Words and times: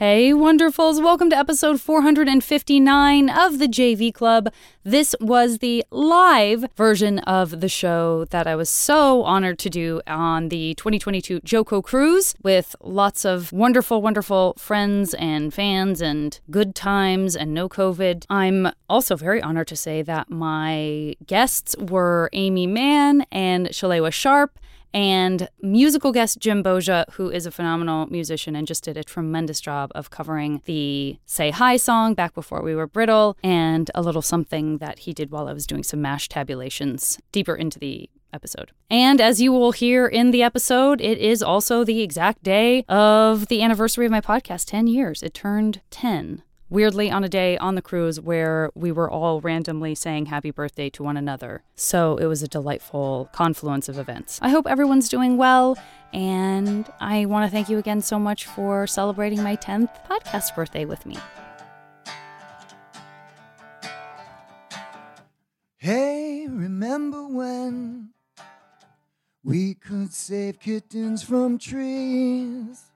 Hey, 0.00 0.30
wonderfuls. 0.30 1.04
Welcome 1.04 1.28
to 1.28 1.36
episode 1.36 1.78
459 1.78 3.28
of 3.28 3.58
the 3.58 3.66
JV 3.66 4.14
Club. 4.14 4.50
This 4.82 5.14
was 5.20 5.58
the 5.58 5.84
live 5.90 6.64
version 6.74 7.18
of 7.18 7.60
the 7.60 7.68
show 7.68 8.24
that 8.30 8.46
I 8.46 8.56
was 8.56 8.70
so 8.70 9.22
honored 9.24 9.58
to 9.58 9.68
do 9.68 10.00
on 10.06 10.48
the 10.48 10.72
2022 10.76 11.40
JoCo 11.40 11.84
cruise 11.84 12.34
with 12.42 12.74
lots 12.80 13.26
of 13.26 13.52
wonderful, 13.52 14.00
wonderful 14.00 14.54
friends 14.56 15.12
and 15.12 15.52
fans 15.52 16.00
and 16.00 16.40
good 16.50 16.74
times 16.74 17.36
and 17.36 17.52
no 17.52 17.68
COVID. 17.68 18.24
I'm 18.30 18.68
also 18.88 19.16
very 19.16 19.42
honored 19.42 19.68
to 19.68 19.76
say 19.76 20.00
that 20.00 20.30
my 20.30 21.14
guests 21.26 21.76
were 21.76 22.30
Aimee 22.32 22.66
Mann 22.66 23.26
and 23.30 23.66
Shalewa 23.66 24.14
Sharpe 24.14 24.58
and 24.92 25.48
musical 25.60 26.12
guest 26.12 26.38
Jim 26.38 26.62
Boggia, 26.62 27.04
who 27.12 27.30
is 27.30 27.46
a 27.46 27.50
phenomenal 27.50 28.06
musician 28.06 28.56
and 28.56 28.66
just 28.66 28.84
did 28.84 28.96
a 28.96 29.04
tremendous 29.04 29.60
job 29.60 29.92
of 29.94 30.10
covering 30.10 30.62
the 30.64 31.18
Say 31.26 31.50
Hi 31.50 31.76
song 31.76 32.14
back 32.14 32.34
before 32.34 32.62
we 32.62 32.74
were 32.74 32.86
brittle, 32.86 33.36
and 33.42 33.90
a 33.94 34.02
little 34.02 34.22
something 34.22 34.78
that 34.78 35.00
he 35.00 35.12
did 35.12 35.30
while 35.30 35.48
I 35.48 35.52
was 35.52 35.66
doing 35.66 35.82
some 35.82 36.00
M.A.S.H. 36.00 36.28
tabulations 36.28 37.18
deeper 37.32 37.54
into 37.54 37.78
the 37.78 38.10
episode. 38.32 38.70
And 38.88 39.20
as 39.20 39.40
you 39.40 39.52
will 39.52 39.72
hear 39.72 40.06
in 40.06 40.30
the 40.30 40.42
episode, 40.42 41.00
it 41.00 41.18
is 41.18 41.42
also 41.42 41.84
the 41.84 42.00
exact 42.00 42.42
day 42.42 42.84
of 42.88 43.48
the 43.48 43.62
anniversary 43.62 44.06
of 44.06 44.12
my 44.12 44.20
podcast 44.20 44.66
10 44.66 44.86
years. 44.86 45.22
It 45.22 45.34
turned 45.34 45.80
10 45.90 46.42
weirdly 46.70 47.10
on 47.10 47.24
a 47.24 47.28
day 47.28 47.58
on 47.58 47.74
the 47.74 47.82
cruise 47.82 48.20
where 48.20 48.70
we 48.74 48.92
were 48.92 49.10
all 49.10 49.40
randomly 49.40 49.94
saying 49.94 50.26
happy 50.26 50.52
birthday 50.52 50.88
to 50.88 51.02
one 51.02 51.16
another. 51.16 51.62
So 51.74 52.16
it 52.16 52.26
was 52.26 52.42
a 52.42 52.48
delightful 52.48 53.28
confluence 53.32 53.88
of 53.88 53.98
events. 53.98 54.38
I 54.40 54.50
hope 54.50 54.66
everyone's 54.66 55.08
doing 55.08 55.36
well, 55.36 55.76
and 56.12 56.90
I 57.00 57.26
want 57.26 57.44
to 57.44 57.50
thank 57.50 57.68
you 57.68 57.78
again 57.78 58.00
so 58.00 58.18
much 58.18 58.46
for 58.46 58.86
celebrating 58.86 59.42
my 59.42 59.56
10th 59.56 59.90
podcast 60.08 60.54
birthday 60.54 60.84
with 60.84 61.04
me. 61.04 61.18
Hey, 65.76 66.46
remember 66.48 67.26
when 67.26 68.10
we 69.42 69.74
could 69.74 70.12
save 70.12 70.60
kittens 70.60 71.22
from 71.22 71.58
trees 71.58 72.92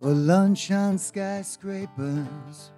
or 0.00 0.10
lunch 0.10 0.70
on 0.72 0.98
skyscrapers? 0.98 2.72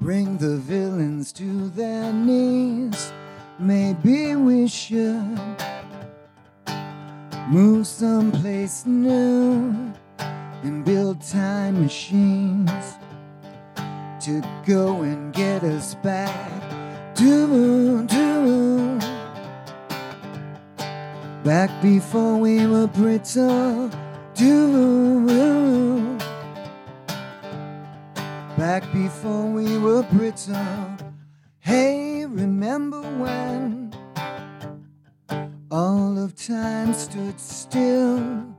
Bring 0.00 0.36
the 0.38 0.56
villains 0.56 1.32
to 1.32 1.68
their 1.70 2.12
knees. 2.12 3.12
Maybe 3.58 4.36
we 4.36 4.68
should 4.68 5.38
move 7.48 7.86
someplace 7.86 8.86
new 8.86 9.92
and 10.62 10.84
build 10.84 11.20
time 11.22 11.82
machines 11.82 12.94
to 14.20 14.42
go 14.66 15.02
and 15.02 15.32
get 15.32 15.62
us 15.64 15.94
back. 15.96 16.62
Do, 17.14 18.06
do. 18.06 18.98
Back 21.44 21.70
before 21.80 22.36
we 22.36 22.66
were 22.66 22.86
brittle. 22.86 23.90
Uh, 23.90 23.90
do 24.34 26.17
back 28.58 28.82
before 28.92 29.46
we 29.46 29.78
were 29.78 30.02
brittle. 30.02 30.56
Hey, 31.60 32.26
remember 32.26 33.00
when 33.00 33.94
all 35.70 36.18
of 36.18 36.34
time 36.34 36.92
stood 36.92 37.38
still 37.38 38.57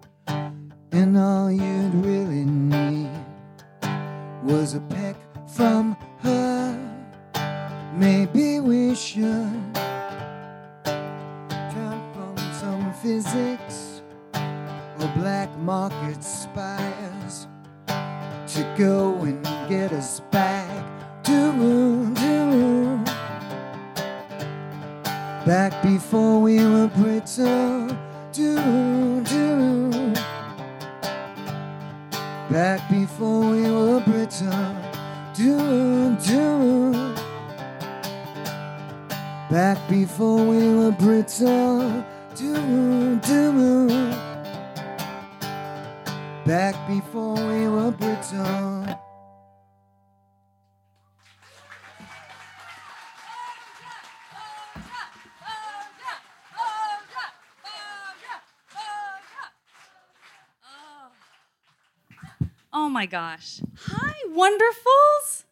my 62.99 63.05
gosh. 63.05 63.61
Hi, 63.77 64.13
wonderfuls. 64.27 65.45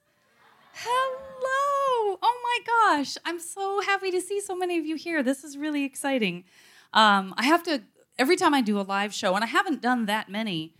Hello. 0.74 2.20
Oh 2.22 2.42
my 2.44 2.60
gosh. 2.98 3.16
I'm 3.24 3.40
so 3.40 3.80
happy 3.80 4.12
to 4.12 4.20
see 4.20 4.42
so 4.42 4.54
many 4.54 4.78
of 4.78 4.86
you 4.86 4.98
here. 4.98 5.24
This 5.24 5.46
is 5.46 5.58
really 5.58 5.86
exciting. 5.86 6.44
Um, 6.92 7.34
I 7.38 7.46
have 7.46 7.64
to, 7.64 7.84
every 8.20 8.36
time 8.36 8.54
I 8.54 8.60
do 8.60 8.78
a 8.78 8.82
live 8.82 9.14
show, 9.14 9.34
and 9.34 9.46
I 9.46 9.48
haven't 9.48 9.82
done 9.82 10.08
that 10.08 10.28
many, 10.28 10.74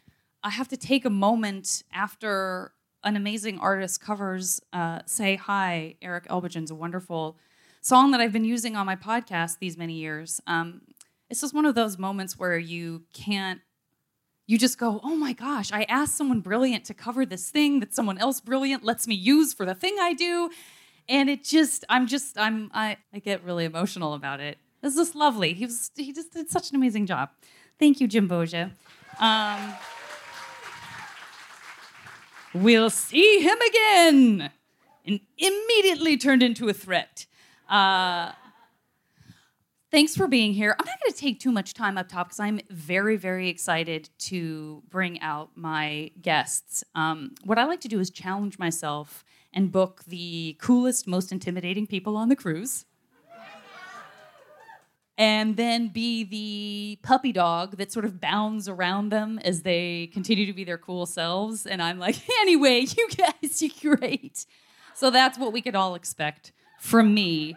I 0.44 0.50
have 0.50 0.68
to 0.68 0.76
take 0.76 1.06
a 1.06 1.10
moment 1.10 1.84
after 1.94 2.74
an 3.02 3.16
amazing 3.16 3.60
artist 3.60 4.02
covers 4.02 4.60
uh, 4.74 5.00
Say 5.06 5.38
Hi. 5.38 5.96
Eric 6.02 6.28
Elbogen's 6.28 6.70
a 6.70 6.76
wonderful 6.76 7.38
song 7.80 8.12
that 8.12 8.20
I've 8.20 8.34
been 8.34 8.44
using 8.44 8.76
on 8.76 8.86
my 8.86 8.98
podcast 8.98 9.60
these 9.60 9.78
many 9.78 9.94
years. 9.94 10.42
Um, 10.48 10.82
it's 11.30 11.40
just 11.40 11.54
one 11.54 11.66
of 11.66 11.76
those 11.76 11.98
moments 11.98 12.38
where 12.38 12.58
you 12.58 13.04
can't 13.14 13.62
you 14.48 14.58
just 14.58 14.78
go, 14.78 15.02
oh 15.04 15.16
my 15.16 15.34
gosh, 15.34 15.72
I 15.74 15.84
asked 15.84 16.16
someone 16.18 16.40
brilliant 16.40 16.86
to 16.86 16.94
cover 16.94 17.26
this 17.26 17.50
thing 17.50 17.82
that 17.82 17.94
someone 17.94 18.18
else 18.18 18.40
brilliant 18.40 18.84
lets 18.84 19.06
me 19.06 19.14
use 19.14 19.54
for 19.54 19.66
the 19.66 19.76
thing 19.76 19.98
I 20.00 20.14
do. 20.14 20.50
And 21.10 21.30
it 21.30 21.44
just, 21.44 21.84
I'm 21.90 22.08
just, 22.08 22.40
I'm, 22.40 22.72
I, 22.74 22.98
I 23.14 23.20
get 23.20 23.44
really 23.44 23.66
emotional 23.66 24.14
about 24.14 24.40
it. 24.40 24.58
This 24.82 24.94
is 24.94 25.00
just 25.00 25.16
lovely. 25.16 25.54
He 25.54 25.66
was, 25.66 25.92
he 25.96 26.14
just 26.14 26.34
did 26.34 26.50
such 26.50 26.70
an 26.70 26.78
amazing 26.78 27.06
job. 27.06 27.30
Thank 27.78 28.00
you, 28.00 28.08
Jim 28.08 28.28
Boggia. 28.28 28.72
Um, 29.20 29.74
we'll 32.54 32.90
see 32.90 33.40
him 33.42 33.58
again. 33.70 34.52
And 35.06 35.20
immediately 35.38 36.18
turned 36.18 36.44
into 36.44 36.70
a 36.70 36.74
threat. 36.74 37.26
Uh, 37.70 38.32
Thanks 39.90 40.18
for 40.18 40.28
being 40.28 40.52
here. 40.52 40.76
I'm 40.78 40.86
not 40.86 41.00
going 41.02 41.14
to 41.14 41.18
take 41.18 41.40
too 41.40 41.52
much 41.52 41.74
time 41.74 41.98
up 41.98 42.10
top 42.10 42.28
because 42.28 42.42
I'm 42.42 42.60
very, 42.70 43.16
very 43.16 43.48
excited 43.48 44.10
to 44.20 44.84
bring 44.90 45.22
out 45.22 45.52
my 45.56 46.12
guests. 46.22 46.84
Um, 46.94 47.36
what 47.46 47.58
I 47.58 47.64
like 47.64 47.80
to 47.82 47.88
do 47.88 48.02
is 48.02 48.10
challenge 48.10 48.60
myself 48.60 49.24
and 49.54 49.72
book 49.72 50.04
the 50.06 50.58
coolest, 50.60 51.08
most 51.08 51.32
intimidating 51.32 51.88
people 51.88 52.18
on 52.18 52.28
the 52.28 52.36
cruise. 52.36 52.84
and 55.18 55.56
then 55.56 55.88
be 55.88 56.26
the 56.26 57.00
puppy 57.02 57.32
dog 57.32 57.78
that 57.78 57.90
sort 57.90 58.04
of 58.04 58.20
bounds 58.20 58.68
around 58.68 59.10
them 59.10 59.40
as 59.46 59.62
they 59.62 60.08
continue 60.08 60.46
to 60.46 60.54
be 60.54 60.66
their 60.66 60.78
cool 60.78 61.06
selves. 61.06 61.66
And 61.66 61.82
I'm 61.82 61.98
like, 61.98 62.18
anyway, 62.42 62.82
you 62.82 63.08
guys, 63.16 63.62
you're 63.82 63.96
great. 63.96 64.46
So 64.94 65.12
that's 65.12 65.38
what 65.40 65.54
we 65.54 65.62
could 65.62 65.76
all 65.76 65.96
expect 65.96 66.52
from 66.78 67.14
me 67.14 67.56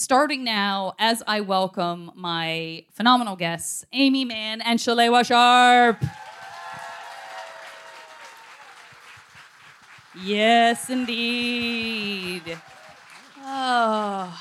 starting 0.00 0.44
now 0.44 0.92
as 0.98 1.22
I 1.26 1.40
welcome 1.40 2.10
my 2.14 2.84
phenomenal 2.92 3.34
guests, 3.34 3.86
Aimee 3.94 4.26
Mann 4.26 4.60
and 4.60 4.78
Shalewa 4.78 5.24
Sharpe. 5.24 6.04
Yes, 10.22 10.88
indeed. 10.90 12.58
Oh, 13.42 14.38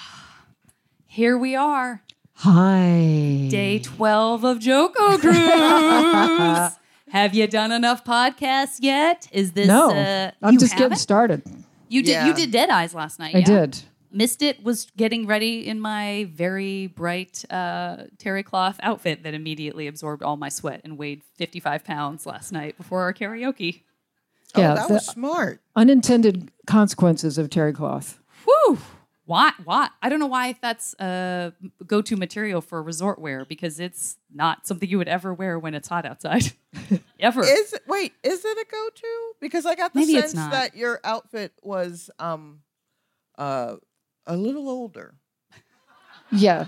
here 1.08 1.38
we 1.38 1.56
are. 1.56 2.02
Hi. 2.40 3.48
Day 3.50 3.80
12 3.80 4.44
of 4.44 4.60
JoCo 4.60 5.20
Cruise. 5.20 6.78
Have 7.12 7.34
you 7.34 7.48
done 7.48 7.72
enough 7.72 8.04
podcasts 8.04 8.78
yet? 8.82 9.28
Is 9.32 9.54
this 9.54 9.68
No. 9.68 9.92
uh, 9.92 10.32
I'm 10.42 10.54
you 10.54 10.60
just 10.60 10.74
getting 10.74 10.84
haven't? 10.84 10.98
started. 10.98 11.44
You 11.88 12.02
did 12.04 12.12
Yeah. 12.12 12.28
you 12.28 12.34
did 12.34 12.52
Dead 12.52 12.70
Eyes 12.70 12.94
last 12.94 13.20
night. 13.20 13.36
I 13.36 13.40
yeah? 13.40 13.46
did. 13.46 13.80
Missed 14.12 14.42
it 14.42 14.64
was 14.64 14.88
getting 14.98 15.28
ready 15.28 15.68
in 15.68 15.80
my 15.80 16.30
very 16.34 16.88
bright 16.88 17.44
uh, 17.52 18.04
terry 18.18 18.44
cloth 18.44 18.80
outfit 18.82 19.24
that 19.24 19.34
immediately 19.34 19.88
absorbed 19.88 20.24
all 20.24 20.38
my 20.38 20.50
sweat 20.50 20.82
and 20.84 20.98
weighed 20.98 21.24
55 21.36 21.84
pounds 21.84 22.26
last 22.26 22.52
night 22.52 22.78
before 22.78 23.02
our 23.02 23.14
karaoke 23.14 23.84
Oh, 24.56 24.62
Yeah, 24.62 24.74
that 24.76 24.90
was 24.90 25.06
smart. 25.06 25.62
Unintended 25.76 26.52
consequences 26.66 27.38
of 27.38 27.50
terry 27.50 27.74
cloth. 27.74 28.20
Whew. 28.46 28.78
Why? 29.26 29.52
Why? 29.64 29.90
I 30.02 30.10
don't 30.10 30.20
know 30.20 30.28
why 30.28 30.56
that's 30.62 30.94
uh, 31.00 31.52
go-to 31.86 32.16
material 32.16 32.62
for 32.62 32.82
resort 32.82 33.18
wear 33.20 33.44
because 33.44 33.80
it's 33.80 34.18
not 34.32 34.68
something 34.68 34.88
you 34.88 35.00
would 35.00 35.08
ever 35.08 35.34
wear 35.34 35.58
when 35.58 35.74
it's 35.74 35.88
hot 35.88 36.06
outside. 36.06 36.44
ever. 37.20 37.42
Is 37.44 37.74
it, 37.74 37.82
wait, 37.88 38.14
is 38.24 38.46
it 38.46 38.58
a 38.58 38.66
go-to? 38.72 39.32
Because 39.42 39.66
I 39.66 39.74
got 39.76 39.94
the 39.94 40.02
Maybe 40.02 40.14
sense 40.14 40.34
that 40.34 40.76
your 40.76 41.00
outfit 41.04 41.54
was 41.64 42.10
um 42.20 42.60
uh 43.38 43.76
a 44.28 44.36
little 44.38 44.70
older 44.70 45.14
Yeah. 46.32 46.66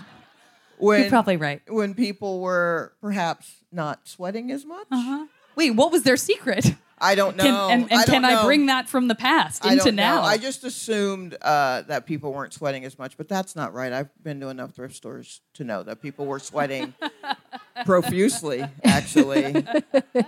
when 0.78 1.02
You're 1.02 1.10
probably 1.10 1.38
right. 1.38 1.62
when 1.68 1.94
people 1.94 2.40
were 2.42 2.94
perhaps 3.02 3.52
not 3.72 4.08
sweating 4.08 4.52
as 4.52 4.66
much. 4.66 4.88
Uh-huh. 4.92 5.26
Wait, 5.56 5.72
what 5.72 5.92
was 5.92 6.04
their 6.04 6.18
secret? 6.18 6.74
I 7.00 7.14
don't 7.16 7.36
know. 7.38 7.44
Can, 7.44 7.54
and 7.82 7.92
and 7.92 8.00
I 8.02 8.06
can 8.06 8.22
don't 8.24 8.26
I 8.26 8.34
know. 8.36 8.46
bring 8.46 8.66
that 8.68 8.90
from 8.90 9.08
the 9.08 9.14
past 9.16 9.64
I 9.66 9.74
into 9.74 9.86
don't 9.86 9.96
know. 9.96 10.04
now? 10.04 10.22
I 10.24 10.38
just 10.38 10.64
assumed 10.64 11.36
uh, 11.44 11.84
that 11.84 12.06
people 12.08 12.34
weren't 12.34 12.54
sweating 12.54 12.86
as 12.86 12.98
much, 12.98 13.18
but 13.18 13.28
that's 13.28 13.56
not 13.56 13.74
right. 13.74 13.94
I've 13.94 14.10
been 14.24 14.40
to 14.40 14.50
enough 14.50 14.72
thrift 14.74 14.96
stores 14.96 15.42
to 15.56 15.64
know 15.64 15.84
that 15.84 16.02
people 16.02 16.26
were 16.26 16.40
sweating 16.40 16.96
profusely, 17.86 18.66
actually, 18.84 19.56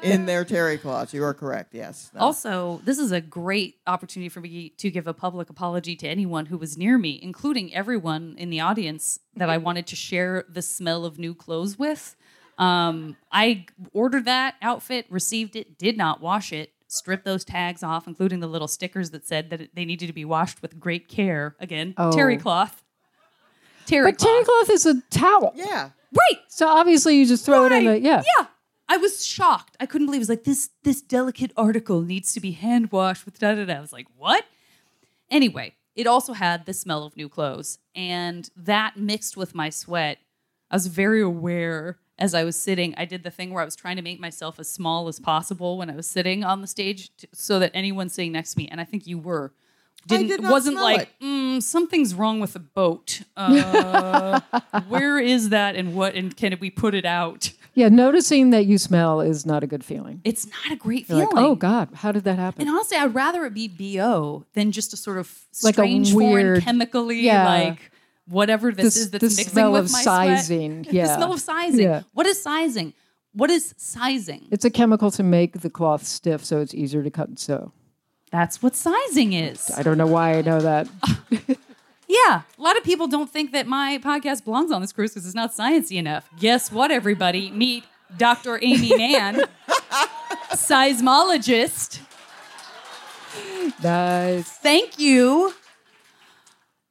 in 0.04 0.26
their 0.26 0.46
terry 0.46 0.78
cloths. 0.78 1.14
You 1.14 1.24
are 1.24 1.34
correct. 1.34 1.74
Yes. 1.74 2.12
No. 2.14 2.22
Also, 2.22 2.82
this 2.86 2.98
is 3.00 3.12
a 3.12 3.22
great 3.22 3.76
opportunity 3.88 4.30
for 4.30 4.42
me 4.42 4.70
to 4.78 4.90
give 4.92 5.08
a 5.08 5.14
public 5.14 5.50
apology 5.50 5.96
to 5.98 6.08
anyone 6.08 6.46
who 6.48 6.58
was 6.58 6.78
near 6.78 6.98
me, 6.98 7.20
including 7.22 7.74
everyone 7.74 8.36
in 8.38 8.50
the 8.50 8.60
audience 8.62 9.20
that 9.36 9.50
I 9.50 9.58
wanted 9.58 9.88
to 9.88 9.96
share 9.96 10.46
the 10.50 10.62
smell 10.62 11.06
of 11.06 11.18
new 11.20 11.34
clothes 11.34 11.78
with. 11.80 12.16
Um, 12.58 13.16
I 13.32 13.66
ordered 13.94 14.26
that 14.26 14.56
outfit, 14.62 15.06
received 15.10 15.56
it, 15.56 15.78
did 15.78 15.98
not 15.98 16.20
wash 16.22 16.52
it, 16.52 16.72
stripped 16.88 17.24
those 17.24 17.46
tags 17.46 17.84
off, 17.84 18.06
including 18.08 18.40
the 18.42 18.48
little 18.48 18.68
stickers 18.68 19.12
that 19.12 19.26
said 19.26 19.50
that 19.52 19.62
it- 19.62 19.76
they 19.76 19.86
needed 19.86 20.08
to 20.08 20.14
be 20.14 20.26
washed 20.26 20.62
with 20.62 20.80
great 20.80 21.08
care. 21.08 21.56
Again, 21.60 21.94
Oh. 21.98 22.12
terry 22.12 22.36
cloth. 22.38 22.84
Terry 23.86 24.12
But 24.12 24.20
terry 24.20 24.44
cloth. 24.44 24.68
cloth 24.68 24.70
is 24.72 24.86
a 24.86 25.02
towel. 25.10 25.54
yeah. 25.56 25.92
Right. 26.14 26.42
So 26.48 26.68
obviously 26.68 27.18
you 27.18 27.26
just 27.26 27.46
throw 27.46 27.66
it 27.66 27.72
in 27.72 27.86
the 27.86 28.00
yeah. 28.00 28.24
Yeah. 28.38 28.48
I 28.88 28.98
was 28.98 29.24
shocked. 29.24 29.78
I 29.80 29.86
couldn't 29.86 30.08
believe 30.08 30.20
it 30.20 30.28
was 30.28 30.30
like 30.30 30.44
this 30.44 30.72
this 30.84 31.02
delicate 31.02 31.52
article 31.56 32.02
needs 32.02 32.34
to 32.34 32.40
be 32.40 32.52
hand 32.52 32.92
washed 32.92 33.26
with 33.26 33.40
da 33.40 33.56
da 33.56 33.66
da. 33.66 33.76
I 33.76 33.82
was 33.82 33.94
like, 33.94 34.08
what? 34.18 34.46
Anyway, 35.30 35.76
it 35.96 36.08
also 36.08 36.34
had 36.34 36.66
the 36.66 36.74
smell 36.74 37.04
of 37.04 37.16
new 37.16 37.30
clothes. 37.30 37.78
And 37.94 38.50
that 38.56 38.98
mixed 38.98 39.38
with 39.38 39.54
my 39.54 39.70
sweat, 39.70 40.18
I 40.72 40.76
was 40.76 40.88
very 40.88 41.22
aware 41.22 42.00
as 42.18 42.34
I 42.34 42.44
was 42.44 42.56
sitting. 42.56 42.96
I 42.98 43.06
did 43.06 43.24
the 43.24 43.32
thing 43.32 43.54
where 43.54 43.62
I 43.62 43.66
was 43.66 43.76
trying 43.76 43.96
to 43.96 44.02
make 44.02 44.20
myself 44.20 44.60
as 44.60 44.68
small 44.68 45.08
as 45.08 45.20
possible 45.20 45.78
when 45.78 45.90
I 45.90 45.96
was 45.96 46.08
sitting 46.08 46.44
on 46.44 46.62
the 46.62 46.68
stage 46.68 47.16
to, 47.18 47.28
so 47.34 47.60
that 47.60 47.72
anyone 47.74 48.10
sitting 48.10 48.32
next 48.32 48.54
to 48.54 48.58
me, 48.58 48.68
and 48.68 48.82
I 48.82 48.86
think 48.86 49.08
you 49.08 49.18
were, 49.18 49.54
didn't 50.08 50.28
did 50.28 50.42
not 50.42 50.52
wasn't 50.52 50.76
smell 50.78 50.84
like 50.86 51.20
mm, 51.22 51.62
something's 51.62 52.14
wrong 52.16 52.40
with 52.40 52.54
the 52.54 52.60
boat. 52.60 53.22
Uh, 53.38 54.40
where 54.88 55.20
is 55.20 55.50
that 55.50 55.76
and 55.76 55.94
what 55.96 56.16
and 56.16 56.36
can 56.36 56.58
we 56.60 56.70
put 56.70 56.94
it 56.96 57.06
out? 57.06 57.52
Yeah, 57.76 57.90
noticing 57.90 58.50
that 58.50 58.66
you 58.66 58.78
smell 58.78 59.22
is 59.22 59.46
not 59.46 59.64
a 59.64 59.68
good 59.68 59.84
feeling. 59.86 60.22
It's 60.26 60.46
not 60.48 60.72
a 60.72 60.76
great 60.76 61.08
You're 61.08 61.20
feeling. 61.20 61.36
like, 61.36 61.46
oh 61.46 61.56
God, 61.56 61.90
how 61.94 62.12
did 62.12 62.24
that 62.26 62.38
happen? 62.38 62.62
And 62.62 62.70
honestly, 62.70 62.98
I'd 62.98 63.14
rather 63.14 63.46
it 63.46 63.54
be 63.54 63.68
BO 63.68 64.46
than 64.54 64.72
just 64.72 64.92
a 64.94 64.98
sort 64.98 65.18
of 65.18 65.32
Like 65.64 65.76
a 65.76 65.76
strange, 65.76 66.12
foreign, 66.12 66.32
weird- 66.34 66.64
chemically, 66.64 67.22
yeah. 67.22 67.46
like 67.48 67.92
whatever 68.28 68.72
this 68.72 68.96
The- 68.96 69.00
is 69.02 69.12
that's 69.12 69.22
the 69.22 69.28
mixing 69.28 69.48
smell 69.54 69.72
with 69.74 69.86
of 69.86 69.92
my 69.92 70.02
sizing, 70.02 70.84
Sweat. 70.84 70.94
yeah. 70.94 71.08
the 71.08 71.16
smell 71.16 71.34
of 71.34 71.40
sizing. 71.42 71.80
Yeah. 71.82 72.02
What 72.14 72.26
is 72.26 72.42
sizing? 72.42 72.94
What 73.34 73.50
is 73.52 73.76
sizing? 73.78 74.48
it's 74.52 74.66
a 74.66 74.72
chemical 74.72 75.12
to 75.12 75.24
make 75.24 75.62
the 75.62 75.70
cloth 75.70 76.04
stiff 76.04 76.44
so 76.44 76.60
it's 76.60 76.74
easier 76.74 77.04
to 77.04 77.12
cut 77.12 77.30
and 77.30 77.38
sew. 77.40 77.72
That's 78.32 78.62
what 78.62 78.76
sizing 78.76 79.34
is. 79.34 79.72
I 79.76 79.82
don't 79.84 79.98
know 79.98 80.08
why 80.08 80.38
I 80.38 80.42
know 80.42 80.60
that. 80.60 80.88
Yeah, 82.12 82.42
a 82.58 82.62
lot 82.62 82.76
of 82.76 82.84
people 82.84 83.06
don't 83.08 83.30
think 83.30 83.52
that 83.52 83.68
my 83.68 84.00
podcast 84.04 84.44
belongs 84.44 84.72
on 84.72 84.82
this 84.82 84.92
cruise 84.92 85.12
because 85.12 85.28
it's 85.28 85.36
not 85.36 85.54
sciencey 85.54 85.98
enough. 85.98 86.28
Guess 86.40 86.72
what, 86.72 86.90
everybody? 86.90 87.52
Meet 87.52 87.84
Dr. 88.18 88.58
Aimee 88.64 88.98
Mann, 88.98 89.44
sizemologist. 90.50 92.00
nice. 93.84 94.50
Thank 94.50 94.98
you. 94.98 95.54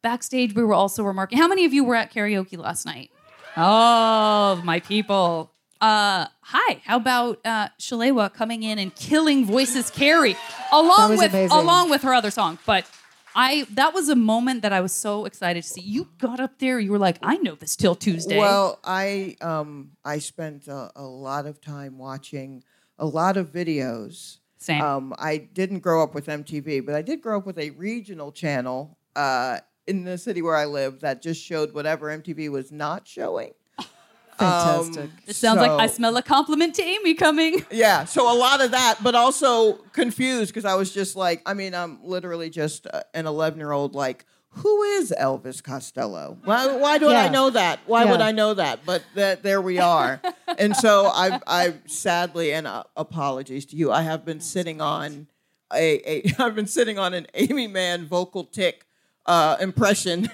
Backstage, 0.02 0.55
we 0.55 0.62
were 0.62 0.75
also 0.75 1.02
remarking. 1.02 1.38
How 1.38 1.49
many 1.49 1.64
of 1.64 1.75
you 1.75 1.82
were 1.82 1.96
at 1.96 2.14
karaoke 2.14 2.56
last 2.56 2.87
night? 2.87 3.11
Oh, 3.56 4.62
my 4.64 4.79
people. 4.79 5.50
Uh, 5.81 6.27
hi. 6.41 6.81
How 6.85 6.97
about 6.97 7.41
uh, 7.45 7.69
Shalewa 7.79 8.33
coming 8.33 8.63
in 8.63 8.79
and 8.79 8.95
killing 8.95 9.45
voices 9.45 9.91
carry 9.91 10.37
along 10.73 11.17
with 11.17 11.33
amazing. 11.33 11.57
along 11.57 11.91
with 11.91 12.03
her 12.03 12.13
other 12.13 12.31
song? 12.31 12.59
But 12.67 12.87
I 13.35 13.67
that 13.75 13.95
was 13.95 14.09
a 14.09 14.17
moment 14.17 14.63
that 14.63 14.73
I 14.73 14.81
was 14.81 14.93
so 14.93 15.25
excited 15.25 15.63
to 15.63 15.69
see. 15.69 15.81
You 15.81 16.09
got 16.19 16.41
up 16.41 16.59
there. 16.59 16.81
You 16.81 16.91
were 16.91 16.99
like, 16.99 17.19
I 17.23 17.37
know 17.37 17.55
this 17.55 17.77
'Til 17.77 17.95
Tuesday. 17.95 18.39
Well, 18.39 18.81
I 18.83 19.37
um 19.41 19.93
I 20.05 20.19
spent 20.19 20.67
a, 20.67 20.91
a 20.97 21.05
lot 21.05 21.47
of 21.47 21.61
time 21.61 21.99
watching 21.99 22.65
a 22.99 23.07
lot 23.07 23.37
of 23.37 23.53
videos. 23.53 24.39
Same. 24.57 24.83
Um, 24.83 25.15
I 25.17 25.37
didn't 25.37 25.81
grow 25.81 26.03
up 26.03 26.15
with 26.15 26.27
MTV, 26.27 26.85
but 26.85 26.97
I 26.97 27.03
did 27.03 27.23
grow 27.23 27.39
up 27.39 27.47
with 27.47 27.59
a 27.59 27.71
regional 27.71 28.33
channel 28.33 28.99
uh, 29.15 29.61
in 29.87 30.03
the 30.03 30.19
city 30.19 30.43
where 30.43 30.57
I 30.57 30.65
live 30.65 31.01
that 31.01 31.23
just 31.23 31.41
showed 31.41 31.73
whatever 31.75 32.09
MTV 32.09 32.51
was 32.51 32.73
not 32.73 33.07
showing. 33.07 33.53
Fantastic. 34.38 35.05
Um, 35.05 35.12
it 35.26 35.37
sounds 35.37 35.61
like 35.61 35.70
I 35.73 35.87
smell 35.88 36.17
a 36.17 36.23
compliment 36.23 36.75
to 36.76 36.82
Aimee 36.82 37.14
coming. 37.14 37.64
Yeah, 37.70 38.05
so 38.05 38.32
a 38.32 38.37
lot 38.37 38.61
of 38.61 38.70
that, 38.73 38.99
but 39.02 39.14
also 39.14 39.75
confused 39.93 40.52
because 40.52 40.64
I 40.64 40.75
was 40.75 40.93
just 40.93 41.17
like, 41.17 41.43
I 41.46 41.55
mean, 41.55 41.75
I'm 41.75 41.99
literally 42.02 42.49
just 42.50 42.87
uh, 42.87 43.02
an 43.14 43.26
11 43.26 43.58
year 43.58 43.73
old, 43.73 43.94
like, 43.94 44.25
who 44.50 44.82
is 44.82 45.12
Elvis 45.19 45.62
Costello? 45.62 46.38
Why, 46.44 46.75
why 46.76 46.99
do 46.99 47.08
I 47.08 47.25
Yeah. 47.25 47.29
know 47.29 47.50
that? 47.50 47.81
Why 47.87 48.05
would 48.06 48.20
I 48.20 48.32
know 48.32 48.55
that? 48.55 48.81
But 48.87 49.02
that 49.14 49.43
there 49.43 49.61
we 49.61 49.79
are. 49.79 50.20
and 50.56 50.75
so 50.75 51.06
I, 51.06 51.38
I 51.46 51.75
sadly, 51.87 52.52
and 52.52 52.67
uh, 52.67 52.85
apologies 52.96 53.67
to 53.67 53.76
you, 53.76 53.93
I 53.93 54.02
have 54.02 54.25
been 54.25 54.40
sitting 54.40 54.81
on 54.81 55.26
a, 55.73 56.00
a 56.11 56.32
I've 56.38 56.55
been 56.55 56.67
sitting 56.67 56.99
on 56.99 57.12
an 57.14 57.26
Aimee 57.35 57.67
Mann 57.69 58.06
vocal 58.06 58.44
tick 58.44 58.87
uh, 59.26 59.56
impression. 59.61 60.31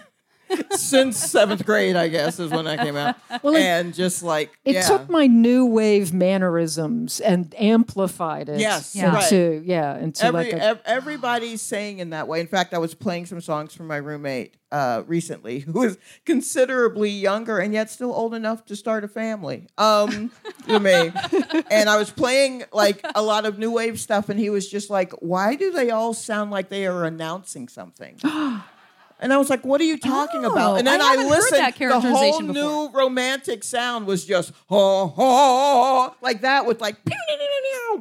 Since 0.70 1.16
seventh 1.18 1.64
grade, 1.66 1.96
I 1.96 2.08
guess, 2.08 2.38
is 2.38 2.50
when 2.50 2.66
I 2.66 2.76
came 2.76 2.96
out, 2.96 3.16
Well, 3.42 3.54
it- 3.56 3.62
and 3.62 3.94
just 3.94 4.22
like 4.22 4.50
It 4.64 4.74
yeah. 4.74 4.82
took 4.82 5.08
my 5.08 5.26
new 5.26 5.66
wave 5.66 6.12
mannerisms 6.12 7.20
and 7.20 7.54
amplified 7.58 8.48
it. 8.48 8.60
Yes, 8.60 8.94
Yeah. 8.94 9.20
into 9.22 9.62
yeah, 9.64 9.96
into 9.98 10.24
Every, 10.24 10.44
like 10.44 10.52
a, 10.52 10.62
ev- 10.62 10.82
everybody's 10.84 11.62
saying 11.62 11.98
in 11.98 12.10
that 12.10 12.28
way. 12.28 12.40
In 12.40 12.46
fact, 12.46 12.74
I 12.74 12.78
was 12.78 12.94
playing 12.94 13.26
some 13.26 13.40
songs 13.40 13.74
from 13.74 13.86
my 13.86 13.96
roommate 13.96 14.54
uh, 14.72 15.02
recently, 15.06 15.60
who 15.60 15.84
is 15.84 15.98
considerably 16.24 17.10
younger 17.10 17.58
and 17.58 17.72
yet 17.72 17.90
still 17.90 18.12
old 18.12 18.34
enough 18.34 18.64
to 18.66 18.76
start 18.76 19.04
a 19.04 19.08
family. 19.08 19.66
Um, 19.78 20.30
to 20.68 20.80
me, 20.80 21.12
and 21.70 21.88
I 21.88 21.96
was 21.96 22.10
playing 22.10 22.64
like 22.72 23.04
a 23.14 23.22
lot 23.22 23.46
of 23.46 23.58
new 23.58 23.70
wave 23.70 23.98
stuff, 24.00 24.28
and 24.28 24.38
he 24.38 24.50
was 24.50 24.68
just 24.68 24.90
like, 24.90 25.12
"Why 25.20 25.54
do 25.54 25.70
they 25.70 25.90
all 25.90 26.12
sound 26.14 26.50
like 26.50 26.68
they 26.68 26.86
are 26.86 27.04
announcing 27.04 27.68
something?" 27.68 28.18
And 29.20 29.32
I 29.32 29.36
was 29.36 29.48
like, 29.48 29.64
"What 29.64 29.80
are 29.80 29.84
you 29.84 29.96
talking 29.98 30.44
Oh, 30.44 30.52
about?" 30.52 30.78
And 30.78 30.86
then 30.86 31.00
I 31.00 31.16
I, 31.18 31.24
listened. 31.28 31.60
that 31.62 31.76
the 31.78 31.88
whole 31.88 32.00
characterization 32.02 32.48
new 32.48 32.90
romantic 32.92 33.64
sound 33.64 34.06
was 34.06 34.24
just 34.24 34.52
ho 34.68 35.06
ho 35.08 36.14
like 36.20 36.40
that 36.42 36.66
with 36.66 36.80
like 36.80 36.96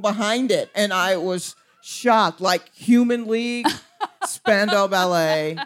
behind 0.01 0.51
it, 0.51 0.69
and 0.75 0.91
I 0.93 1.17
was 1.17 1.55
shocked. 1.81 2.41
Like 2.41 2.73
Human 2.73 3.27
League, 3.27 3.67
Spandau 4.25 4.87
Ballet. 4.87 5.57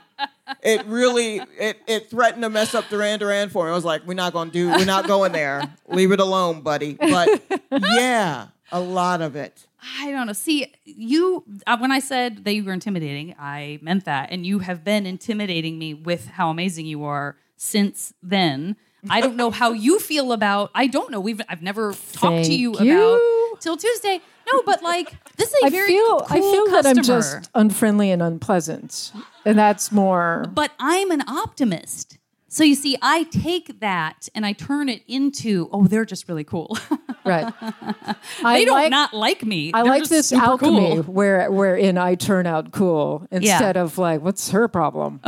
It 0.61 0.85
really 0.85 1.37
it 1.59 1.77
it 1.87 2.09
threatened 2.09 2.43
to 2.43 2.49
mess 2.49 2.73
up 2.73 2.89
Duran 2.89 3.19
Duran 3.19 3.49
for 3.49 3.65
me. 3.65 3.71
I 3.71 3.75
was 3.75 3.85
like, 3.85 4.05
we're 4.05 4.13
not 4.13 4.33
gonna 4.33 4.51
do, 4.51 4.69
we're 4.69 4.85
not 4.85 5.07
going 5.07 5.31
there. 5.31 5.63
Leave 5.87 6.11
it 6.11 6.19
alone, 6.19 6.61
buddy. 6.61 6.93
But 6.93 7.41
yeah, 7.71 8.47
a 8.71 8.79
lot 8.79 9.21
of 9.21 9.35
it. 9.35 9.66
I 9.99 10.11
don't 10.11 10.27
know. 10.27 10.33
See, 10.33 10.73
you 10.85 11.43
uh, 11.65 11.77
when 11.77 11.91
I 11.91 11.99
said 11.99 12.43
that 12.45 12.53
you 12.53 12.63
were 12.63 12.73
intimidating, 12.73 13.35
I 13.39 13.79
meant 13.81 14.05
that, 14.05 14.31
and 14.31 14.45
you 14.45 14.59
have 14.59 14.83
been 14.83 15.05
intimidating 15.05 15.77
me 15.77 15.93
with 15.93 16.27
how 16.27 16.49
amazing 16.49 16.85
you 16.85 17.03
are 17.03 17.37
since 17.55 18.13
then. 18.21 18.75
I 19.09 19.21
don't 19.21 19.35
know 19.35 19.51
how 19.51 19.71
you 19.71 19.99
feel 19.99 20.31
about. 20.33 20.71
I 20.73 20.87
don't 20.87 21.11
know. 21.11 21.19
We've 21.19 21.41
I've 21.47 21.61
never 21.61 21.93
talked 22.13 22.45
to 22.45 22.53
you, 22.53 22.75
you. 22.79 22.97
about 22.97 23.61
'Til 23.61 23.77
Tuesday. 23.77 24.21
No, 24.51 24.61
but 24.65 24.81
like 24.81 25.13
this 25.35 25.49
is 25.49 25.63
a 25.63 25.65
I 25.67 25.69
very 25.69 25.89
feel 25.89 26.19
cool 26.21 26.25
I 26.29 26.39
feel 26.39 26.67
that 26.71 26.85
I'm 26.85 27.03
just 27.03 27.49
unfriendly 27.53 28.11
and 28.11 28.21
unpleasant, 28.21 29.11
and 29.45 29.57
that's 29.57 29.91
more. 29.91 30.45
But 30.53 30.71
I'm 30.79 31.11
an 31.11 31.23
optimist. 31.27 32.17
So 32.57 32.63
you 32.63 32.73
see, 32.73 32.97
I 33.03 33.25
take 33.25 33.81
that 33.81 34.29
and 34.33 34.43
I 34.43 34.53
turn 34.53 34.89
it 34.89 35.03
into, 35.07 35.69
oh, 35.71 35.85
they're 35.85 36.05
just 36.05 36.27
really 36.27 36.43
cool. 36.43 36.75
Right. 37.23 37.53
they 37.59 38.15
I 38.45 38.63
don't 38.63 38.73
like, 38.73 38.89
not 38.89 39.13
like 39.13 39.43
me. 39.45 39.71
I 39.73 39.83
They're 39.83 39.91
like 39.91 40.07
this 40.07 40.31
alchemy 40.31 40.95
cool. 40.95 41.03
where 41.03 41.51
wherein 41.51 41.97
I 41.97 42.15
turn 42.15 42.47
out 42.47 42.71
cool 42.71 43.27
instead 43.29 43.75
of 43.75 43.97
like, 43.97 44.21
what's 44.21 44.51
her 44.51 44.69
problem? 44.69 45.19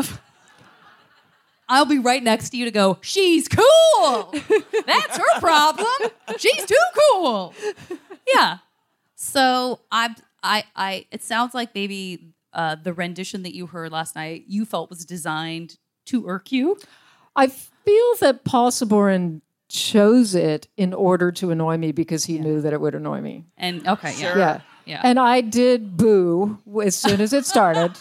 I'll 1.67 1.83
be 1.83 1.99
right 1.99 2.23
next 2.23 2.51
to 2.51 2.57
you 2.57 2.63
to 2.63 2.71
go, 2.71 2.99
she's 3.01 3.49
cool. 3.49 4.33
That's 4.85 5.17
her 5.17 5.39
problem. 5.41 6.09
She's 6.37 6.65
too 6.65 6.75
cool. 7.11 7.53
Yeah. 8.33 8.59
So 9.15 9.81
I 9.91 10.15
I, 10.41 10.63
I, 10.77 11.05
it 11.11 11.21
sounds 11.21 11.53
like 11.53 11.75
maybe 11.75 12.33
uh, 12.53 12.77
the 12.81 12.93
rendition 12.93 13.43
that 13.43 13.53
you 13.53 13.67
heard 13.67 13.91
last 13.91 14.15
night 14.15 14.45
you 14.47 14.63
felt 14.63 14.89
was 14.89 15.03
designed 15.03 15.75
to 16.05 16.27
irk 16.29 16.53
you. 16.53 16.77
I 17.39 17.47
feel 17.47 18.15
that 18.19 18.43
Paul 18.43 18.71
Sabourin 18.71 19.41
chose 19.69 20.35
it 20.35 20.67
in 20.77 20.93
order 20.93 21.31
to 21.31 21.51
annoy 21.51 21.77
me 21.77 21.91
because 21.91 22.25
he 22.25 22.39
knew 22.39 22.59
that 22.61 22.73
it 22.73 22.81
would 22.81 22.95
annoy 22.95 23.21
me. 23.21 23.45
And 23.57 23.87
okay, 23.87 24.09
yeah, 24.17 24.31
Sure. 24.33 24.37
Yeah. 24.37 24.61
yeah. 24.85 25.01
And 25.03 25.19
I 25.19 25.41
did 25.41 25.95
boo 25.95 26.57
as 26.83 26.95
soon 26.95 27.21
as 27.21 27.33
it 27.33 27.45
started. 27.45 27.91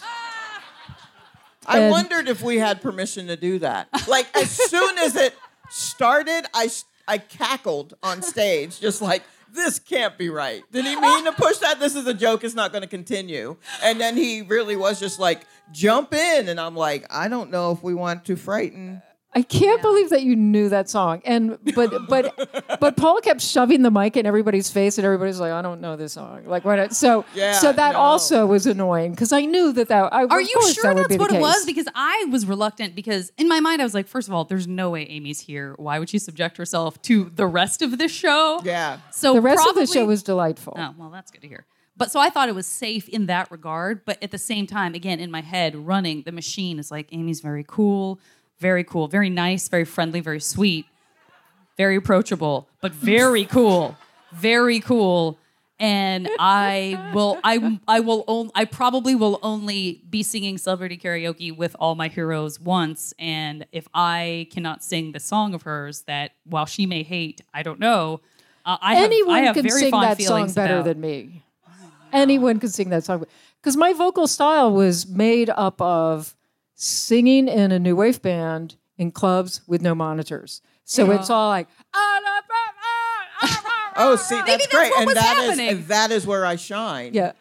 I 1.65 1.79
And- 1.79 1.91
wondered 1.91 2.27
if 2.27 2.41
we 2.41 2.57
had 2.57 2.81
permission 2.81 3.27
to 3.27 3.35
do 3.35 3.59
that. 3.59 3.87
Like 4.07 4.27
as 4.35 4.49
soon 4.49 4.97
as 4.97 5.15
it 5.15 5.35
started, 5.69 6.45
I 6.53 6.69
I 7.07 7.17
cackled 7.19 7.93
on 8.03 8.21
stage, 8.21 8.79
just 8.79 9.01
like 9.01 9.23
this 9.51 9.79
can't 9.79 10.17
be 10.17 10.29
right. 10.29 10.61
Did 10.71 10.85
he 10.85 10.95
mean 10.95 11.25
to 11.25 11.31
push 11.31 11.57
that? 11.57 11.79
This 11.79 11.95
is 11.95 12.05
a 12.07 12.13
joke. 12.13 12.43
It's 12.43 12.53
not 12.55 12.71
going 12.71 12.83
to 12.83 12.87
continue. 12.87 13.55
And 13.83 13.99
then 13.99 14.15
he 14.15 14.43
really 14.43 14.75
was 14.75 14.99
just 14.99 15.19
like 15.19 15.45
jump 15.71 16.13
in, 16.13 16.49
and 16.49 16.59
I'm 16.59 16.75
like, 16.75 17.05
I 17.09 17.27
don't 17.27 17.49
know 17.51 17.71
if 17.71 17.81
we 17.83 17.93
want 17.95 18.25
to 18.25 18.35
frighten. 18.35 19.01
I 19.35 19.43
can't 19.43 19.79
believe 19.81 20.09
that 20.09 20.23
you 20.23 20.35
knew 20.35 20.69
that 20.69 20.89
song. 20.89 21.21
And 21.23 21.59
but 21.75 22.07
but 22.07 22.77
but 22.79 22.97
Paul 22.97 23.21
kept 23.21 23.41
shoving 23.41 23.83
the 23.83 23.91
mic 23.91 24.17
in 24.17 24.25
everybody's 24.25 24.71
face, 24.71 24.97
and 24.97 25.05
everybody's 25.05 25.39
like, 25.39 25.51
"I 25.51 25.61
don't 25.61 25.81
know 25.81 25.95
this 25.95 26.13
song." 26.13 26.45
Like 26.45 26.65
what? 26.65 26.95
So 26.95 27.25
Yeah, 27.35 27.53
so 27.53 27.71
that 27.71 27.93
no. 27.93 27.99
also 27.99 28.47
was 28.47 28.65
annoying 28.65 29.11
because 29.11 29.31
I 29.31 29.45
knew 29.45 29.71
that 29.73 29.89
that. 29.89 30.11
I, 30.11 30.25
Are 30.25 30.41
you 30.41 30.71
sure 30.73 30.95
that 30.95 31.09
that's 31.09 31.19
what 31.19 31.31
it 31.31 31.39
was? 31.39 31.63
Because 31.65 31.87
I 31.93 32.25
was 32.31 32.47
reluctant 32.47 32.95
because 32.95 33.31
in 33.37 33.47
my 33.47 33.59
mind 33.59 33.81
I 33.81 33.85
was 33.85 33.93
like, 33.93 34.07
first 34.07 34.27
of 34.27 34.33
all, 34.33 34.45
there's 34.45 34.67
no 34.67 34.89
way 34.89 35.05
Aimee's 35.05 35.39
here. 35.39 35.75
Why 35.77 35.99
would 35.99 36.09
she 36.09 36.17
subject 36.17 36.57
herself 36.57 36.99
to 37.03 37.31
the 37.35 37.45
rest 37.45 37.83
of 37.83 37.99
this 37.99 38.11
show? 38.11 38.61
Yeah. 38.63 38.97
So 39.11 39.35
The 39.35 39.41
rest 39.41 39.63
probably, 39.63 39.83
of 39.83 39.89
the 39.89 39.93
show 39.93 40.05
was 40.05 40.23
delightful. 40.23 40.73
Oh, 40.75 40.95
well, 40.97 41.09
that's 41.11 41.29
good 41.29 41.41
to 41.41 41.47
hear. 41.47 41.65
But 41.95 42.11
so 42.11 42.19
I 42.21 42.29
thought 42.29 42.47
it 42.47 42.55
was 42.55 42.65
safe 42.65 43.09
in 43.09 43.25
that 43.25 43.51
regard. 43.51 44.05
But 44.05 44.23
at 44.23 44.31
the 44.31 44.37
same 44.37 44.65
time, 44.65 44.95
again, 44.95 45.19
in 45.19 45.29
my 45.29 45.41
head, 45.41 45.75
running 45.75 46.23
the 46.23 46.31
machine 46.31 46.79
is 46.79 46.89
like 46.89 47.09
Amy's 47.11 47.41
very 47.41 47.65
cool, 47.67 48.21
very 48.59 48.83
cool, 48.83 49.07
very 49.07 49.29
nice, 49.29 49.67
very 49.69 49.85
friendly, 49.85 50.19
very 50.19 50.39
sweet, 50.39 50.85
very 51.77 51.95
approachable, 51.95 52.67
but 52.81 52.91
very 52.91 53.45
cool, 53.45 53.95
very 54.33 54.79
cool. 54.79 55.37
And 55.81 56.27
I 56.39 57.11
will, 57.13 57.39
I, 57.41 57.79
I 57.87 58.01
will, 58.01 58.25
on, 58.27 58.51
I 58.53 58.65
probably 58.65 59.15
will 59.15 59.39
only 59.41 60.01
be 60.09 60.23
singing 60.23 60.57
celebrity 60.57 60.97
karaoke 60.97 61.55
with 61.55 61.73
all 61.79 61.95
my 61.95 62.09
heroes 62.09 62.59
once. 62.59 63.13
And 63.17 63.65
if 63.71 63.87
I 63.93 64.47
cannot 64.51 64.83
sing 64.83 65.13
the 65.13 65.21
song 65.21 65.53
of 65.53 65.61
hers 65.61 66.01
that, 66.01 66.31
while 66.43 66.65
she 66.65 66.85
may 66.85 67.03
hate, 67.03 67.39
I 67.53 67.63
don't 67.63 67.79
know. 67.79 68.19
Uh, 68.65 68.75
I 68.81 68.95
have, 68.95 69.05
Anyone 69.05 69.35
I 69.35 69.39
have 69.43 69.55
can 69.55 69.63
very 69.63 69.79
sing 69.79 69.91
fond 69.91 70.03
that 70.19 70.21
song 70.21 70.51
better 70.51 70.75
about- 70.75 70.85
than 70.85 70.99
me. 70.99 71.43
Anyone 72.11 72.59
can 72.59 72.69
sing 72.69 72.89
that 72.89 73.05
song 73.05 73.23
because 73.61 73.77
my 73.77 73.93
vocal 73.93 74.27
style 74.27 74.73
was 74.73 75.07
made 75.07 75.49
up 75.49 75.79
of 75.79 76.35
singing 76.81 77.49
in 77.49 77.73
a 77.73 77.77
new 77.79 77.93
wave 77.93 78.21
band 78.21 78.77
in 78.97 79.11
clubs 79.11 79.61
with 79.67 79.81
no 79.81 79.93
monitors. 79.93 80.61
So 80.85 81.11
it's 81.11 81.29
all 81.29 81.49
like. 81.49 81.67
Oh, 84.01 84.15
see, 84.15 84.35
that's 84.35 84.47
that's 84.47 84.67
great, 84.67 84.91
what 84.91 85.07
and 85.09 85.17
that 85.17 85.49
is, 85.51 85.59
and 85.59 85.87
that 85.87 86.11
is 86.11 86.25
where 86.25 86.45
I 86.45 86.55
shine. 86.55 87.13
Yeah. 87.13 87.33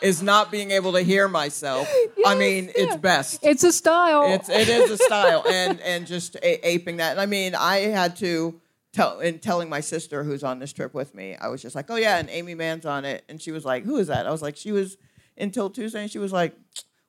Is 0.00 0.22
not 0.22 0.52
being 0.52 0.70
able 0.70 0.92
to 0.92 1.00
hear 1.00 1.26
myself. 1.26 1.88
I 2.24 2.36
mean, 2.36 2.70
it's 2.76 2.94
best. 2.96 3.40
It's 3.42 3.64
a 3.64 3.72
style. 3.72 4.32
It's 4.34 4.48
it 4.48 4.68
is 4.68 4.90
a 4.90 4.98
style, 4.98 5.44
and 5.48 5.80
and 5.80 6.06
just 6.06 6.36
a- 6.36 6.68
aping 6.68 6.98
that. 6.98 7.18
I 7.18 7.26
mean, 7.26 7.56
I 7.56 7.78
had 7.78 8.14
to 8.16 8.60
tell 8.92 9.18
in 9.18 9.40
telling 9.40 9.68
my 9.68 9.80
sister 9.80 10.22
who's 10.22 10.44
on 10.44 10.60
this 10.60 10.72
trip 10.72 10.94
with 10.94 11.12
me. 11.12 11.34
I 11.34 11.48
was 11.48 11.60
just 11.62 11.74
like, 11.74 11.90
oh 11.90 11.96
yeah, 11.96 12.18
and 12.18 12.28
Aimee 12.30 12.54
Mann's 12.54 12.86
on 12.86 13.04
it, 13.04 13.24
and 13.28 13.42
she 13.42 13.50
was 13.50 13.64
like, 13.64 13.82
who 13.84 13.96
is 13.96 14.06
that? 14.08 14.26
I 14.28 14.30
was 14.30 14.42
like, 14.42 14.56
she 14.56 14.70
was 14.70 14.96
until 15.36 15.70
Tuesday, 15.70 16.02
and 16.02 16.10
she 16.10 16.18
was 16.18 16.32
like, 16.32 16.54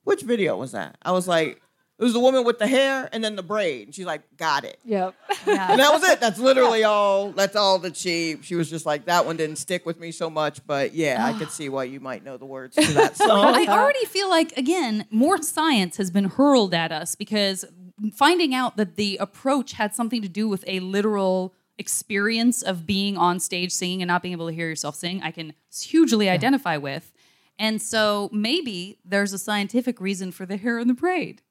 which 0.03 0.21
video 0.21 0.57
was 0.57 0.71
that? 0.73 0.97
I 1.01 1.11
was 1.11 1.27
like, 1.27 1.61
it 1.99 2.03
was 2.03 2.13
the 2.13 2.19
woman 2.19 2.43
with 2.43 2.57
the 2.57 2.67
hair 2.67 3.07
and 3.13 3.23
then 3.23 3.35
the 3.35 3.43
braid. 3.43 3.87
And 3.87 3.95
she's 3.95 4.05
like, 4.05 4.23
got 4.35 4.65
it. 4.65 4.79
yeah. 4.83 5.11
And 5.45 5.79
that 5.79 5.93
was 5.93 6.03
it. 6.03 6.19
That's 6.19 6.39
literally 6.39 6.83
all. 6.83 7.31
That's 7.31 7.55
all 7.55 7.79
that 7.79 7.95
she. 7.95 8.37
She 8.41 8.55
was 8.55 8.69
just 8.69 8.85
like 8.85 9.05
that 9.05 9.25
one 9.25 9.37
didn't 9.37 9.57
stick 9.57 9.85
with 9.85 9.99
me 9.99 10.11
so 10.11 10.29
much, 10.29 10.65
but 10.65 10.93
yeah, 10.93 11.23
I 11.23 11.33
could 11.33 11.47
ah. 11.47 11.51
see 11.51 11.69
why 11.69 11.83
you 11.85 11.99
might 11.99 12.23
know 12.23 12.37
the 12.37 12.45
words 12.45 12.75
to 12.75 12.93
that 12.93 13.15
song. 13.17 13.55
I 13.55 13.67
already 13.67 14.05
feel 14.05 14.29
like 14.29 14.57
again 14.57 15.05
more 15.11 15.41
science 15.41 15.97
has 15.97 16.09
been 16.09 16.25
hurled 16.25 16.73
at 16.73 16.91
us 16.91 17.15
because 17.15 17.63
finding 18.15 18.53
out 18.55 18.75
that 18.77 18.95
the 18.95 19.17
approach 19.17 19.73
had 19.73 19.93
something 19.93 20.21
to 20.21 20.29
do 20.29 20.49
with 20.49 20.63
a 20.67 20.79
literal 20.79 21.53
experience 21.77 22.61
of 22.61 22.85
being 22.85 23.17
on 23.17 23.39
stage 23.39 23.71
singing 23.71 24.01
and 24.01 24.07
not 24.07 24.21
being 24.21 24.33
able 24.33 24.47
to 24.47 24.53
hear 24.53 24.67
yourself 24.67 24.95
sing, 24.95 25.21
I 25.21 25.31
can 25.31 25.53
hugely 25.73 26.29
identify 26.29 26.77
with. 26.77 27.12
And 27.59 27.81
so 27.81 28.29
maybe 28.33 28.99
there's 29.05 29.33
a 29.33 29.37
scientific 29.37 30.01
reason 30.01 30.31
for 30.31 30.45
the 30.45 30.57
hair 30.57 30.79
in 30.79 30.87
the 30.87 30.93
braid. 30.93 31.41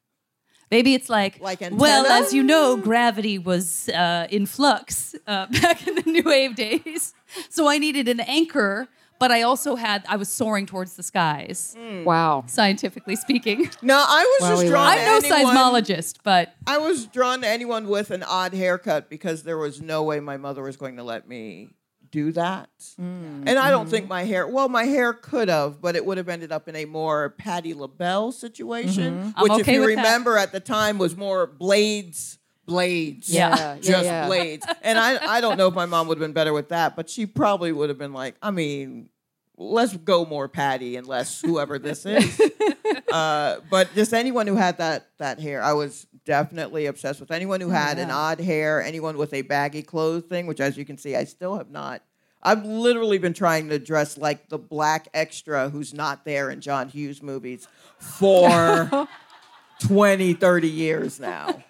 Maybe 0.71 0.93
it's 0.95 1.09
like, 1.09 1.39
Like 1.39 1.59
well, 1.71 2.05
as 2.07 2.33
you 2.33 2.41
know, 2.43 2.77
gravity 2.77 3.37
was 3.37 3.89
uh, 3.89 4.27
in 4.31 4.45
flux 4.45 5.13
uh, 5.27 5.45
back 5.61 5.87
in 5.87 5.95
the 5.95 6.03
new 6.05 6.23
wave 6.23 6.55
days. 6.55 7.13
So 7.49 7.67
I 7.67 7.77
needed 7.77 8.07
an 8.07 8.19
anchor, 8.21 8.87
but 9.19 9.31
I 9.31 9.43
also 9.43 9.75
had, 9.75 10.03
I 10.09 10.15
was 10.15 10.29
soaring 10.29 10.65
towards 10.65 10.95
the 10.95 11.03
skies 11.03 11.75
Wow. 12.03 12.43
scientifically 12.47 13.15
speaking. 13.15 13.69
No, 13.83 13.95
I 13.97 14.23
was 14.23 14.41
Well, 14.41 14.51
just 14.51 14.63
we 14.63 14.69
drawn. 14.69 14.85
love 14.85 14.97
I'm 14.99 15.05
no 15.05 15.35
anyone- 15.35 15.55
sizemologist, 15.55 16.17
but 16.23 16.55
I 16.65 16.79
was 16.79 17.05
drawn 17.05 17.41
to 17.41 17.47
anyone 17.47 17.87
with 17.87 18.09
an 18.11 18.23
odd 18.23 18.53
haircut 18.53 19.09
because 19.09 19.43
there 19.43 19.57
was 19.59 19.79
no 19.81 20.01
way 20.03 20.19
my 20.19 20.37
mother 20.37 20.63
was 20.63 20.75
going 20.75 20.95
to 20.97 21.03
let 21.03 21.27
me 21.27 21.69
do 22.13 22.31
that. 22.31 22.69
Mm, 23.01 23.43
And 23.47 23.57
I 23.57 23.71
don't 23.71 23.85
mm-hmm. 23.85 23.89
think 23.89 24.07
my 24.07 24.23
hair, 24.23 24.47
well, 24.47 24.69
my 24.69 24.83
hair 24.83 25.13
could 25.13 25.49
have, 25.49 25.81
but 25.81 25.95
it 25.95 26.05
would 26.05 26.17
have 26.17 26.29
ended 26.29 26.51
up 26.51 26.69
in 26.69 26.75
a 26.75 26.85
more 26.85 27.31
Patti 27.31 27.73
LaBelle 27.73 28.31
situation, 28.31 29.13
Mm-hmm. 29.15 29.29
I'm 29.35 29.43
which, 29.43 29.61
if 29.61 29.67
you 29.67 29.81
with 29.81 29.95
that. 29.95 29.97
remember 29.97 30.37
at 30.37 30.51
the 30.51 30.59
time, 30.59 30.99
was 30.99 31.17
more 31.17 31.47
blades, 31.47 32.37
blades. 32.67 33.29
Yeah. 33.29 33.55
Yeah, 33.57 33.77
Just 33.81 34.05
yeah. 34.05 34.27
blades. 34.27 34.65
And 34.83 34.99
I, 34.99 35.37
I 35.37 35.41
don't 35.41 35.57
know 35.57 35.67
if 35.67 35.73
my 35.73 35.87
mom 35.87 36.07
would 36.07 36.17
have 36.19 36.23
been 36.23 36.33
better 36.33 36.53
with 36.53 36.69
that, 36.69 36.95
but 36.95 37.09
she 37.09 37.25
probably 37.25 37.71
would 37.71 37.89
have 37.89 37.97
been 37.97 38.13
like, 38.13 38.35
I 38.43 38.51
mean, 38.51 39.09
let's 39.57 39.97
go 39.97 40.23
more 40.23 40.47
Patti 40.47 40.95
and 40.95 41.07
less 41.07 41.41
whoever 41.41 41.79
this 41.79 42.05
is. 42.05 42.39
uh, 43.11 43.57
but 43.71 43.93
just 43.95 44.13
anyone 44.13 44.45
who 44.45 44.55
had 44.55 44.77
that 44.77 45.07
that 45.17 45.39
hair, 45.39 45.63
I 45.63 45.73
was 45.73 46.05
definitely 46.25 46.85
obsessed 46.85 47.19
with. 47.19 47.31
Anyone 47.31 47.61
who 47.61 47.67
oh, 47.67 47.71
had 47.71 47.97
an 47.99 48.11
odd 48.11 48.39
hair, 48.39 48.81
anyone 48.81 49.17
with 49.17 49.33
a 49.33 49.41
baggy 49.41 49.81
clothes 49.83 50.23
thing, 50.23 50.47
which 50.47 50.59
as 50.59 50.77
you 50.77 50.85
can 50.85 50.97
see, 50.97 51.15
I 51.15 51.23
still 51.25 51.57
have 51.57 51.69
not. 51.69 52.01
I've 52.41 52.65
literally 52.65 53.17
been 53.19 53.33
trying 53.33 53.69
to 53.69 53.79
dress 53.79 54.17
like 54.17 54.49
the 54.49 54.57
black 54.57 55.07
extra 55.13 55.69
who's 55.69 55.93
not 55.93 56.25
there 56.25 56.49
in 56.49 56.59
John 56.59 56.89
Hughes 56.89 57.21
movies 57.23 57.67
for 57.97 59.07
20, 59.79 60.33
30 60.33 60.69
years 60.69 61.19
now. 61.19 61.63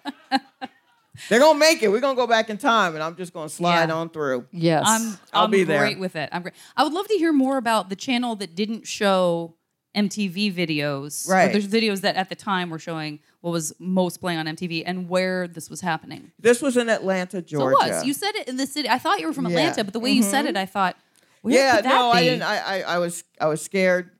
They're 1.28 1.38
gonna 1.38 1.58
make 1.58 1.80
it. 1.84 1.88
We're 1.92 2.00
gonna 2.00 2.16
go 2.16 2.26
back 2.26 2.50
in 2.50 2.58
time, 2.58 2.94
and 2.94 3.02
I'm 3.04 3.14
just 3.14 3.32
gonna 3.32 3.48
slide 3.48 3.88
Yeah. 3.88 3.94
on 3.94 4.10
through. 4.10 4.46
Yes. 4.50 4.82
I'm 4.84 5.16
I'll 5.32 5.44
I'm 5.44 5.50
be 5.52 5.62
there. 5.62 5.78
great 5.78 5.98
with 6.00 6.16
it. 6.16 6.28
I'm 6.32 6.42
great. 6.42 6.54
I 6.76 6.82
would 6.82 6.92
love 6.92 7.06
to 7.06 7.14
hear 7.14 7.32
more 7.32 7.56
about 7.56 7.88
the 7.88 7.94
channel 7.94 8.34
that 8.36 8.56
didn't 8.56 8.84
show 8.88 9.54
MTV 9.94 10.54
videos. 10.54 11.28
Right. 11.28 11.52
there's 11.52 11.68
videos 11.68 12.00
that 12.00 12.16
at 12.16 12.28
the 12.28 12.34
time 12.34 12.70
were 12.70 12.78
showing 12.78 13.20
what 13.40 13.50
was 13.50 13.72
most 13.78 14.20
playing 14.20 14.38
on 14.38 14.46
MTV 14.46 14.82
and 14.86 15.08
where 15.08 15.46
this 15.46 15.70
was 15.70 15.80
happening. 15.80 16.32
This 16.38 16.62
was 16.62 16.76
in 16.76 16.88
Atlanta, 16.88 17.38
So 17.38 17.42
Georgia. 17.42 17.76
it 17.86 17.90
was. 17.90 18.04
You 18.04 18.14
said 18.14 18.34
it 18.34 18.48
in 18.48 18.56
the 18.56 18.66
city. 18.66 18.88
I 18.88 18.98
thought 18.98 19.20
you 19.20 19.26
were 19.26 19.32
from 19.32 19.46
Yeah. 19.46 19.58
Atlanta, 19.58 19.84
but 19.84 19.92
the 19.92 20.00
way 20.00 20.10
you 20.10 20.22
said 20.22 20.46
mm-hmm. 20.46 20.56
it, 20.56 20.60
I 20.60 20.66
thought, 20.66 20.96
yeah, 21.44 21.80
no, 21.84 22.12
be? 22.12 22.18
I 22.18 22.22
didn't. 22.22 22.42
I, 22.42 22.58
I, 22.58 22.80
I 22.80 22.98
was, 22.98 23.22
I 23.40 23.46
was 23.46 23.60
scared 23.60 24.10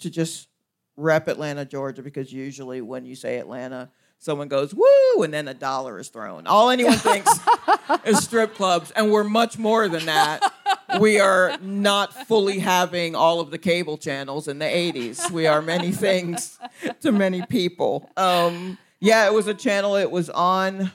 to 0.00 0.10
just 0.10 0.48
rep 0.96 1.28
Atlanta, 1.28 1.64
Georgia, 1.64 2.02
because 2.02 2.32
usually 2.32 2.80
when 2.80 3.06
you 3.06 3.14
say 3.14 3.38
Atlanta, 3.38 3.90
someone 4.18 4.48
goes 4.48 4.74
woo, 4.74 5.22
and 5.22 5.32
then 5.32 5.48
a 5.48 5.54
dollar 5.54 5.98
is 5.98 6.08
thrown. 6.08 6.46
All 6.46 6.70
anyone 6.70 6.94
thinks 6.94 7.30
is 8.04 8.18
strip 8.18 8.54
clubs, 8.54 8.90
and 8.92 9.10
we're 9.10 9.24
much 9.24 9.58
more 9.58 9.88
than 9.88 10.06
that. 10.06 10.52
We 11.00 11.20
are 11.20 11.56
not 11.60 12.26
fully 12.26 12.58
having 12.58 13.14
all 13.14 13.40
of 13.40 13.50
the 13.50 13.58
cable 13.58 13.98
channels 13.98 14.48
in 14.48 14.58
the 14.58 14.66
'80s. 14.66 15.30
We 15.30 15.46
are 15.46 15.62
many 15.62 15.92
things 15.92 16.58
to 17.00 17.12
many 17.12 17.42
people. 17.42 18.10
Um, 18.16 18.78
yeah, 19.00 19.26
it 19.26 19.32
was 19.32 19.46
a 19.46 19.54
channel. 19.54 19.96
It 19.96 20.10
was 20.10 20.28
on 20.30 20.90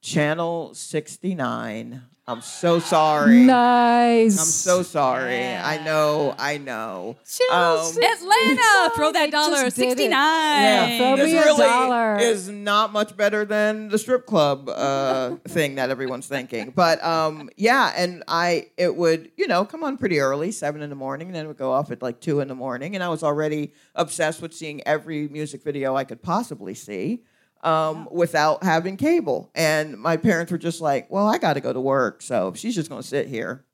channel 0.00 0.74
69. 0.74 2.02
I'm 2.26 2.40
so 2.40 2.78
sorry. 2.78 3.40
nice. 3.40 4.38
I'm 4.38 4.46
so 4.46 4.82
sorry. 4.82 5.36
Yeah. 5.36 5.62
I 5.62 5.84
know. 5.84 6.34
I 6.38 6.56
know. 6.56 7.16
Chelsea. 7.26 8.00
Atlanta, 8.02 8.90
throw 8.96 9.12
that 9.12 9.30
dollar, 9.30 9.64
just 9.64 9.76
did 9.76 9.84
it. 9.84 9.88
sixty 9.90 10.08
nine. 10.08 10.62
Yeah, 10.62 10.98
throw 10.98 11.16
this 11.16 11.32
me 11.32 11.36
a 11.36 11.44
really 11.44 11.66
dollar. 11.66 12.16
is 12.16 12.48
not 12.48 12.94
much 12.94 13.14
better 13.14 13.44
than 13.44 13.88
the 13.88 13.98
strip 13.98 14.24
club 14.24 14.70
uh, 14.70 15.36
thing 15.48 15.74
that 15.74 15.90
everyone's 15.90 16.26
thinking. 16.26 16.72
But 16.74 17.04
um, 17.04 17.50
yeah, 17.58 17.92
and 17.94 18.24
I 18.26 18.68
it 18.78 18.96
would 18.96 19.30
you 19.36 19.46
know 19.46 19.66
come 19.66 19.84
on 19.84 19.98
pretty 19.98 20.18
early, 20.18 20.50
seven 20.50 20.80
in 20.80 20.88
the 20.88 20.96
morning, 20.96 21.26
and 21.28 21.36
then 21.36 21.44
it 21.44 21.48
would 21.48 21.58
go 21.58 21.72
off 21.72 21.90
at 21.90 22.00
like 22.00 22.20
two 22.20 22.40
in 22.40 22.48
the 22.48 22.54
morning, 22.54 22.94
and 22.94 23.04
I 23.04 23.10
was 23.10 23.22
already 23.22 23.74
obsessed 23.94 24.40
with 24.40 24.54
seeing 24.54 24.80
every 24.86 25.28
music 25.28 25.62
video 25.62 25.94
I 25.94 26.04
could 26.04 26.22
possibly 26.22 26.72
see. 26.72 27.22
Um, 27.64 28.06
without 28.12 28.62
having 28.62 28.96
cable, 28.98 29.50
and 29.54 29.96
my 29.98 30.16
parents 30.18 30.52
were 30.52 30.58
just 30.58 30.80
like, 30.82 31.10
"Well, 31.10 31.26
I 31.26 31.38
got 31.38 31.54
to 31.54 31.60
go 31.60 31.72
to 31.72 31.80
work, 31.80 32.20
so 32.22 32.52
she's 32.54 32.74
just 32.74 32.90
going 32.90 33.00
to 33.02 33.08
sit 33.08 33.26
here." 33.26 33.64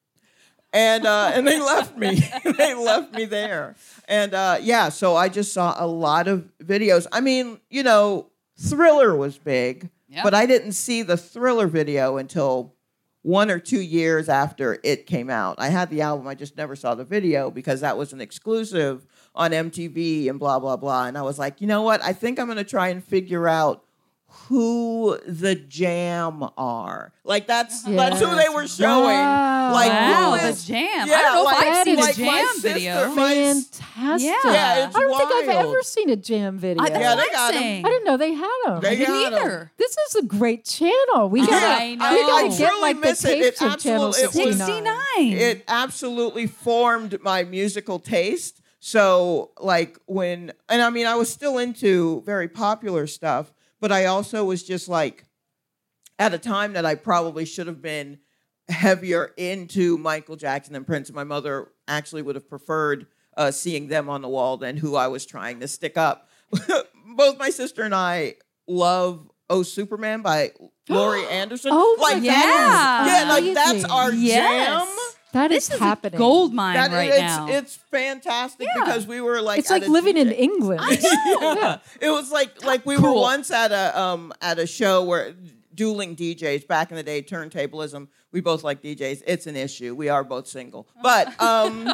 and 0.72 1.04
uh, 1.04 1.32
and 1.34 1.44
they 1.46 1.58
left 1.60 1.96
me. 1.98 2.22
they 2.56 2.74
left 2.74 3.12
me 3.14 3.24
there. 3.24 3.74
And 4.06 4.32
uh, 4.32 4.58
yeah, 4.62 4.88
so 4.88 5.16
I 5.16 5.28
just 5.28 5.52
saw 5.52 5.74
a 5.76 5.86
lot 5.86 6.28
of 6.28 6.48
videos. 6.62 7.06
I 7.10 7.20
mean, 7.20 7.58
you 7.68 7.82
know, 7.82 8.30
Thriller 8.56 9.16
was 9.16 9.36
big, 9.38 9.90
Yeah. 10.08 10.22
but 10.22 10.34
I 10.34 10.46
didn't 10.46 10.72
see 10.72 11.02
the 11.02 11.16
Thriller 11.16 11.66
video 11.66 12.16
until 12.18 12.74
one 13.22 13.50
or 13.50 13.58
two 13.58 13.80
years 13.80 14.28
after 14.28 14.78
it 14.84 15.06
came 15.06 15.28
out. 15.28 15.56
I 15.58 15.68
had 15.68 15.90
the 15.90 16.00
album, 16.02 16.26
I 16.28 16.34
just 16.34 16.56
never 16.56 16.74
saw 16.76 16.94
the 16.94 17.04
video 17.04 17.50
because 17.50 17.80
that 17.80 17.98
was 17.98 18.12
an 18.12 18.20
exclusive 18.20 19.04
on 19.34 19.50
MTV 19.52 20.28
and 20.28 20.38
blah 20.38 20.58
blah 20.58 20.76
blah. 20.76 21.06
And 21.06 21.16
I 21.16 21.22
was 21.22 21.38
like, 21.38 21.60
you 21.60 21.66
know 21.66 21.82
what? 21.82 22.02
I 22.02 22.12
think 22.12 22.38
I'm 22.38 22.46
gonna 22.48 22.64
try 22.64 22.88
and 22.88 23.02
figure 23.04 23.46
out 23.48 23.84
who 24.48 25.18
the 25.26 25.54
Jam 25.56 26.44
are. 26.56 27.12
Like 27.24 27.46
that's 27.46 27.84
uh-huh. 27.84 27.96
that's 27.96 28.20
who 28.20 28.34
they 28.36 28.48
were 28.48 28.66
showing. 28.68 29.06
Wow. 29.16 29.72
Like 29.72 29.90
Wow, 29.90 30.32
who 30.32 30.38
the 30.42 30.48
is 30.48 30.64
Jam. 30.64 31.08
Yeah, 31.08 31.14
I 31.16 31.22
don't 31.22 31.34
know 31.34 31.42
like, 31.44 31.56
if 31.56 31.62
I've 31.68 31.84
seen 31.84 31.96
that 31.96 32.12
a 32.12 32.16
Jam 32.16 32.46
sister- 32.54 32.68
video. 32.68 33.14
Fantastic. 33.14 33.80
Yeah. 34.26 34.34
Yeah, 34.52 34.86
it's 34.86 34.96
I 34.96 35.00
don't 35.00 35.18
think 35.28 35.48
I've 35.48 35.66
ever 35.66 35.82
seen 35.82 36.10
a 36.10 36.16
jam 36.16 36.58
video. 36.58 36.82
I, 36.82 36.88
Yeah, 36.88 37.14
they 37.16 37.26
got 37.26 37.34
I'm 37.50 37.54
'em. 37.54 37.60
saying. 37.60 37.84
I 37.86 37.88
didn't 37.88 38.04
know 38.04 38.16
they 38.16 38.32
had 38.32 38.58
them. 38.64 38.80
They 38.80 38.88
I 38.88 38.94
didn't 38.96 39.14
either. 39.34 39.72
This 39.76 39.96
is 40.08 40.14
a 40.16 40.22
great 40.22 40.64
channel. 40.64 41.28
We 41.28 41.40
gotta, 41.46 41.66
I 41.66 41.88
we 41.90 41.96
know. 41.96 42.04
gotta 42.04 42.46
I 42.46 42.48
get 42.48 42.56
truly 42.68 42.80
like 42.80 42.96
the 43.00 43.06
miss 43.08 43.24
it. 43.24 43.38
It 43.40 43.62
of 43.62 43.78
Channel 43.78 44.06
absolutely- 44.08 44.22
it 44.22 44.26
was- 44.48 44.56
69. 44.58 44.84
69. 45.20 45.32
it 45.38 45.64
absolutely 45.68 46.46
formed 46.46 47.18
my 47.22 47.44
musical 47.44 47.98
taste. 47.98 48.59
So, 48.80 49.50
like, 49.60 49.98
when, 50.06 50.52
and 50.68 50.80
I 50.82 50.88
mean, 50.90 51.06
I 51.06 51.14
was 51.14 51.30
still 51.30 51.58
into 51.58 52.22
very 52.24 52.48
popular 52.48 53.06
stuff, 53.06 53.52
but 53.78 53.92
I 53.92 54.06
also 54.06 54.44
was 54.44 54.62
just 54.62 54.88
like, 54.88 55.26
at 56.18 56.34
a 56.34 56.38
time 56.38 56.72
that 56.74 56.84
I 56.84 56.94
probably 56.96 57.44
should 57.44 57.66
have 57.66 57.80
been 57.82 58.18
heavier 58.68 59.32
into 59.36 59.96
Michael 59.98 60.36
Jackson 60.36 60.74
and 60.74 60.86
Prince. 60.86 61.10
My 61.12 61.24
mother 61.24 61.68
actually 61.88 62.22
would 62.22 62.34
have 62.36 62.48
preferred 62.48 63.06
uh, 63.36 63.50
seeing 63.50 63.88
them 63.88 64.08
on 64.08 64.22
the 64.22 64.28
wall 64.28 64.56
than 64.56 64.76
who 64.76 64.96
I 64.96 65.08
was 65.08 65.24
trying 65.26 65.60
to 65.60 65.68
stick 65.68 65.96
up. 65.96 66.28
Both 67.16 67.38
my 67.38 67.50
sister 67.50 67.82
and 67.82 67.94
I 67.94 68.34
love 68.66 69.30
Oh 69.48 69.62
Superman 69.62 70.22
by 70.22 70.52
Laurie 70.88 71.26
Anderson. 71.30 71.70
Oh 71.74 71.96
like 72.00 72.22
Yeah. 72.22 73.06
yeah, 73.06 73.28
like 73.28 73.52
that's 73.54 73.84
our 73.84 74.12
Yes. 74.12 74.86
jam. 74.86 75.09
That 75.32 75.48
This 75.48 75.68
is 75.68 75.74
is 75.74 75.80
happening. 75.80 76.16
a 76.16 76.18
gold 76.18 76.52
mine 76.52 76.74
That- 76.74 76.90
right 76.90 77.10
it's, 77.10 77.18
now. 77.20 77.48
It's 77.48 77.76
fantastic 77.76 78.66
Yeah. 78.74 78.84
because 78.84 79.06
we 79.06 79.20
were 79.20 79.40
like 79.40 79.58
It's 79.60 79.70
like 79.70 79.86
a 79.86 79.90
living 79.90 80.16
in 80.16 80.30
England. 80.32 80.82
yeah. 81.02 81.78
It 82.00 82.10
was 82.10 82.30
like 82.32 82.64
like 82.64 82.84
we 82.84 82.96
were 82.96 83.12
once 83.12 83.50
at 83.50 83.72
a 83.72 83.98
um 84.00 84.32
at 84.40 84.58
a 84.58 84.66
show 84.66 85.04
where 85.04 85.34
dueling 85.74 86.16
DJs 86.16 86.66
back 86.66 86.90
in 86.90 86.96
the 86.96 87.02
day 87.02 87.22
turntablism. 87.22 88.08
We 88.32 88.40
both 88.40 88.64
like 88.64 88.82
DJs. 88.82 89.22
It's 89.26 89.46
an 89.46 89.56
issue. 89.56 89.94
We 89.94 90.08
are 90.08 90.24
both 90.24 90.46
single. 90.48 90.88
But 91.02 91.40
um 91.40 91.92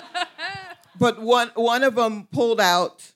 but 0.98 1.20
one 1.20 1.50
one 1.54 1.84
of 1.84 1.94
them 1.94 2.28
pulled 2.32 2.60
out 2.60 3.12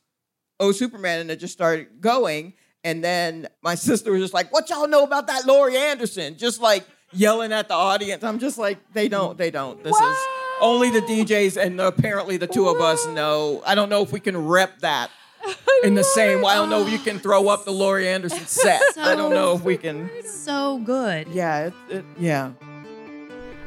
Oh 0.59 0.73
Superman 0.73 1.21
and 1.21 1.31
it 1.31 1.37
just 1.37 1.55
started 1.55 2.01
going 2.01 2.53
and 2.85 3.03
then 3.03 3.49
my 3.63 3.75
sister 3.89 4.13
was 4.13 4.21
just 4.23 4.35
like, 4.35 4.53
"What 4.53 4.69
y'all 4.71 4.89
know 4.89 5.05
about 5.05 5.27
that 5.29 5.47
Laurie 5.47 5.77
Anderson?" 5.77 6.37
Just 6.39 6.61
like 6.61 6.87
yelling 7.13 7.53
at 7.53 7.69
the 7.69 7.75
audience. 7.75 8.25
I'm 8.25 8.39
just 8.39 8.59
like, 8.59 8.79
"They 8.93 9.09
don't. 9.09 9.37
They 9.39 9.51
don't. 9.51 9.83
This 9.83 9.97
is 9.97 10.17
only 10.61 10.91
the 10.91 11.01
DJs 11.01 11.57
and 11.57 11.81
apparently 11.81 12.37
the 12.37 12.47
two 12.47 12.69
of 12.69 12.81
us 12.81 13.07
know. 13.09 13.63
I 13.67 13.75
don't 13.75 13.89
know 13.89 14.03
if 14.03 14.13
we 14.13 14.21
can 14.21 14.37
rep 14.47 14.81
that 14.81 15.11
in 15.85 15.95
the 15.95 16.05
same 16.05 16.43
way. 16.43 16.53
I 16.53 16.57
don't 16.57 16.71
know 16.71 16.83
if 16.87 16.93
you 16.93 16.99
can 16.99 17.19
throw 17.19 17.49
up 17.49 17.65
the 17.65 17.71
Laurie 17.73 18.09
Anderson 18.09 18.39
set. 18.47 18.83
I 18.99 19.15
don't 19.15 19.33
know 19.33 19.55
if 19.55 19.63
we 19.65 19.77
can. 19.77 20.11
so 20.25 20.79
good. 20.79 21.29
Yeah, 21.29 21.67
it, 21.67 21.75
it, 21.89 22.05
yeah. 22.19 22.53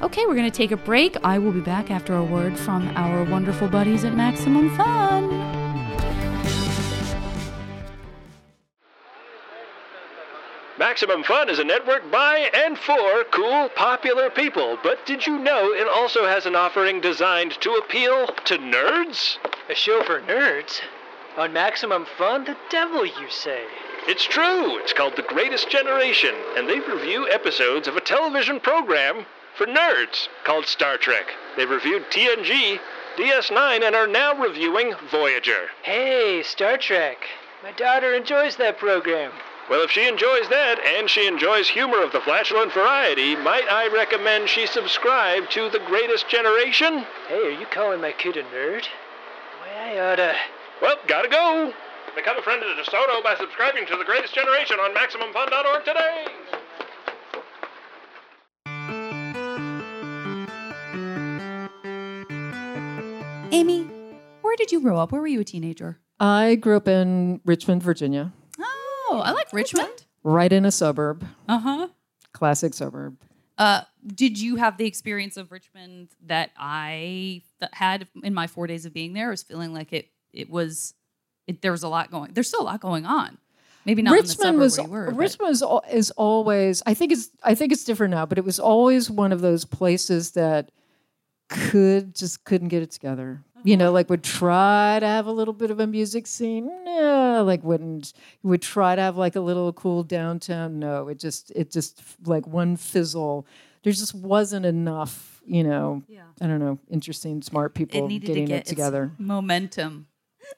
Okay, 0.02 0.26
we're 0.26 0.36
going 0.36 0.50
to 0.50 0.56
take 0.58 0.72
a 0.72 0.78
break. 0.78 1.16
I 1.24 1.40
will 1.40 1.54
be 1.54 1.62
back 1.62 1.90
after 1.90 2.14
a 2.14 2.24
word 2.24 2.60
from 2.60 2.90
our 2.96 3.24
wonderful 3.24 3.70
buddies 3.70 4.04
at 4.04 4.14
Maximum 4.14 4.76
Fun. 4.76 5.63
Maximum 10.84 11.24
Fun 11.24 11.48
is 11.48 11.60
a 11.60 11.64
network 11.64 12.12
by 12.12 12.50
and 12.54 12.78
for 12.78 13.24
cool, 13.32 13.70
popular 13.70 14.30
people. 14.30 14.78
But 14.84 15.06
did 15.06 15.26
you 15.26 15.40
know 15.40 15.72
it 15.72 15.88
also 15.88 16.26
has 16.26 16.46
an 16.46 16.58
offering 16.58 17.00
designed 17.00 17.54
to 17.62 17.76
appeal 17.76 18.28
to 18.28 18.58
nerds? 18.58 19.38
A 19.70 19.76
show 19.76 20.04
for 20.04 20.20
nerds? 20.20 20.82
On 21.38 21.54
Maximum 21.54 22.06
Fun? 22.18 22.44
The 22.44 22.58
devil, 22.70 23.06
you 23.06 23.30
say? 23.30 23.64
It's 24.10 24.26
true. 24.26 24.78
It's 24.80 24.92
called 24.92 25.16
The 25.16 25.22
Greatest 25.22 25.70
Generation, 25.70 26.36
and 26.58 26.68
they 26.68 26.82
review 26.82 27.30
episodes 27.30 27.88
of 27.88 27.96
a 27.96 28.02
television 28.02 28.60
program 28.60 29.26
for 29.56 29.66
nerds 29.66 30.28
called 30.44 30.66
Star 30.66 30.98
Trek. 30.98 31.28
They've 31.56 31.70
reviewed 31.70 32.12
TNG, 32.12 32.78
DS9, 33.16 33.84
and 33.84 33.96
are 33.96 34.06
now 34.06 34.34
reviewing 34.36 34.96
Voyager. 35.10 35.70
Hey, 35.84 36.44
Star 36.44 36.78
Trek. 36.78 37.20
My 37.64 37.72
daughter 37.72 38.14
enjoys 38.14 38.58
that 38.58 38.78
program. 38.78 39.32
Well, 39.70 39.82
if 39.82 39.92
she 39.92 40.08
enjoys 40.08 40.50
that 40.50 40.80
and 40.80 41.10
she 41.10 41.26
enjoys 41.26 41.70
humor 41.70 42.04
of 42.04 42.12
the 42.12 42.20
flatulent 42.20 42.74
variety, 42.74 43.36
might 43.38 43.64
I 43.72 43.88
recommend 43.88 44.50
she 44.50 44.68
subscribe 44.68 45.50
to 45.52 45.70
The 45.70 45.80
Greatest 45.80 46.28
Generation? 46.28 47.06
Hey, 47.30 47.48
are 47.48 47.60
you 47.60 47.66
calling 47.68 48.02
my 48.02 48.12
kid 48.12 48.36
a 48.36 48.44
nerd? 48.44 48.84
Why, 49.62 49.98
I 49.98 50.00
oughta. 50.00 50.36
Well, 50.82 50.98
gotta 51.08 51.30
go. 51.30 51.72
Become 52.14 52.38
a 52.38 52.42
friend 52.42 52.62
of 52.62 52.76
the 52.76 52.84
DeSoto 52.84 53.24
by 53.24 53.36
subscribing 53.36 53.86
to 53.88 53.96
The 53.96 54.04
Greatest 54.04 54.36
Generation 54.36 54.80
on 54.80 54.94
MaximumFun.org 54.94 55.86
today. 55.86 56.26
Aimee, 63.52 63.88
where 64.42 64.56
did 64.58 64.72
you 64.74 64.82
grow 64.82 64.98
up? 64.98 65.12
Where 65.14 65.22
were 65.22 65.28
you 65.28 65.40
a 65.40 65.46
teenager? 65.46 66.00
I 66.20 66.56
grew 66.56 66.76
up 66.76 66.88
in 66.88 67.40
Richmond, 67.46 67.82
Virginia, 67.82 68.34
Oh, 69.14 69.22
I 69.22 69.32
like 69.32 69.52
Richmond. 69.54 70.06
right 70.24 70.52
in 70.52 70.66
a 70.66 70.72
suburb, 70.72 71.26
Uh 71.48 71.60
huh. 71.60 71.88
classic 72.34 72.74
suburb. 72.74 73.18
Uh, 73.58 73.82
did 74.06 74.40
you 74.40 74.56
have 74.56 74.78
the 74.78 74.86
experience 74.86 75.38
of 75.38 75.52
Richmond 75.52 76.10
that 76.26 76.50
I 76.58 77.44
th- 77.60 77.72
had 77.72 78.08
in 78.24 78.34
my 78.34 78.48
four 78.48 78.66
days 78.68 78.86
of 78.86 78.94
being 78.94 79.14
there? 79.14 79.28
I 79.28 79.30
was 79.32 79.44
feeling 79.44 79.74
like 79.74 79.94
it. 79.94 80.10
It 80.34 80.50
was. 80.50 80.94
It, 81.46 81.62
there 81.62 81.72
was 81.72 81.84
a 81.84 81.88
lot 81.90 82.10
going. 82.10 82.32
There's 82.34 82.48
still 82.48 82.62
a 82.62 82.64
lot 82.64 82.80
going 82.82 83.06
on. 83.06 83.38
Maybe 83.86 84.02
not 84.02 84.14
Richmond 84.14 84.58
was 84.60 84.80
were. 84.80 85.12
Richmond 85.12 85.52
is, 85.52 85.64
is 85.92 86.10
always. 86.12 86.82
I 86.86 86.94
think 86.96 87.12
it's. 87.12 87.30
I 87.44 87.54
think 87.54 87.72
it's 87.72 87.84
different 87.84 88.12
now, 88.12 88.26
but 88.26 88.38
it 88.40 88.44
was 88.46 88.60
always 88.60 89.12
one 89.12 89.32
of 89.32 89.42
those 89.42 89.66
places 89.66 90.32
that 90.32 90.72
could 91.50 92.16
just 92.16 92.44
couldn't 92.46 92.70
get 92.70 92.82
it 92.82 92.92
together. 92.92 93.44
You 93.64 93.78
know, 93.78 93.92
like 93.92 94.10
would 94.10 94.24
try 94.24 94.98
to 95.00 95.06
have 95.06 95.26
a 95.26 95.32
little 95.32 95.54
bit 95.54 95.72
of 95.72 95.80
a 95.80 95.88
music 95.88 96.28
scene. 96.28 96.66
No, 96.84 97.44
like 97.46 97.64
wouldn't. 97.64 98.14
Would 98.44 98.62
try 98.62 98.96
to 98.96 99.02
have 99.02 99.16
like 99.18 99.36
a 99.36 99.40
little 99.42 99.72
cool 99.74 100.04
downtown. 100.04 100.80
No, 100.80 101.08
it 101.08 101.20
just 101.20 101.52
it 101.56 101.72
just 101.72 102.02
like 102.26 102.46
one 102.46 102.76
fizzle. 102.76 103.46
There 103.84 103.94
just 103.94 104.14
wasn't 104.16 104.66
enough. 104.66 105.42
You 105.46 105.64
know. 105.64 106.04
Yeah. 106.08 106.24
I 106.42 106.48
don't 106.48 106.60
know. 106.60 106.80
Interesting, 106.90 107.42
smart 107.42 107.74
people 107.74 108.06
it 108.06 108.20
getting 108.20 108.46
to 108.46 108.52
get 108.54 108.60
it 108.62 108.66
together. 108.66 109.12
momentum. 109.18 110.08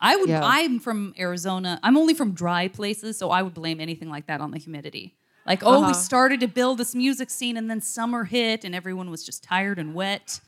I 0.01 0.15
would. 0.15 0.29
Yeah. 0.29 0.41
I'm 0.43 0.79
from 0.79 1.13
Arizona. 1.17 1.79
I'm 1.83 1.97
only 1.97 2.13
from 2.15 2.31
dry 2.33 2.67
places, 2.67 3.17
so 3.17 3.29
I 3.29 3.41
would 3.43 3.53
blame 3.53 3.79
anything 3.79 4.09
like 4.09 4.27
that 4.27 4.41
on 4.41 4.51
the 4.51 4.57
humidity. 4.57 5.15
Like, 5.45 5.63
oh, 5.63 5.75
Uh-huh. 5.77 5.87
we 5.89 5.93
started 5.93 6.39
to 6.39 6.47
build 6.47 6.79
this 6.79 6.95
music 6.95 7.29
scene, 7.29 7.55
and 7.55 7.69
then 7.69 7.81
summer 7.81 8.23
hit, 8.23 8.63
and 8.65 8.73
everyone 8.73 9.11
was 9.11 9.23
just 9.23 9.43
tired 9.43 9.77
and 9.77 9.93
wet. 9.93 10.39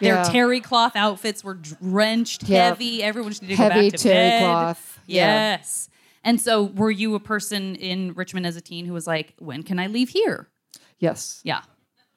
Their 0.00 0.16
Yeah. 0.16 0.22
terry 0.24 0.60
cloth 0.60 0.94
outfits 0.94 1.42
were 1.42 1.54
drenched, 1.54 2.44
Yeah. 2.44 2.68
heavy. 2.68 3.02
Everyone 3.02 3.30
just 3.30 3.42
needed 3.42 3.56
to 3.56 3.62
go 3.62 3.68
back 3.68 3.92
to 3.92 3.98
terry 3.98 4.14
bed. 4.14 4.40
cloth. 4.40 5.00
Yeah. 5.06 5.56
Yes. 5.56 5.88
And 6.24 6.40
so, 6.40 6.64
were 6.64 6.90
you 6.90 7.14
a 7.14 7.20
person 7.20 7.76
in 7.76 8.12
Richmond 8.14 8.46
as 8.46 8.56
a 8.56 8.60
teen 8.60 8.84
who 8.86 8.92
was 8.92 9.06
like, 9.06 9.34
"When 9.38 9.62
can 9.62 9.78
I 9.78 9.86
leave 9.86 10.08
here?" 10.10 10.48
Yes. 10.98 11.40
Yeah. 11.44 11.62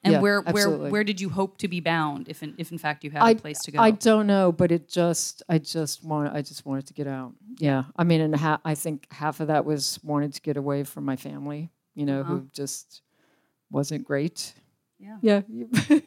And 0.02 0.14
Yeah, 0.14 0.20
where 0.20 0.40
where 0.40 0.48
absolutely. 0.48 0.90
where 0.90 1.04
did 1.04 1.20
you 1.20 1.28
hope 1.28 1.58
to 1.58 1.68
be 1.68 1.80
bound 1.80 2.28
if 2.28 2.42
in, 2.42 2.54
if 2.56 2.72
in 2.72 2.78
fact 2.78 3.04
you 3.04 3.10
had 3.10 3.22
I, 3.22 3.30
a 3.32 3.34
place 3.34 3.58
to 3.60 3.70
go? 3.70 3.78
I 3.78 3.90
don't 3.90 4.26
know, 4.26 4.50
but 4.50 4.72
it 4.72 4.88
just 4.88 5.42
I 5.48 5.58
just 5.58 6.02
want 6.02 6.34
I 6.34 6.40
just 6.40 6.64
wanted 6.64 6.86
to 6.86 6.94
get 6.94 7.06
out. 7.06 7.34
Yeah, 7.58 7.84
I 7.96 8.04
mean, 8.04 8.22
and 8.22 8.34
ha- 8.34 8.60
I 8.64 8.74
think 8.74 9.06
half 9.12 9.40
of 9.40 9.48
that 9.48 9.66
was 9.66 10.00
wanted 10.02 10.32
to 10.34 10.40
get 10.40 10.56
away 10.56 10.84
from 10.84 11.04
my 11.04 11.16
family. 11.16 11.70
You 11.94 12.06
know, 12.06 12.22
who 12.22 12.36
uh-huh. 12.36 12.44
just 12.52 13.02
wasn't 13.70 14.04
great. 14.04 14.54
Yeah. 15.00 15.16
Yeah. 15.22 15.40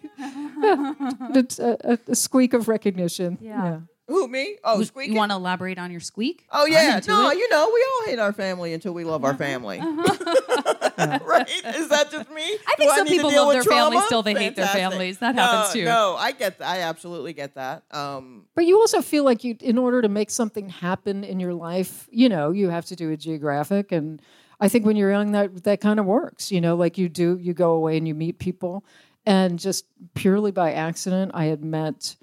It's 1.36 1.60
a, 1.60 1.78
a, 1.84 2.12
a 2.12 2.16
squeak 2.16 2.54
of 2.54 2.68
recognition. 2.68 3.38
Yeah. 3.42 3.80
Who 4.08 4.28
me? 4.28 4.58
Oh, 4.64 4.84
squeak. 4.84 5.10
You 5.10 5.16
want 5.16 5.32
to 5.32 5.38
elaborate 5.38 5.78
on 5.80 5.90
your 5.90 6.02
squeak? 6.02 6.46
Oh 6.52 6.66
yeah, 6.66 7.00
no, 7.08 7.30
it. 7.30 7.38
you 7.38 7.50
know 7.50 7.72
we 7.74 7.86
all 7.90 8.06
hate 8.08 8.20
our 8.20 8.34
family 8.34 8.74
until 8.74 8.94
we 8.94 9.06
love 9.06 9.24
our 9.24 9.34
family, 9.34 9.80
right? 9.80 11.50
Is 11.76 11.88
that 11.90 12.10
just 12.12 12.30
me? 12.30 12.42
Uh-huh. 12.54 12.64
I 12.68 12.76
think 12.76 12.90
Do 12.92 12.96
some 12.98 13.06
need 13.06 13.10
to 13.12 13.16
people 13.16 13.32
love 13.34 13.48
with 13.48 13.56
their 13.56 13.64
families 13.64 14.00
trauma? 14.00 14.10
till 14.10 14.22
they 14.24 14.34
hate 14.34 14.56
their 14.58 14.68
families. 14.68 15.20
That 15.20 15.36
No, 15.36 15.42
happens 15.44 15.74
too. 15.74 15.86
No, 15.86 16.16
I 16.18 16.34
get 16.34 16.60
that. 16.60 16.68
I 16.68 16.82
absolutely 16.82 17.32
get 17.34 17.56
that. 17.56 17.84
Um, 17.92 18.46
But 18.56 18.66
you 18.66 18.78
also 18.78 19.02
feel 19.02 19.24
like 19.24 19.46
you, 19.46 19.56
in 19.62 19.78
order 19.78 20.02
to 20.02 20.10
make 20.10 20.30
something 20.30 20.68
happen 20.70 21.24
in 21.24 21.40
your 21.40 21.54
life, 21.54 22.08
you 22.12 22.28
know, 22.28 22.52
you 22.52 22.70
have 22.70 22.86
to 22.88 22.96
do 22.98 23.10
a 23.12 23.18
geographic. 23.18 23.92
And 23.94 24.22
I 24.64 24.70
think 24.70 24.86
when 24.86 24.96
you're 24.96 25.12
young, 25.12 25.34
that 25.34 25.64
that 25.66 25.82
kind 25.82 26.00
of 26.00 26.06
works. 26.06 26.52
You 26.52 26.62
know, 26.62 26.76
like 26.76 26.98
you 26.98 27.10
do, 27.10 27.38
you 27.38 27.54
go 27.54 27.74
away 27.74 27.98
and 27.98 28.08
you 28.08 28.16
meet 28.16 28.40
people, 28.40 28.86
and 29.26 29.60
just 29.60 29.86
purely 30.14 30.52
by 30.52 30.72
accident, 30.74 31.32
I 31.34 31.46
had 31.46 31.64
met. 31.64 32.16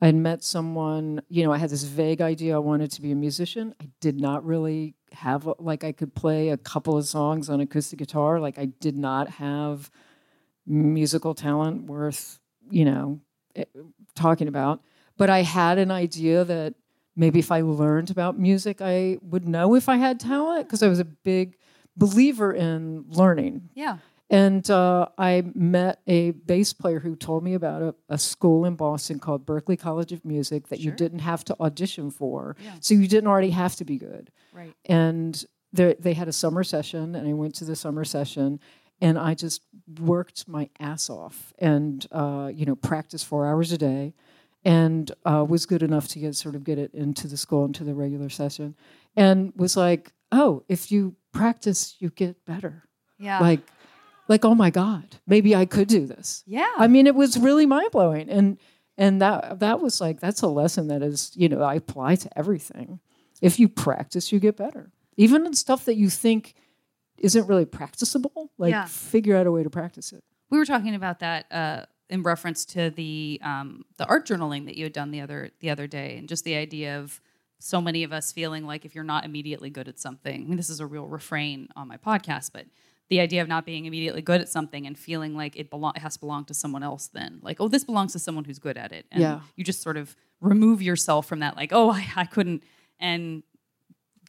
I 0.00 0.06
had 0.06 0.16
met 0.16 0.42
someone, 0.42 1.22
you 1.28 1.44
know, 1.44 1.52
I 1.52 1.58
had 1.58 1.70
this 1.70 1.84
vague 1.84 2.20
idea 2.20 2.56
I 2.56 2.58
wanted 2.58 2.90
to 2.90 3.02
be 3.02 3.12
a 3.12 3.14
musician. 3.14 3.72
I 3.80 3.88
did 4.00 4.20
not 4.20 4.44
really 4.44 4.96
have, 5.12 5.48
like, 5.60 5.84
I 5.84 5.92
could 5.92 6.12
play 6.12 6.48
a 6.48 6.56
couple 6.56 6.98
of 6.98 7.06
songs 7.06 7.48
on 7.48 7.60
acoustic 7.60 8.00
guitar. 8.00 8.40
Like, 8.40 8.58
I 8.58 8.64
did 8.64 8.96
not 8.96 9.28
have 9.28 9.92
musical 10.66 11.34
talent 11.34 11.84
worth, 11.84 12.40
you 12.68 12.84
know, 12.84 13.20
eh, 13.54 13.64
talking 14.16 14.48
about. 14.48 14.82
But 15.16 15.30
I 15.30 15.42
had 15.42 15.78
an 15.78 15.92
idea 15.92 16.42
that 16.46 16.74
maybe 17.14 17.38
if 17.38 17.52
I 17.52 17.60
learned 17.60 18.10
about 18.10 18.36
music, 18.36 18.78
I 18.80 19.18
would 19.22 19.46
know 19.46 19.76
if 19.76 19.88
I 19.88 19.98
had 19.98 20.18
talent 20.18 20.66
because 20.66 20.82
I 20.82 20.88
was 20.88 20.98
a 20.98 21.04
big 21.04 21.56
believer 21.96 22.52
in 22.52 23.04
learning. 23.08 23.68
Yeah. 23.74 23.98
And 24.30 24.68
uh, 24.70 25.08
I 25.18 25.44
met 25.54 26.00
a 26.06 26.30
bass 26.30 26.72
player 26.72 27.00
who 27.00 27.16
told 27.16 27.44
me 27.44 27.52
about 27.52 27.82
a, 27.82 27.94
a 28.08 28.16
school 28.16 28.64
in 28.64 28.76
Boston 28.76 29.18
called 29.18 29.44
Berklee 29.44 29.78
College 29.78 30.10
of 30.10 30.24
Music 30.24 30.68
that 30.68 30.80
you 30.80 30.90
didn't 30.90 31.18
have 31.18 31.44
to 31.44 31.56
audition 31.60 32.10
for. 32.10 32.56
Yeah. 32.64 32.70
So 32.80 32.94
you 32.94 33.06
didn't 33.06 33.28
already 33.28 33.50
have 33.50 33.76
to 33.76 33.84
be 33.84 33.98
good. 33.98 34.30
Right. 34.54 34.72
And 34.86 35.44
there, 35.74 35.94
they 35.98 36.14
had 36.14 36.28
a 36.28 36.32
summer 36.32 36.64
session, 36.64 37.14
and 37.14 37.28
I 37.28 37.34
went 37.34 37.54
to 37.56 37.66
the 37.66 37.76
summer 37.76 38.04
session, 38.04 38.58
and 39.02 39.18
I 39.18 39.34
just 39.34 39.64
worked 40.00 40.48
my 40.48 40.70
ass 40.80 41.10
off 41.10 41.52
and, 41.58 42.06
uh, 42.10 42.50
you 42.54 42.64
know, 42.64 42.76
practiced 42.76 43.26
four 43.26 43.46
hours 43.46 43.70
a 43.70 43.76
day 43.78 44.14
and 44.64 45.10
uh, 45.24 45.44
was 45.46 45.66
good 45.66 45.82
enough 45.82 46.08
to 46.08 46.18
get 46.20 46.36
sort 46.36 46.54
of 46.54 46.64
get 46.64 46.78
it 46.78 46.94
into 46.94 47.26
the 47.26 47.36
school 47.36 47.64
into 47.64 47.84
the 47.84 47.94
regular 47.94 48.28
session 48.28 48.76
and 49.16 49.52
was 49.56 49.76
like 49.76 50.12
oh 50.32 50.64
if 50.68 50.90
you 50.90 51.14
practice 51.32 51.94
you 52.00 52.10
get 52.10 52.44
better 52.44 52.84
Yeah. 53.18 53.38
like 53.40 53.60
like 54.28 54.44
oh 54.44 54.54
my 54.54 54.70
god 54.70 55.16
maybe 55.26 55.54
i 55.54 55.64
could 55.66 55.88
do 55.88 56.06
this 56.06 56.42
yeah. 56.46 56.72
i 56.78 56.86
mean 56.88 57.06
it 57.06 57.14
was 57.14 57.38
really 57.38 57.66
mind-blowing 57.66 58.28
and 58.30 58.58
and 58.98 59.20
that 59.22 59.60
that 59.60 59.80
was 59.80 60.00
like 60.00 60.20
that's 60.20 60.42
a 60.42 60.46
lesson 60.48 60.88
that 60.88 61.02
is 61.02 61.32
you 61.36 61.48
know 61.48 61.62
i 61.62 61.74
apply 61.74 62.16
to 62.16 62.38
everything 62.38 63.00
if 63.40 63.58
you 63.60 63.68
practice 63.68 64.32
you 64.32 64.38
get 64.40 64.56
better 64.56 64.90
even 65.16 65.46
in 65.46 65.54
stuff 65.54 65.84
that 65.84 65.96
you 65.96 66.08
think 66.08 66.54
isn't 67.18 67.46
really 67.46 67.64
practicable 67.66 68.50
like 68.58 68.70
Yeah. 68.72 68.86
figure 68.86 69.36
out 69.36 69.46
a 69.46 69.52
way 69.52 69.62
to 69.62 69.70
practice 69.70 70.12
it 70.12 70.22
we 70.50 70.58
were 70.58 70.66
talking 70.66 70.94
about 70.94 71.20
that 71.20 71.46
uh, 71.50 71.84
in 72.10 72.22
reference 72.22 72.66
to 72.66 72.90
the 72.90 73.40
um, 73.42 73.84
the 73.96 74.04
art 74.06 74.26
journaling 74.26 74.66
that 74.66 74.76
you 74.76 74.84
had 74.84 74.92
done 74.92 75.10
the 75.10 75.22
other 75.22 75.48
the 75.60 75.70
other 75.70 75.86
day, 75.86 76.16
and 76.18 76.28
just 76.28 76.44
the 76.44 76.54
idea 76.56 76.98
of 77.00 77.22
so 77.62 77.80
many 77.80 78.02
of 78.02 78.12
us 78.12 78.32
feeling 78.32 78.66
like 78.66 78.84
if 78.84 78.94
you're 78.94 79.04
not 79.04 79.24
immediately 79.24 79.70
good 79.70 79.88
at 79.88 79.98
something, 79.98 80.34
I 80.42 80.44
mean, 80.44 80.56
this 80.56 80.68
is 80.70 80.80
a 80.80 80.86
real 80.86 81.06
refrain 81.06 81.68
on 81.76 81.86
my 81.88 81.96
podcast, 81.96 82.50
but 82.52 82.66
the 83.08 83.20
idea 83.20 83.42
of 83.42 83.48
not 83.48 83.64
being 83.66 83.84
immediately 83.84 84.22
good 84.22 84.40
at 84.40 84.48
something 84.48 84.86
and 84.86 84.98
feeling 84.98 85.36
like 85.36 85.54
it 85.56 85.68
belong 85.70 85.92
it 85.94 86.00
has 86.00 86.14
to 86.14 86.20
belong 86.20 86.44
to 86.46 86.54
someone 86.54 86.82
else 86.82 87.08
then 87.08 87.40
like 87.42 87.60
oh 87.60 87.68
this 87.68 87.84
belongs 87.84 88.12
to 88.14 88.18
someone 88.18 88.42
who's 88.44 88.58
good 88.58 88.78
at 88.78 88.90
it 88.90 89.04
and 89.12 89.20
Yeah. 89.20 89.40
you 89.54 89.64
just 89.64 89.82
sort 89.82 89.98
of 89.98 90.16
remove 90.40 90.80
yourself 90.80 91.26
from 91.26 91.40
that 91.40 91.54
like 91.54 91.72
oh 91.74 91.90
I, 91.90 92.06
I 92.16 92.24
couldn't 92.24 92.62
and 92.98 93.42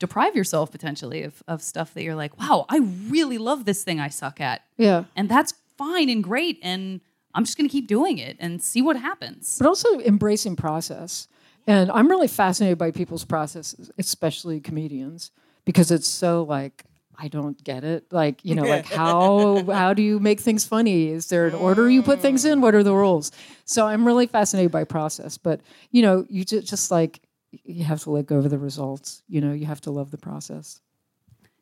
deprive 0.02 0.36
yourself 0.36 0.69
potentially 0.69 1.24
of, 1.24 1.41
of 1.48 1.62
stuff 1.62 1.93
that 1.93 2.04
you're 2.04 2.15
like 2.15 2.38
wow 2.38 2.65
i 2.67 2.80
really 3.08 3.38
love 3.38 3.63
this 3.63 3.86
thing 3.86 4.02
i 4.02 4.10
suck 4.10 4.41
at 4.41 4.63
yeah 4.78 5.06
and 5.15 5.30
that's 5.30 5.54
fine 5.78 6.10
and 6.10 6.22
great 6.22 6.60
and 6.62 7.00
i'm 7.34 7.46
just 7.46 7.58
going 7.58 7.69
to 7.69 7.72
keep 7.72 7.88
doing 7.88 8.17
it 8.17 8.36
and 8.41 8.62
see 8.62 8.82
what 8.82 8.98
happens 8.98 9.58
but 9.60 9.67
also 9.67 10.00
embracing 10.02 10.58
process. 10.58 11.30
And 11.67 11.91
I'm 11.91 12.10
really 12.10 12.28
fascinated 12.28 12.78
by 12.78 12.91
people's 12.91 13.23
processes, 13.26 13.91
especially 13.97 14.60
comedians, 14.60 15.32
because 15.65 15.91
it's 15.91 16.08
so 16.08 16.43
like 16.43 16.84
I 17.17 17.28
don't 17.28 17.62
get 17.63 17.84
it. 17.84 18.12
Like 18.12 18.43
you 18.43 18.56
know, 18.56 18.63
like 18.63 18.86
how 18.86 19.63
how 19.71 19.93
do 19.93 20.02
you 20.02 20.19
make 20.19 20.39
things 20.39 20.65
funny? 20.65 21.08
Is 21.08 21.28
there 21.28 21.47
an 21.47 21.54
order 21.54 21.89
you 21.89 22.04
put 22.04 22.19
things 22.19 22.43
in? 22.43 22.60
Mm. 22.60 22.62
What 22.62 22.76
are 22.76 22.84
the 22.84 22.93
rules? 22.93 23.32
So 23.65 23.88
I'm 23.88 24.06
really 24.06 24.28
fascinated 24.28 24.71
by 24.71 24.84
process. 24.84 25.38
But 25.38 25.62
you 25.91 26.02
know, 26.02 26.26
you 26.30 26.43
just, 26.43 26.67
just 26.67 26.91
like 26.91 27.21
you 27.63 27.84
have 27.86 28.02
to 28.04 28.12
let 28.12 28.26
go 28.26 28.38
of 28.38 28.49
the 28.49 28.58
results. 28.58 29.23
You 29.28 29.39
know, 29.41 29.54
you 29.54 29.65
have 29.65 29.82
to 29.82 29.91
love 29.91 30.12
the 30.12 30.17
process. 30.17 30.82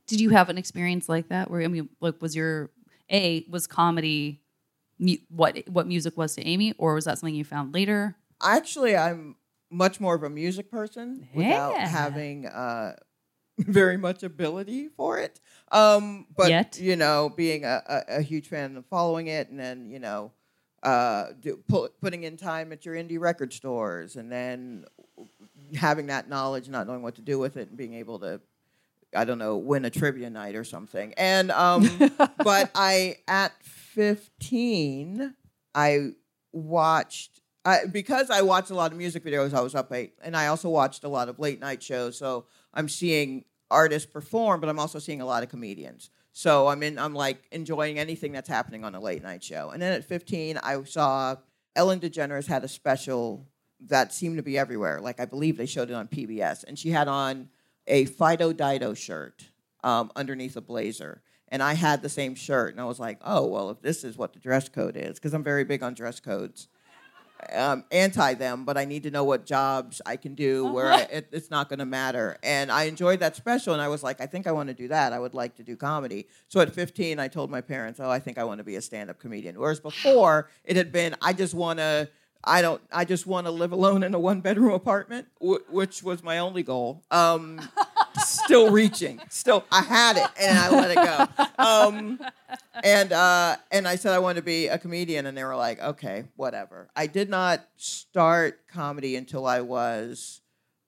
did 0.08 0.20
you 0.20 0.30
have 0.32 0.50
an 0.50 0.58
experience 0.58 1.08
like 1.08 1.30
that 1.30 1.50
where 1.50 1.62
i 1.62 1.68
mean 1.68 1.88
like 2.02 2.22
was 2.22 2.36
your 2.36 2.70
a 3.10 3.46
was 3.50 3.68
comedy 3.68 4.42
what 5.30 5.58
what 5.70 5.88
music 5.88 6.18
was 6.18 6.36
to 6.36 6.46
aimee 6.46 6.74
or 6.78 6.96
was 6.96 7.06
that 7.06 7.18
something 7.18 7.36
you 7.36 7.46
found 7.46 7.74
later 7.74 8.16
Actually, 8.44 8.98
I'm 8.98 9.36
much 9.72 10.00
more 10.00 10.14
of 10.16 10.24
a 10.24 10.30
music 10.30 10.70
person 10.70 11.28
without 11.34 11.72
Yeah. 11.74 11.88
having 11.88 12.46
uh, 12.46 12.96
very 13.58 13.98
much 13.98 14.22
ability 14.24 14.90
for 14.90 15.18
it. 15.18 15.40
Um, 15.72 16.28
but 16.36 16.50
Yet. 16.50 16.80
you 16.80 16.96
know, 16.96 17.30
being 17.36 17.64
a, 17.66 17.82
a, 17.88 18.18
a 18.18 18.22
huge 18.22 18.48
fan 18.50 18.76
of 18.78 18.86
following 18.88 19.28
it, 19.28 19.50
and 19.50 19.60
then 19.60 19.90
you 19.90 20.00
know, 20.00 20.32
uh, 20.84 21.28
do, 21.40 21.58
pu- 21.68 21.90
putting 22.02 22.24
in 22.24 22.38
time 22.38 22.72
at 22.72 22.86
your 22.86 22.96
indie 22.96 23.20
record 23.20 23.54
stores, 23.54 24.16
and 24.18 24.32
then 24.32 24.86
having 25.76 26.08
that 26.08 26.28
knowledge, 26.28 26.68
not 26.70 26.88
knowing 26.88 27.02
what 27.02 27.16
to 27.16 27.22
do 27.22 27.40
with 27.40 27.56
it, 27.58 27.70
and 27.70 27.78
being 27.78 27.94
able 27.96 28.20
to. 28.20 28.42
I 29.14 29.26
don't 29.26 29.40
know, 29.40 29.58
win 29.58 29.84
a 29.84 29.90
trivia 29.90 30.30
night 30.30 30.56
or 30.56 30.64
something. 30.64 31.14
And 31.18 31.52
um, 31.52 31.84
but 32.38 32.72
I 32.74 33.18
at 33.28 33.52
15, 33.62 35.34
I 35.76 36.12
watched 36.54 37.42
I, 37.64 37.86
because 37.86 38.30
I 38.30 38.42
watched 38.42 38.72
a 38.72 38.76
lot 38.76 38.92
of 38.92 38.98
music 38.98 39.24
videos. 39.24 39.54
I 39.54 39.62
was 39.62 39.76
up 39.76 39.92
late, 39.92 40.14
and 40.24 40.36
I 40.36 40.48
also 40.48 40.70
watched 40.70 41.04
a 41.04 41.10
lot 41.10 41.30
of 41.30 41.40
late 41.40 41.60
night 41.60 41.84
shows. 41.84 42.18
So 42.18 42.46
I'm 42.74 42.90
seeing 42.90 43.46
artists 43.70 44.10
perform, 44.10 44.60
but 44.60 44.70
I'm 44.70 44.80
also 44.80 45.00
seeing 45.00 45.22
a 45.22 45.26
lot 45.26 45.44
of 45.44 45.50
comedians. 45.50 46.10
So 46.34 46.68
I'm 46.68 46.82
in. 46.82 46.98
I'm 46.98 47.14
like 47.14 47.44
enjoying 47.52 48.00
anything 48.00 48.32
that's 48.32 48.50
happening 48.50 48.84
on 48.84 48.96
a 48.96 49.00
late 49.00 49.22
night 49.22 49.44
show. 49.44 49.70
And 49.70 49.82
then 49.82 49.94
at 49.94 50.06
15, 50.06 50.58
I 50.58 50.84
saw 50.84 51.36
Ellen 51.76 52.00
DeGeneres 52.00 52.48
had 52.48 52.64
a 52.64 52.68
special 52.68 53.48
that 53.88 54.14
seemed 54.14 54.38
to 54.38 54.44
be 54.44 54.58
everywhere. 54.58 55.00
Like 55.00 55.20
I 55.20 55.26
believe 55.26 55.58
they 55.58 55.66
showed 55.66 55.90
it 55.90 55.94
on 55.94 56.08
PBS, 56.08 56.64
and 56.64 56.78
she 56.78 56.90
had 56.90 57.08
on 57.08 57.50
a 57.88 58.06
Fido 58.06 58.54
Dido 58.54 58.94
shirt 58.94 59.50
um, 59.84 60.12
underneath 60.16 60.56
a 60.56 60.62
blazer. 60.62 61.22
And 61.48 61.62
I 61.62 61.74
had 61.74 62.02
the 62.02 62.08
same 62.08 62.34
shirt, 62.34 62.72
and 62.72 62.80
I 62.80 62.86
was 62.86 63.00
like, 63.00 63.20
"Oh 63.24 63.46
well, 63.46 63.70
if 63.70 63.82
this 63.82 64.04
is 64.04 64.18
what 64.18 64.34
the 64.34 64.40
dress 64.40 64.70
code 64.70 64.96
is, 64.96 65.16
because 65.16 65.34
I'm 65.34 65.44
very 65.44 65.66
big 65.66 65.84
on 65.84 65.94
dress 65.94 66.20
codes." 66.20 66.70
Um, 67.54 67.84
anti 67.92 68.34
them, 68.36 68.66
but 68.66 68.78
I 68.78 68.86
need 68.86 69.04
to 69.04 69.12
know 69.12 69.24
what 69.24 69.46
jobs 69.46 70.02
I 70.06 70.16
can 70.16 70.36
do 70.36 70.66
where 70.72 70.92
I, 70.92 71.02
it, 71.02 71.30
it's 71.32 71.50
not 71.52 71.70
going 71.70 71.80
to 71.80 71.86
matter. 71.86 72.38
And 72.44 72.72
I 72.72 72.84
enjoyed 72.84 73.20
that 73.20 73.36
special, 73.36 73.74
and 73.74 73.82
I 73.82 73.88
was 73.88 74.04
like, 74.04 74.22
I 74.22 74.26
think 74.26 74.48
I 74.48 74.52
want 74.52 74.70
to 74.70 74.74
do 74.74 74.88
that. 74.90 75.14
I 75.14 75.20
would 75.20 75.34
like 75.34 75.56
to 75.56 75.64
do 75.64 75.76
comedy. 75.76 76.28
So 76.48 76.60
at 76.60 76.74
15, 76.74 77.20
I 77.20 77.28
told 77.28 77.50
my 77.50 77.62
parents, 77.62 78.00
oh, 78.00 78.10
I 78.10 78.20
think 78.20 78.38
I 78.38 78.44
want 78.44 78.60
to 78.60 78.64
be 78.64 78.76
a 78.76 78.82
stand 78.82 79.10
up 79.10 79.20
comedian. 79.20 79.60
Whereas 79.60 79.80
before, 79.80 80.50
it 80.64 80.76
had 80.76 80.92
been, 80.92 81.16
I 81.22 81.34
just 81.34 81.54
want 81.54 81.80
to. 81.80 82.10
I 82.44 82.64
don't. 82.64 82.82
I 82.92 83.06
just 83.06 83.28
want 83.28 83.46
to 83.46 83.52
live 83.52 83.72
alone 83.72 84.02
in 84.02 84.16
a 84.16 84.20
one-bedroom 84.20 84.74
apartment, 84.74 85.28
w- 85.40 85.64
which 85.70 86.02
was 86.02 86.24
my 86.24 86.40
only 86.40 86.64
goal. 86.64 87.04
Um, 87.12 87.62
still 88.20 88.72
reaching. 88.72 89.20
Still, 89.30 89.64
I 89.72 89.82
had 89.82 90.18
it, 90.18 90.28
and 90.40 90.58
I 90.58 90.70
let 90.70 90.92
it 90.92 90.96
go. 90.96 91.28
Um, 91.64 92.20
and 92.84 93.12
uh, 93.12 93.56
and 93.72 93.88
I 93.88 93.96
said 93.96 94.14
I 94.14 94.20
wanted 94.20 94.36
to 94.36 94.46
be 94.46 94.68
a 94.68 94.78
comedian, 94.78 95.26
and 95.26 95.38
they 95.38 95.44
were 95.44 95.56
like, 95.56 95.82
okay, 95.82 96.26
whatever. 96.36 96.90
I 96.96 97.08
did 97.08 97.30
not 97.30 97.68
start 97.78 98.68
comedy 98.68 99.16
until 99.16 99.46
I 99.46 99.62
was 99.62 100.42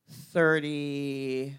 thirty-eight, 0.10 1.58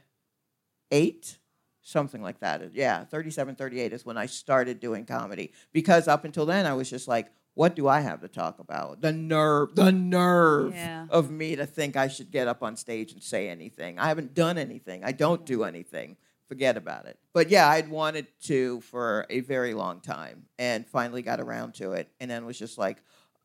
something 1.83 2.23
like 2.23 2.41
that. 2.41 2.75
Yeah, 2.75 3.05
37, 3.05 3.55
38 3.55 3.93
is 3.93 4.07
when 4.07 4.17
I 4.17 4.27
started 4.27 4.81
doing 4.81 5.05
comedy. 5.05 5.53
Because 5.73 6.09
up 6.09 6.25
until 6.25 6.47
then, 6.47 6.67
I 6.67 6.75
was 6.75 6.91
just 6.91 7.09
like, 7.09 7.31
what 7.55 7.75
do 7.77 7.87
I 7.89 8.01
have 8.01 8.21
to 8.21 8.29
talk 8.29 8.59
about? 8.59 9.01
The 9.01 9.13
nerve, 9.13 9.75
the 9.75 9.93
nerve 9.93 10.75
Yeah. 10.75 11.07
of 11.11 11.31
me 11.31 11.57
to 11.57 11.67
think 11.67 11.97
I 11.97 12.09
should 12.09 12.31
get 12.31 12.49
up 12.49 12.63
on 12.63 12.77
stage 12.77 13.13
and 13.13 13.23
say 13.23 13.49
anything. 13.49 13.99
I 13.99 14.09
haven't 14.09 14.35
done 14.35 14.59
anything. 14.59 15.05
I 15.05 15.13
don't 15.13 15.47
do 15.47 15.65
anything. 15.65 16.17
Forget 16.47 16.77
about 16.77 17.07
it. 17.07 17.19
But 17.33 17.49
yeah, 17.51 17.69
I'd 17.69 17.89
wanted 17.89 18.27
to 18.43 18.81
for 18.83 19.25
a 19.31 19.41
very 19.41 19.73
long 19.73 20.01
time 20.01 20.47
and 20.59 20.87
finally 20.87 21.23
got 21.23 21.41
around 21.41 21.75
to 21.75 21.93
it. 21.93 22.09
And 22.21 22.31
then 22.31 22.45
was 22.45 22.59
just 22.59 22.77
like, 22.77 22.99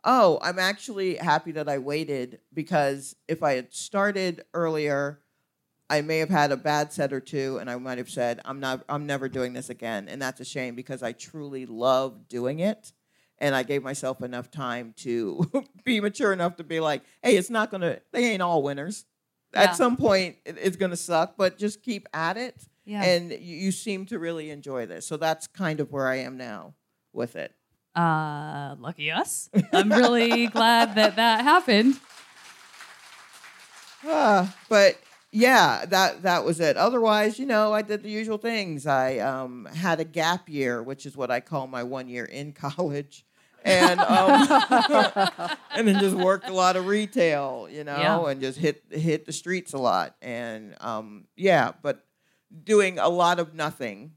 oh, 0.03 0.39
I'm 0.41 0.59
actually 0.59 1.15
happy 1.15 1.51
that 1.53 1.69
I 1.69 1.77
waited 1.77 2.39
because 2.53 3.15
if 3.27 3.43
I 3.43 3.53
had 3.53 3.73
started 3.73 4.43
earlier, 4.53 5.21
I 5.89 6.01
may 6.01 6.19
have 6.19 6.29
had 6.29 6.51
a 6.51 6.57
bad 6.57 6.93
set 6.93 7.11
or 7.13 7.19
two, 7.19 7.57
and 7.57 7.67
I 7.69 7.75
might 7.77 7.97
have 7.97 8.11
said, 8.11 8.39
"I'm 8.45 8.59
not, 8.59 8.85
I'm 8.87 9.07
never 9.07 9.27
doing 9.27 9.53
this 9.53 9.71
again," 9.71 10.07
and 10.07 10.21
that's 10.21 10.39
a 10.39 10.45
shame 10.45 10.75
because 10.75 11.01
I 11.01 11.13
truly 11.13 11.65
love 11.65 12.27
doing 12.29 12.59
it, 12.59 12.93
and 13.39 13.55
I 13.55 13.63
gave 13.63 13.83
myself 13.83 14.21
enough 14.21 14.51
time 14.51 14.93
to 14.97 15.49
be 15.83 15.99
mature 16.01 16.31
enough 16.33 16.57
to 16.57 16.63
be 16.63 16.79
like, 16.79 17.01
"Hey, 17.23 17.37
it's 17.37 17.49
not 17.49 17.71
gonna, 17.71 17.99
they 18.11 18.25
ain't 18.25 18.41
all 18.41 18.61
winners. 18.63 19.05
Yeah. 19.53 19.63
At 19.63 19.75
some 19.75 19.97
point, 19.97 20.37
it- 20.45 20.57
it's 20.61 20.77
gonna 20.77 20.95
suck, 20.97 21.35
but 21.37 21.57
just 21.57 21.81
keep 21.83 22.07
at 22.13 22.37
it." 22.37 22.55
Yeah. 22.85 23.03
And 23.03 23.31
you, 23.31 23.37
you 23.57 23.71
seem 23.71 24.05
to 24.07 24.17
really 24.19 24.49
enjoy 24.49 24.85
this, 24.87 25.05
so 25.05 25.15
that's 25.17 25.45
kind 25.47 25.79
of 25.79 25.91
where 25.91 26.07
I 26.07 26.17
am 26.17 26.37
now 26.37 26.73
with 27.13 27.35
it. 27.35 27.53
uh 27.95 28.75
lucky 28.79 29.09
us 29.11 29.49
i'm 29.73 29.91
really 29.91 30.45
glad 30.57 30.93
that 30.95 31.15
that 31.15 31.41
happened 31.43 31.95
Ah, 34.05 34.55
but 34.69 34.97
yeah, 35.31 35.85
that 35.89 36.23
that 36.23 36.45
was 36.45 36.59
it. 36.59 36.77
Otherwise, 36.77 37.37
you 37.37 37.45
know, 37.45 37.73
I 37.73 37.81
did 37.81 38.01
the 38.03 38.09
usual 38.09 38.37
things. 38.37 38.87
I 38.87 39.17
um, 39.17 39.65
had 39.65 39.99
a 39.99 40.05
gap 40.05 40.47
year, 40.49 40.81
which 40.81 41.05
is 41.05 41.17
what 41.17 41.29
I 41.29 41.39
call 41.41 41.67
my 41.67 41.83
one 41.83 42.07
year 42.07 42.25
in 42.25 42.53
college, 42.67 43.25
and 43.65 43.99
um, 43.99 44.47
and 45.75 45.87
then 45.87 45.99
just 45.99 46.15
worked 46.15 46.47
a 46.49 46.53
lot 46.53 46.75
of 46.75 46.87
retail, 46.87 47.67
you 47.69 47.83
know, 47.83 47.97
Yeah. 47.97 48.29
and 48.31 48.41
just 48.41 48.57
hit 48.57 48.83
hit 48.89 49.25
the 49.25 49.31
streets 49.33 49.73
a 49.73 49.77
lot, 49.77 50.15
and 50.21 50.75
um, 50.81 51.25
yeah, 51.35 51.71
but 51.81 52.05
doing 52.63 52.99
a 52.99 53.09
lot 53.09 53.39
of 53.39 53.53
nothing 53.53 54.11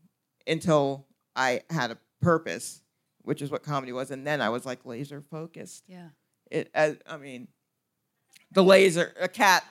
until 0.47 1.07
I 1.37 1.63
had 1.71 1.91
a 1.91 1.99
purpose, 2.21 2.83
which 3.23 3.43
is 3.43 3.51
what 3.51 3.63
comedy 3.63 3.93
was, 3.93 4.11
and 4.11 4.27
then 4.27 4.41
I 4.41 4.49
was 4.49 4.65
like 4.67 4.85
laser 4.85 5.21
focused. 5.31 5.85
Yeah. 5.87 6.09
It, 6.51 6.71
as, 6.75 6.97
I 7.07 7.17
mean, 7.17 7.49
the 8.51 8.63
laser, 8.63 9.15
a 9.21 9.29
cat, 9.29 9.65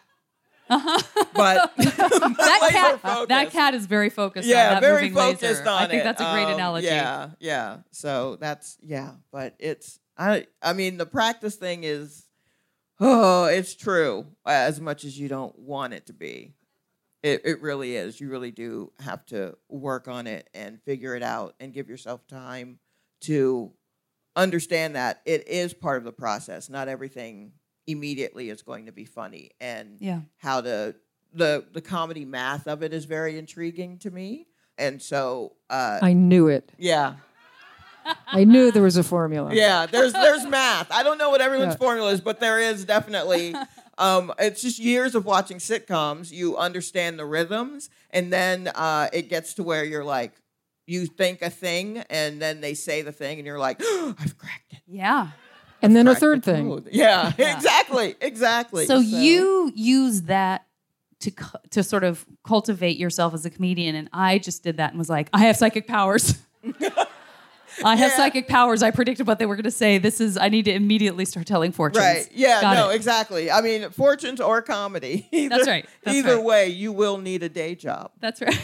Uh-huh. 0.72 1.26
but 1.34 1.74
that 1.78 2.68
cat, 3.02 3.28
that 3.28 3.52
cat 3.52 3.74
is 3.74 3.86
very 3.86 4.10
focused. 4.10 4.46
on 4.46 4.50
yeah, 4.52 4.70
that 4.76 4.82
very 4.82 5.10
focused 5.10 5.44
laser. 5.44 5.70
on 5.70 5.82
it. 5.82 5.86
I 5.86 5.88
think 5.88 6.04
that's 6.04 6.22
a 6.22 6.32
great 6.32 6.46
Um, 6.46 6.54
analogy. 6.54 6.88
Yeah, 6.88 7.32
yeah. 7.40 7.78
So 7.92 8.38
that's 8.38 8.78
yeah, 8.82 9.12
but 9.32 9.56
it's 9.60 10.00
I 10.18 10.48
I 10.62 10.74
mean 10.74 10.98
the 10.98 11.06
practice 11.06 11.56
thing 11.56 11.84
is 11.84 12.26
oh, 13.00 13.46
it's 13.46 13.76
true 13.76 14.28
as 14.46 14.80
much 14.80 15.04
as 15.04 15.20
you 15.20 15.28
don't 15.28 15.58
want 15.60 15.94
it 15.94 16.06
to 16.08 16.14
be. 16.14 16.54
It 17.22 17.42
it 17.44 17.62
really 17.62 17.96
is. 17.96 18.20
You 18.22 18.30
really 18.30 18.52
do 18.52 18.94
have 19.00 19.26
to 19.28 19.58
work 19.70 20.08
on 20.08 20.26
it 20.26 20.50
and 20.54 20.82
figure 20.84 21.16
it 21.16 21.24
out 21.24 21.56
and 21.60 21.74
give 21.74 21.90
yourself 21.90 22.26
time 22.28 22.80
to 23.22 23.74
understand 24.36 24.96
that 24.96 25.22
it 25.26 25.48
is 25.48 25.74
part 25.74 25.98
of 25.98 26.04
the 26.06 26.12
process. 26.14 26.70
Not 26.70 26.88
everything 26.88 27.52
immediately 27.88 28.50
is 28.50 28.62
going 28.62 28.86
to 28.86 28.92
be 28.92 29.06
funny 29.06 29.52
and 29.60 29.98
Yeah. 30.00 30.22
how 30.38 30.62
to 30.62 30.96
the 31.34 31.66
the 31.74 31.82
comedy 31.82 32.26
math 32.26 32.68
of 32.68 32.84
it 32.84 32.94
is 32.94 33.06
very 33.06 33.38
intriguing 33.38 33.98
to 34.00 34.12
me. 34.12 34.48
And 34.78 35.02
so 35.02 35.54
uh 35.70 36.00
I 36.02 36.14
knew 36.14 36.48
it. 36.48 36.72
yeah. 36.78 37.16
I 38.28 38.44
knew 38.46 38.72
there 38.72 38.82
was 38.84 38.98
a 38.98 39.04
formula. 39.04 39.54
Yeah, 39.54 39.86
there's 39.86 40.14
there's 40.14 40.46
math. 40.46 40.92
I 40.92 41.04
don't 41.04 41.18
know 41.18 41.30
what 41.30 41.42
everyone's 41.42 41.74
Yeah. 41.74 41.78
formula 41.78 42.12
is, 42.12 42.22
but 42.22 42.40
there 42.40 42.60
is 42.60 42.86
definitely 42.86 43.56
um 43.98 44.34
it's 44.40 44.62
just 44.62 44.80
years 44.80 45.16
of 45.16 45.26
watching 45.26 45.58
sitcoms, 45.58 46.32
you 46.32 46.58
understand 46.58 47.18
the 47.20 47.26
rhythms 47.26 47.90
and 48.12 48.32
then 48.34 48.68
uh 48.70 49.08
it 49.14 49.30
gets 49.30 49.54
to 49.56 49.64
where 49.64 49.84
you're 49.84 50.04
like 50.06 50.34
you 50.88 51.06
think 51.06 51.42
a 51.42 51.50
thing 51.50 52.00
and 52.10 52.42
then 52.42 52.60
they 52.60 52.74
say 52.74 53.02
the 53.04 53.12
thing 53.12 53.38
and 53.38 53.46
you're 53.46 53.60
like, 53.60 53.80
I've 53.86 54.38
cracked 54.38 54.74
it. 54.74 54.80
Yeah. 54.88 55.30
And 55.82 55.96
then 55.96 56.08
a 56.08 56.16
third 56.16 56.44
the 56.44 56.54
thing. 56.54 56.88
Yeah, 56.92 57.34
Yeah. 57.38 57.56
exactly. 57.56 58.16
Exactly. 58.22 58.86
So, 58.86 59.00
you 59.00 59.72
use 59.76 60.24
that 60.24 60.66
to 61.22 61.32
to 61.72 61.84
sort 61.84 62.04
of 62.04 62.26
cultivate 62.44 62.98
yourself 62.98 63.34
as 63.34 63.46
a 63.46 63.50
comedian, 63.50 63.96
and 63.96 64.10
I 64.14 64.38
just 64.40 64.64
did 64.64 64.78
that 64.78 64.90
and 64.92 64.98
was 65.00 65.10
like, 65.10 65.30
I 65.34 65.40
have 65.46 65.58
psychic 65.58 65.88
powers. 65.88 66.36
I 67.84 67.96
have 67.96 68.12
Yeah. 68.12 68.18
psychic 68.18 68.48
powers. 68.48 68.84
I 68.84 68.92
predicted 68.92 69.26
what 69.28 69.40
they 69.40 69.46
were 69.46 69.56
going 69.56 69.64
to 69.64 69.72
say. 69.72 69.98
This 69.98 70.20
is. 70.20 70.38
I 70.38 70.50
need 70.50 70.66
to 70.66 70.74
immediately 70.74 71.26
start 71.26 71.48
telling 71.48 71.72
fortunes. 71.72 72.04
Right. 72.04 72.28
Yeah, 72.34 72.60
Got 72.62 72.74
no, 72.76 72.90
it. 72.90 72.96
exactly. 72.96 73.50
I 73.50 73.62
mean, 73.62 73.90
fortunes 73.92 74.42
or 74.42 74.62
comedy. 74.62 75.28
Either, 75.32 75.56
That's 75.56 75.68
right. 75.68 75.86
That's 76.04 76.18
either 76.18 76.36
right. 76.36 76.44
way, 76.44 76.68
you 76.68 76.92
will 76.92 77.18
need 77.18 77.44
a 77.44 77.50
day 77.50 77.74
job. 77.76 78.12
That's 78.20 78.42
right. 78.42 78.58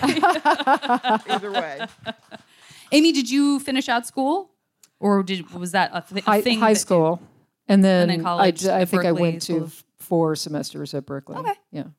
Either 1.30 1.52
way. 1.52 1.86
Aimee, 2.92 3.12
did 3.12 3.30
you 3.30 3.60
finish 3.60 3.88
out 3.90 4.06
school, 4.08 4.52
or 5.00 5.24
did 5.24 5.50
was 5.52 5.72
that 5.72 5.92
a, 5.94 6.02
th- 6.02 6.24
a 6.24 6.30
High, 6.30 6.42
thing? 6.42 6.60
high 6.60 6.74
that- 6.74 6.80
school. 6.80 7.22
And 7.70 7.84
then, 7.84 8.10
and 8.10 8.12
then 8.12 8.20
I 8.22 8.24
college 8.24 8.60
d- 8.62 8.70
I, 8.70 8.82
at 8.82 8.90
think 8.90 9.04
I 9.06 9.12
went 9.12 9.44
School 9.44 9.58
to 9.60 9.64
of- 9.66 9.84
four 10.00 10.36
semesters 10.38 10.94
at 10.94 11.06
Berklee. 11.06 11.38
Okay. 11.40 11.54
Yeah. 11.72 11.82
And 11.82 11.92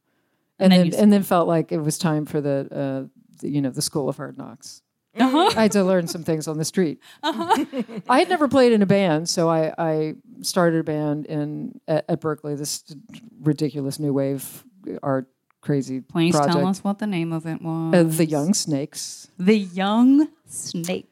And, 0.59 0.73
then 0.73 0.91
then, 0.91 1.01
and 1.01 1.13
then 1.13 1.23
felt 1.23 1.47
like 1.47 1.73
it 1.73 1.79
was 1.79 1.99
time 1.99 2.25
for 2.27 2.41
the, 2.41 2.67
uh, 2.73 3.19
the 3.41 3.49
you 3.51 3.61
know 3.61 3.71
the 3.71 3.83
School 3.83 4.09
of 4.09 4.17
Hard 4.17 4.39
Knocks. 4.39 4.83
Uh-huh. 5.19 5.51
I 5.57 5.63
had 5.63 5.73
to 5.73 5.85
learn 5.85 6.07
some 6.07 6.23
things 6.23 6.47
on 6.49 6.59
the 6.59 6.65
street. 6.65 7.01
I 7.23 8.19
had 8.21 8.29
never 8.29 8.47
played 8.49 8.73
in 8.73 8.83
a 8.83 8.87
band, 8.87 9.29
so 9.29 9.49
I, 9.51 9.75
I 9.77 10.15
started 10.43 10.81
a 10.81 10.85
band 10.85 11.27
in 11.27 11.81
at, 11.89 12.05
at 12.09 12.21
Berklee. 12.21 12.57
This 12.57 12.85
ridiculous 13.41 13.99
new 13.99 14.13
wave 14.13 14.65
art 15.03 15.29
crazy 15.61 16.01
Please 16.01 16.35
project. 16.35 16.57
tell 16.57 16.67
us 16.67 16.85
what 16.85 16.99
the 16.99 17.07
name 17.07 17.33
of 17.33 17.47
it 17.47 17.61
was. 17.61 17.95
Uh, 17.95 18.03
the 18.05 18.27
Young 18.27 18.55
Snakes, 18.55 19.29
The 19.39 19.59
Young 19.59 20.29
Snakes. 20.47 21.09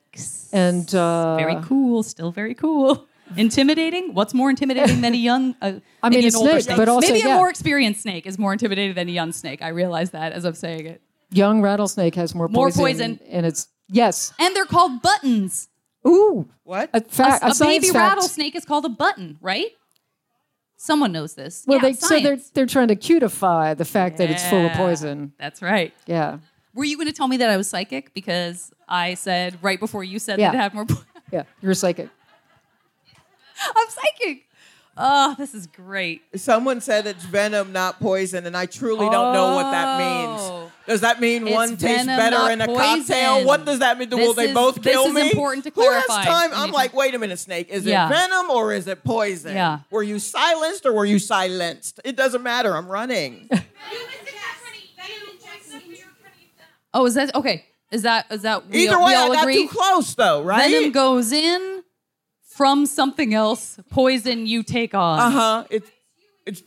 And 0.53 0.93
uh, 0.95 1.37
very 1.37 1.57
cool. 1.63 2.03
Still 2.03 2.31
very 2.33 2.55
cool. 2.55 3.07
Intimidating? 3.37 4.15
What's 4.15 4.33
more 4.35 4.51
intimidating 4.51 5.01
than 5.01 5.13
a 5.13 5.17
young? 5.17 5.57
Uh, 5.61 5.81
I 6.03 6.09
mean, 6.11 6.25
a 6.25 6.29
an 6.29 6.37
older 6.37 6.61
snake, 6.61 6.77
but 6.77 6.89
also, 6.89 7.09
maybe 7.09 7.23
a 7.23 7.29
yeah. 7.31 7.37
more 7.37 7.51
experienced 7.51 8.03
snake 8.03 8.25
is 8.27 8.39
more 8.39 8.53
intimidating 8.53 8.95
than 8.95 9.09
a 9.09 9.13
young 9.13 9.33
snake. 9.33 9.63
I 9.63 9.69
realize 9.69 10.11
that 10.11 10.33
as 10.33 10.45
I'm 10.45 10.55
saying 10.55 10.87
it. 10.87 11.03
young 11.31 11.61
rattlesnake 11.61 12.15
has 12.15 12.35
more 12.35 12.47
More 12.49 12.71
poison, 12.71 13.17
poison. 13.19 13.21
and 13.29 13.45
it's 13.45 13.69
yes. 13.89 14.33
And 14.39 14.55
they're 14.55 14.65
called 14.65 15.03
buttons. 15.03 15.69
Ooh, 16.07 16.49
What? 16.63 16.89
a, 16.95 17.01
fact, 17.01 17.43
a 17.43 17.49
a, 17.49 17.51
a 17.51 17.55
baby 17.59 17.89
fact. 17.89 17.97
rattlesnake 18.11 18.55
is 18.55 18.65
called 18.65 18.85
a 18.85 18.89
button, 18.89 19.39
right? 19.41 19.73
Someone 20.77 21.11
knows 21.11 21.35
this. 21.35 21.65
Well, 21.67 21.79
yeah, 21.79 21.83
they 21.83 21.93
so 21.95 22.21
they're 22.21 22.39
they're 22.55 22.67
trying 22.67 22.89
to 22.89 22.97
cutify 22.97 23.77
the 23.77 23.85
fact 23.85 24.19
that 24.19 24.31
it's 24.31 24.47
full 24.49 24.67
of 24.67 24.73
poison. 24.73 25.33
That's 25.39 25.63
right. 25.63 25.93
Yeah, 26.07 26.39
Were 26.77 26.85
you 26.85 26.97
going 26.97 27.09
to 27.09 27.13
tell 27.13 27.27
me 27.27 27.39
that 27.39 27.51
I 27.51 27.57
was 27.57 27.69
psychic 27.69 28.15
because 28.15 28.71
I 28.89 29.15
said 29.15 29.59
right 29.63 29.81
before 29.81 30.05
you 30.05 30.19
said 30.21 30.39
Yeah. 30.39 30.53
that 30.53 30.57
it 30.57 30.61
had 30.61 30.75
more? 30.75 30.85
po- 30.85 31.03
yeah. 31.33 31.43
You're 31.61 31.75
psychic. 31.75 32.09
I'm 33.77 33.89
psychic. 33.89 34.43
Oh, 34.99 35.35
this 35.37 35.53
is 35.55 35.67
great. 35.67 36.23
Someone 36.37 36.81
said 36.81 37.07
it's 37.07 37.23
venom, 37.25 37.71
not 37.73 38.01
poison, 38.01 38.47
and 38.47 38.57
I 38.57 38.65
truly 38.65 39.11
don't 39.11 39.35
know 39.35 39.55
what 39.55 39.71
that 39.71 39.99
Oh. 40.01 40.61
means. 40.63 40.73
Does 40.87 41.01
that 41.03 41.21
mean 41.21 41.47
It's 41.47 41.55
one 41.55 41.77
tastes 41.77 42.07
venom, 42.07 42.17
better 42.17 42.51
in 42.51 42.61
a 42.63 42.67
poison. 42.67 42.99
cocktail? 43.01 43.45
What 43.45 43.67
does 43.67 43.81
that 43.81 43.99
mean? 43.99 44.09
Will 44.09 44.29
This 44.29 44.37
they 44.37 44.49
is- 44.49 44.55
both 44.55 44.77
this 44.77 44.93
kill 44.95 45.07
is 45.09 45.13
me? 45.15 45.31
important 45.31 45.65
to 45.65 45.71
Who 45.75 45.83
has 45.91 46.05
clarify. 46.07 46.25
time? 46.31 46.51
I'm 46.55 46.71
like, 46.73 46.95
wait 46.95 47.15
a 47.15 47.19
minute, 47.19 47.39
Snake. 47.39 47.69
Is 47.69 47.85
Yeah. 47.85 48.07
it 48.07 48.11
venom 48.11 48.49
or 48.51 48.73
is 48.73 48.87
it 48.87 49.03
poison? 49.05 49.55
Yeah. 49.55 49.81
Were 49.91 50.03
you 50.03 50.19
silenced 50.19 50.87
or 50.87 50.93
were 50.95 51.05
you 51.05 51.19
silenced? 51.19 52.01
It 52.05 52.17
doesn't 52.17 52.43
matter. 52.43 52.75
I'm 52.75 52.89
running. 52.89 53.51
Oh, 56.97 57.05
is 57.07 57.15
that 57.15 57.35
okay? 57.35 57.65
Is 57.93 58.03
that 58.03 58.27
is 58.31 58.43
that 58.43 58.67
we, 58.69 58.85
Either 58.85 58.99
we 58.99 59.05
way, 59.05 59.15
I 59.15 59.21
all 59.21 59.33
got 59.33 59.43
agree? 59.43 59.67
too 59.67 59.69
close, 59.69 60.15
though, 60.15 60.43
right? 60.43 60.71
Venom 60.71 60.93
goes 60.93 61.31
in 61.31 61.83
from 62.43 62.87
something 62.87 63.35
else. 63.35 63.79
Poison 63.91 64.47
you 64.47 64.63
take 64.63 64.95
on. 64.95 65.19
uh 65.21 65.31
huh. 65.31 65.65
It's 65.71 65.91
it's 66.47 66.63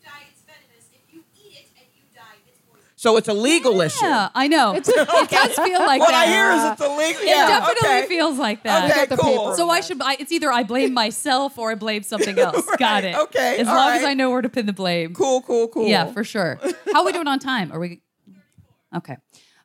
so 2.96 3.16
it's 3.16 3.30
a 3.30 3.34
legal 3.34 3.80
issue. 3.80 4.04
Yeah, 4.06 4.28
I 4.36 4.50
know. 4.50 4.74
it 4.76 4.84
does 4.84 5.56
feel 5.56 5.80
like 5.80 6.02
What 6.02 6.12
that. 6.12 6.28
I 6.28 6.30
hear 6.30 6.52
is 6.52 6.64
it's 6.74 6.82
illegal. 6.82 7.22
it 7.22 7.28
Yeah, 7.30 7.48
definitely 7.48 7.88
okay. 8.00 8.08
feels 8.08 8.38
like 8.38 8.64
that. 8.64 8.92
Okay, 8.92 9.06
the 9.06 9.16
cool. 9.16 9.46
paper. 9.46 9.56
So 9.56 9.70
I 9.70 9.80
should. 9.80 10.02
I, 10.02 10.18
it's 10.20 10.34
either 10.34 10.52
I 10.52 10.64
blame 10.64 10.94
myself 10.94 11.58
or 11.58 11.72
I 11.72 11.76
blame 11.76 12.04
something 12.04 12.38
else. 12.48 12.68
Got 12.78 13.06
it. 13.06 13.16
okay, 13.16 13.58
As 13.60 13.70
all 13.70 13.76
long 13.76 13.92
as. 13.94 14.04
I 14.04 14.14
know 14.16 14.30
where 14.32 14.42
to 14.42 14.50
pin 14.50 14.66
the 14.66 14.74
blame. 14.74 15.14
Cool, 15.14 15.42
cool, 15.44 15.70
cool. 15.70 15.88
Yeah, 15.88 16.12
for 16.12 16.26
sure. 16.26 16.60
How 16.92 17.00
are 17.00 17.06
we 17.06 17.14
doing 17.14 17.28
on 17.28 17.40
time? 17.40 17.72
Are 17.72 17.80
we 17.80 18.02
okay? 18.94 19.16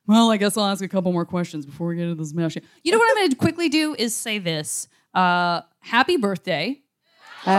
Well, 0.07 0.31
I 0.31 0.37
guess 0.37 0.55
I'll 0.57 0.65
ask 0.65 0.83
a 0.83 0.87
couple 0.87 1.11
more 1.11 1.25
questions 1.25 1.65
before 1.65 1.87
we 1.87 1.95
get 1.95 2.03
into 2.03 2.15
this 2.15 2.33
mess. 2.33 2.55
You 2.83 2.91
know 2.91 2.99
what 2.99 3.09
I'm 3.11 3.15
going 3.17 3.29
to 3.31 3.35
quickly 3.35 3.69
do 3.69 3.95
is 3.97 4.15
say 4.15 4.37
this: 4.39 4.87
uh, 5.13 5.61
Happy 5.79 6.17
birthday! 6.17 6.81
Uh, 7.45 7.51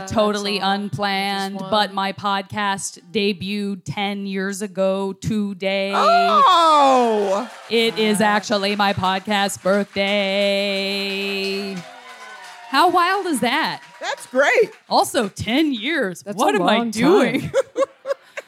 totally 0.06 0.58
unplanned, 0.58 1.58
but 1.58 1.94
my 1.94 2.12
podcast 2.12 3.00
debuted 3.10 3.82
10 3.84 4.26
years 4.26 4.60
ago 4.62 5.12
today. 5.14 5.92
Oh, 5.94 7.50
It 7.70 7.98
is 7.98 8.20
actually 8.20 8.76
my 8.76 8.92
podcast 8.92 9.62
birthday. 9.62 10.94
How 12.74 12.90
wild 12.90 13.26
is 13.26 13.38
that? 13.40 13.80
that's 14.00 14.26
great. 14.26 14.72
Also, 14.88 15.28
10 15.28 15.72
years. 15.72 16.22
That's 16.24 16.36
what 16.36 16.56
a 16.56 16.58
am 16.62 16.68
I 16.68 16.88
doing? 16.90 17.50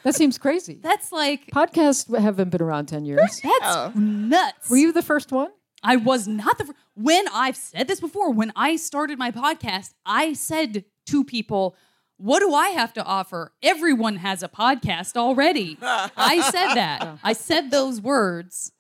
That 0.03 0.15
seems 0.15 0.39
crazy. 0.39 0.79
That's 0.81 1.11
like, 1.11 1.47
Podcasts 1.51 2.17
haven't 2.17 2.51
been 2.51 2.63
around 2.63 2.87
ten 2.87 3.05
years. 3.05 3.41
that's 3.43 3.45
Yeah. 3.45 3.91
nuts. 3.97 4.71
Were 4.71 4.77
you 4.77 4.93
the 4.93 5.03
first 5.03 5.33
one? 5.33 5.51
I 5.83 5.97
was 5.97 6.29
not 6.29 6.59
the 6.59 6.67
fir- 6.67 6.75
when 6.95 7.25
I've 7.35 7.57
said 7.57 7.89
this 7.89 7.99
before. 7.99 8.31
When 8.33 8.53
I 8.55 8.77
started 8.77 9.19
my 9.19 9.33
podcast, 9.33 9.95
I 10.07 10.33
said 10.35 10.85
to 11.07 11.25
people, 11.25 11.75
"What 12.19 12.39
do 12.39 12.55
I 12.55 12.69
have 12.69 12.93
to 12.93 13.03
offer? 13.05 13.53
Everyone 13.65 14.17
has 14.19 14.45
a 14.45 14.49
podcast 14.49 15.17
already." 15.17 15.77
I 15.83 16.41
said 16.53 16.75
that. 16.75 17.19
I 17.25 17.33
said 17.33 17.73
those 17.73 18.01
words. 18.01 18.71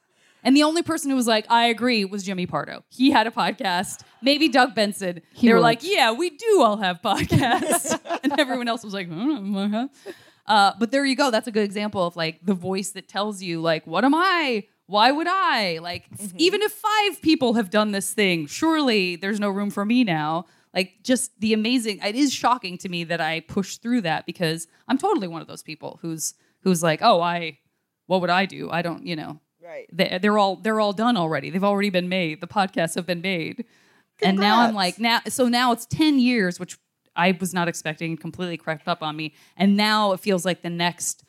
And 0.46 0.56
the 0.56 0.62
only 0.62 0.82
person 0.82 1.10
who 1.10 1.16
was 1.16 1.26
like, 1.26 1.44
I 1.50 1.66
agree, 1.66 2.04
was 2.04 2.22
Jimmy 2.22 2.46
Pardo. 2.46 2.84
He 2.88 3.10
had 3.10 3.26
a 3.26 3.32
podcast. 3.32 4.02
Maybe 4.22 4.48
Doug 4.48 4.76
Benson. 4.76 5.22
He 5.34 5.48
they 5.48 5.52
were 5.52 5.58
would. 5.58 5.64
like, 5.64 5.80
yeah, 5.82 6.12
we 6.12 6.30
do 6.30 6.62
all 6.62 6.76
have 6.76 7.02
podcasts. 7.02 7.98
and 8.22 8.38
everyone 8.38 8.68
else 8.68 8.84
was 8.84 8.94
like, 8.94 9.08
"Hmm, 9.08 9.56
uh-huh." 9.56 9.88
Uh, 10.46 10.72
but 10.78 10.92
there 10.92 11.04
you 11.04 11.16
go. 11.16 11.32
That's 11.32 11.48
a 11.48 11.50
good 11.50 11.64
example 11.64 12.06
of 12.06 12.14
like 12.14 12.38
the 12.46 12.54
voice 12.54 12.90
that 12.90 13.08
tells 13.08 13.42
you, 13.42 13.60
like, 13.60 13.88
what 13.88 14.04
am 14.04 14.14
I? 14.14 14.68
Why 14.86 15.10
would 15.10 15.26
I? 15.26 15.78
Like, 15.82 16.04
f- 16.16 16.32
even 16.36 16.62
if 16.62 16.70
five 16.70 17.20
people 17.22 17.54
have 17.54 17.68
done 17.68 17.90
this 17.90 18.14
thing, 18.14 18.46
surely 18.46 19.16
there's 19.16 19.40
no 19.40 19.50
room 19.50 19.70
for 19.70 19.84
me 19.84 20.04
now. 20.04 20.46
Like, 20.72 21.02
just 21.02 21.32
the 21.40 21.54
amazing. 21.54 21.98
It 22.04 22.14
is 22.14 22.32
shocking 22.32 22.78
to 22.78 22.88
me 22.88 23.02
that 23.02 23.20
I 23.20 23.40
pushed 23.40 23.82
through 23.82 24.02
that 24.02 24.26
because 24.26 24.68
I'm 24.86 24.96
totally 24.96 25.26
one 25.26 25.42
of 25.42 25.48
those 25.48 25.64
people 25.64 25.98
who's 26.02 26.34
who's 26.60 26.84
like, 26.84 27.00
oh, 27.02 27.20
I, 27.20 27.58
what 28.06 28.20
would 28.20 28.30
I 28.30 28.46
do? 28.46 28.70
I 28.70 28.82
don't, 28.82 29.04
you 29.04 29.16
know. 29.16 29.40
Right. 29.66 29.86
They, 29.92 30.18
they're 30.20 30.38
all 30.38 30.56
they're 30.56 30.80
all 30.80 30.92
done 30.92 31.16
already. 31.16 31.50
They've 31.50 31.64
already 31.64 31.90
been 31.90 32.08
made. 32.08 32.40
The 32.40 32.46
podcasts 32.46 32.94
have 32.94 33.06
been 33.06 33.20
made. 33.20 33.64
And 34.22 34.38
now 34.38 34.60
I'm 34.60 34.74
like 34.74 34.98
now 34.98 35.20
so 35.28 35.48
now 35.48 35.72
it's 35.72 35.84
10 35.86 36.18
years 36.18 36.58
which 36.58 36.78
I 37.14 37.36
was 37.38 37.52
not 37.52 37.68
expecting 37.68 38.16
completely 38.16 38.56
crept 38.56 38.88
up 38.88 39.02
on 39.02 39.16
me. 39.16 39.34
And 39.56 39.76
now 39.76 40.12
it 40.12 40.20
feels 40.20 40.44
like 40.44 40.62
the 40.62 40.70
next 40.70 41.24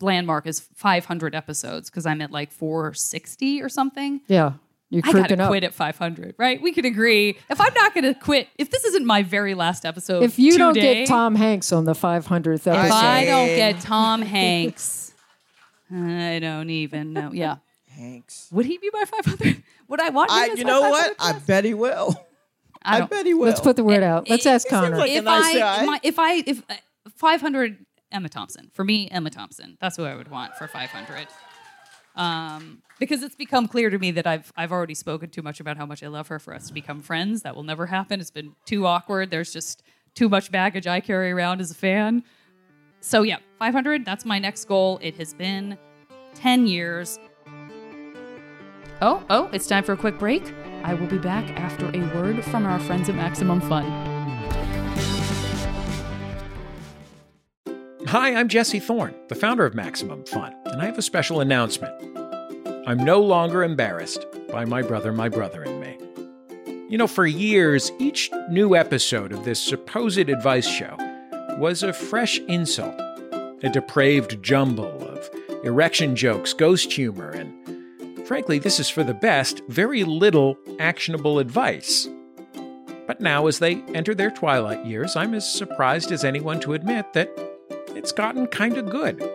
landmark 0.00 0.46
is 0.46 0.60
500 0.74 1.34
episodes 1.34 1.90
because 1.90 2.06
I'm 2.06 2.20
at 2.22 2.30
like 2.30 2.50
460 2.50 3.62
or 3.62 3.68
something. 3.68 4.20
Yeah. 4.26 4.54
You're 4.92 5.02
I 5.06 5.12
gotta 5.12 5.40
up. 5.40 5.48
quit 5.48 5.62
at 5.62 5.72
500, 5.72 6.34
right? 6.36 6.60
We 6.60 6.72
could 6.72 6.84
agree. 6.84 7.38
If 7.48 7.60
I'm 7.60 7.72
not 7.74 7.94
going 7.94 8.12
to 8.12 8.18
quit, 8.18 8.48
if 8.58 8.70
this 8.70 8.84
isn't 8.84 9.06
my 9.06 9.22
very 9.22 9.54
last 9.54 9.84
episode, 9.84 10.24
If 10.24 10.36
you 10.36 10.58
don't 10.58 10.74
get 10.74 11.06
Tom 11.06 11.36
Hanks 11.36 11.72
on 11.72 11.84
the 11.84 11.92
500th 11.92 12.26
episode, 12.26 12.70
if 12.70 12.76
episode, 12.76 12.96
I 12.96 13.24
don't 13.24 13.46
get 13.46 13.80
Tom 13.80 14.20
Hanks, 14.22 15.09
I 15.92 16.38
don't 16.40 16.70
even 16.70 17.12
know. 17.12 17.30
Yeah, 17.32 17.56
Hanks. 17.88 18.48
would 18.52 18.66
he 18.66 18.78
be 18.78 18.90
my 18.92 19.04
500? 19.04 19.62
Would 19.88 20.00
I 20.00 20.08
want 20.10 20.30
him? 20.30 20.36
I, 20.36 20.48
as 20.52 20.58
you 20.58 20.64
my 20.64 20.70
know 20.70 20.80
what? 20.90 21.16
500 21.18 21.20
I 21.20 21.32
guest? 21.32 21.46
bet 21.46 21.64
he 21.64 21.74
will. 21.74 22.14
I 22.82 22.96
I, 22.96 22.98
don't- 23.00 23.10
bet 23.10 23.26
he 23.26 23.34
will. 23.34 23.46
let's 23.46 23.60
put 23.60 23.76
the 23.76 23.84
word 23.84 24.02
out. 24.02 24.28
Let's 24.30 24.46
ask 24.46 24.68
Connor. 24.68 24.96
like 24.96 25.10
a 25.10 25.16
if 25.16 25.24
nice 25.24 25.56
I, 25.56 25.84
my- 25.84 26.00
if 26.02 26.18
I, 26.18 26.34
if 26.46 26.62
uh, 26.70 26.74
500, 27.16 27.84
Emma 28.12 28.28
Thompson. 28.28 28.70
For 28.72 28.84
me, 28.84 29.08
Emma 29.10 29.30
Thompson. 29.30 29.76
That's 29.80 29.96
who 29.96 30.04
I 30.04 30.14
would 30.14 30.28
want 30.28 30.56
for 30.56 30.66
500. 30.68 31.26
Um, 32.16 32.82
because 32.98 33.22
it's 33.22 33.36
become 33.36 33.68
clear 33.68 33.88
to 33.88 33.98
me 33.98 34.10
that 34.12 34.26
I've 34.26 34.52
I've 34.56 34.72
already 34.72 34.94
spoken 34.94 35.30
too 35.30 35.42
much 35.42 35.60
about 35.60 35.76
how 35.76 35.86
much 35.86 36.02
I 36.02 36.08
love 36.08 36.26
her 36.28 36.38
for 36.38 36.52
us 36.54 36.66
to 36.68 36.74
become 36.74 37.00
friends. 37.00 37.42
That 37.42 37.54
will 37.54 37.62
never 37.62 37.86
happen. 37.86 38.20
It's 38.20 38.30
been 38.32 38.52
too 38.66 38.84
awkward. 38.86 39.30
There's 39.30 39.52
just 39.52 39.82
too 40.14 40.28
much 40.28 40.50
baggage 40.50 40.86
I 40.88 41.00
carry 41.00 41.30
around 41.30 41.60
as 41.60 41.70
a 41.70 41.74
fan. 41.74 42.24
So 43.00 43.22
yeah, 43.22 43.36
500. 43.60 44.06
That's 44.06 44.24
my 44.24 44.38
next 44.38 44.64
goal. 44.64 44.98
It 45.02 45.16
has 45.16 45.34
been 45.34 45.76
10 46.34 46.66
years. 46.66 47.18
Oh, 49.02 49.22
oh, 49.28 49.50
it's 49.52 49.66
time 49.66 49.84
for 49.84 49.92
a 49.92 49.96
quick 49.98 50.18
break. 50.18 50.42
I 50.82 50.94
will 50.94 51.06
be 51.06 51.18
back 51.18 51.48
after 51.60 51.86
a 51.94 52.00
word 52.14 52.42
from 52.46 52.64
our 52.64 52.80
friends 52.80 53.10
at 53.10 53.14
Maximum 53.14 53.60
Fun. 53.60 53.84
Hi, 58.06 58.34
I'm 58.34 58.48
Jesse 58.48 58.80
Thorne, 58.80 59.14
the 59.28 59.34
founder 59.34 59.66
of 59.66 59.74
Maximum 59.74 60.24
Fun, 60.24 60.54
and 60.64 60.80
I 60.80 60.86
have 60.86 60.96
a 60.96 61.02
special 61.02 61.40
announcement. 61.40 61.94
I'm 62.86 63.04
no 63.04 63.20
longer 63.20 63.62
embarrassed 63.62 64.24
by 64.50 64.64
my 64.64 64.80
brother, 64.80 65.12
my 65.12 65.28
brother, 65.28 65.62
and 65.62 65.80
me. 65.80 65.98
You 66.88 66.96
know, 66.96 67.06
for 67.06 67.26
years, 67.26 67.92
each 67.98 68.30
new 68.48 68.74
episode 68.74 69.32
of 69.32 69.44
this 69.44 69.60
supposed 69.62 70.30
advice 70.30 70.66
show 70.66 70.96
was 71.58 71.82
a 71.82 71.92
fresh 71.92 72.38
insult, 72.48 72.98
a 73.62 73.68
depraved 73.68 74.42
jumble 74.42 75.08
of 75.08 75.30
erection 75.64 76.16
jokes, 76.16 76.52
ghost 76.52 76.92
humor, 76.92 77.30
and 77.30 78.26
frankly, 78.26 78.58
this 78.58 78.80
is 78.80 78.88
for 78.88 79.04
the 79.04 79.14
best, 79.14 79.60
very 79.68 80.04
little 80.04 80.56
actionable 80.78 81.38
advice. 81.38 82.08
But 83.06 83.20
now, 83.20 83.48
as 83.48 83.58
they 83.58 83.82
enter 83.94 84.14
their 84.14 84.30
twilight 84.30 84.86
years, 84.86 85.16
I'm 85.16 85.34
as 85.34 85.52
surprised 85.52 86.12
as 86.12 86.24
anyone 86.24 86.60
to 86.60 86.74
admit 86.74 87.12
that 87.14 87.28
it's 87.88 88.12
gotten 88.12 88.46
kind 88.46 88.78
of 88.78 88.88
good. 88.88 89.28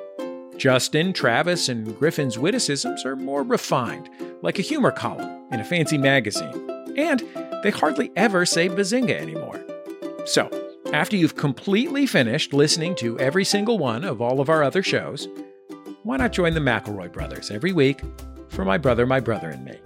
Justin, 0.58 1.12
Travis, 1.12 1.68
and 1.68 1.98
Griffin's 2.00 2.40
witticisms 2.40 3.06
are 3.06 3.18
more 3.18 3.44
refined, 3.44 4.10
like 4.42 4.58
a 4.58 4.62
humor 4.64 4.92
column 4.92 5.44
in 5.52 5.60
a 5.60 5.66
fancy 5.66 5.98
magazine. 5.98 6.72
And 6.96 7.22
they 7.64 7.72
hardly 7.72 8.12
ever 8.16 8.46
say 8.46 8.70
bazinga 8.70 9.20
anymore. 9.20 9.62
So, 10.26 10.50
after 10.94 11.18
you've 11.18 11.36
completely 11.36 12.06
finished 12.06 12.54
listening 12.54 12.96
to 12.96 13.20
every 13.20 13.44
single 13.44 13.78
one 13.78 14.04
of 14.04 14.22
all 14.22 14.40
of 14.40 14.50
our 14.50 14.64
other 14.64 14.84
shows, 14.84 15.28
why 16.04 16.18
not 16.18 16.32
join 16.32 16.54
the 16.54 16.60
McElroy 16.60 17.12
brothers 17.12 17.50
every 17.50 17.74
week 17.74 18.02
for 18.50 18.64
My 18.64 18.78
Brother, 18.78 19.06
My 19.06 19.20
Brother, 19.20 19.50
and 19.50 19.66
Me? 19.66 19.78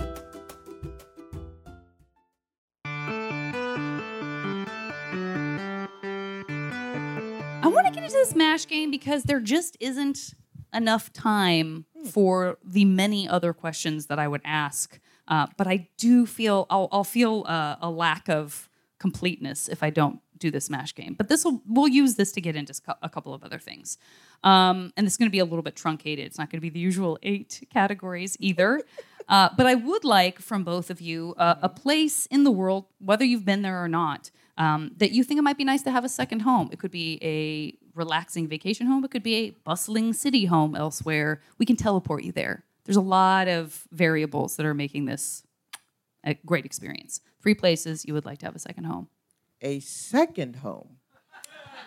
I 7.63 7.67
want 7.67 7.87
to 7.87 7.93
get 7.93 8.03
into 8.03 8.15
this 8.15 8.35
MASH 8.35 8.65
game 8.67 8.91
because 8.91 9.23
there 9.23 9.39
just 9.39 9.77
isn't 9.79 10.33
enough 10.73 11.11
time 11.13 11.85
for 12.11 12.57
the 12.63 12.85
many 12.85 13.27
other 13.27 13.53
questions 13.53 14.07
that 14.07 14.19
I 14.19 14.27
would 14.27 14.41
ask. 14.43 14.99
Uh, 15.27 15.47
but 15.57 15.67
I 15.67 15.87
do 15.97 16.25
feel 16.25 16.67
I'll, 16.69 16.89
I'll 16.91 17.03
feel 17.03 17.45
uh, 17.47 17.77
a 17.81 17.89
lack 17.89 18.29
of 18.29 18.69
completeness 18.99 19.69
if 19.69 19.81
I 19.81 19.89
don't 19.89 20.19
do 20.39 20.51
this 20.51 20.69
MASH 20.69 20.95
game. 20.95 21.13
But 21.13 21.29
this 21.29 21.43
will 21.43 21.61
we'll 21.67 21.87
use 21.87 22.15
this 22.15 22.31
to 22.33 22.41
get 22.41 22.55
into 22.55 22.73
a 23.01 23.09
couple 23.09 23.33
of 23.33 23.43
other 23.43 23.59
things. 23.59 23.97
Um, 24.43 24.93
and 24.95 25.05
it's 25.05 25.17
going 25.17 25.27
to 25.27 25.31
be 25.31 25.39
a 25.39 25.45
little 25.45 25.61
bit 25.61 25.75
truncated. 25.75 26.25
It's 26.25 26.37
not 26.37 26.49
going 26.49 26.57
to 26.57 26.61
be 26.61 26.69
the 26.69 26.79
usual 26.79 27.17
eight 27.23 27.67
categories 27.69 28.37
either. 28.39 28.81
Uh, 29.29 29.47
but 29.55 29.67
I 29.67 29.75
would 29.75 30.03
like 30.03 30.39
from 30.39 30.63
both 30.63 30.89
of 30.89 30.99
you 30.99 31.35
uh, 31.37 31.53
a 31.61 31.69
place 31.69 32.25
in 32.31 32.43
the 32.43 32.49
world, 32.49 32.85
whether 32.97 33.23
you've 33.23 33.45
been 33.45 33.61
there 33.61 33.81
or 33.81 33.87
not, 33.87 34.31
um, 34.57 34.91
that 34.97 35.11
you 35.11 35.23
think 35.23 35.37
it 35.37 35.43
might 35.43 35.57
be 35.57 35.63
nice 35.63 35.83
to 35.83 35.91
have 35.91 36.03
a 36.03 36.09
second 36.09 36.39
home. 36.39 36.69
It 36.71 36.79
could 36.79 36.89
be 36.89 37.19
a 37.21 37.77
relaxing 37.95 38.47
vacation 38.47 38.87
home. 38.87 39.03
It 39.05 39.11
could 39.11 39.21
be 39.21 39.35
a 39.35 39.49
bustling 39.51 40.13
city 40.13 40.45
home 40.45 40.75
elsewhere. 40.75 41.41
We 41.59 41.67
can 41.67 41.75
teleport 41.75 42.23
you 42.23 42.31
there. 42.31 42.63
There's 42.85 42.97
a 42.97 43.01
lot 43.01 43.47
of 43.47 43.87
variables 43.91 44.55
that 44.55 44.65
are 44.65 44.73
making 44.73 45.05
this 45.05 45.43
a 46.23 46.33
great 46.33 46.65
experience. 46.65 47.21
Three 47.41 47.53
places 47.53 48.05
you 48.05 48.15
would 48.15 48.25
like 48.25 48.39
to 48.39 48.47
have 48.47 48.55
a 48.55 48.59
second 48.59 48.85
home. 48.85 49.09
A 49.61 49.79
second 49.79 50.57
home. 50.57 50.97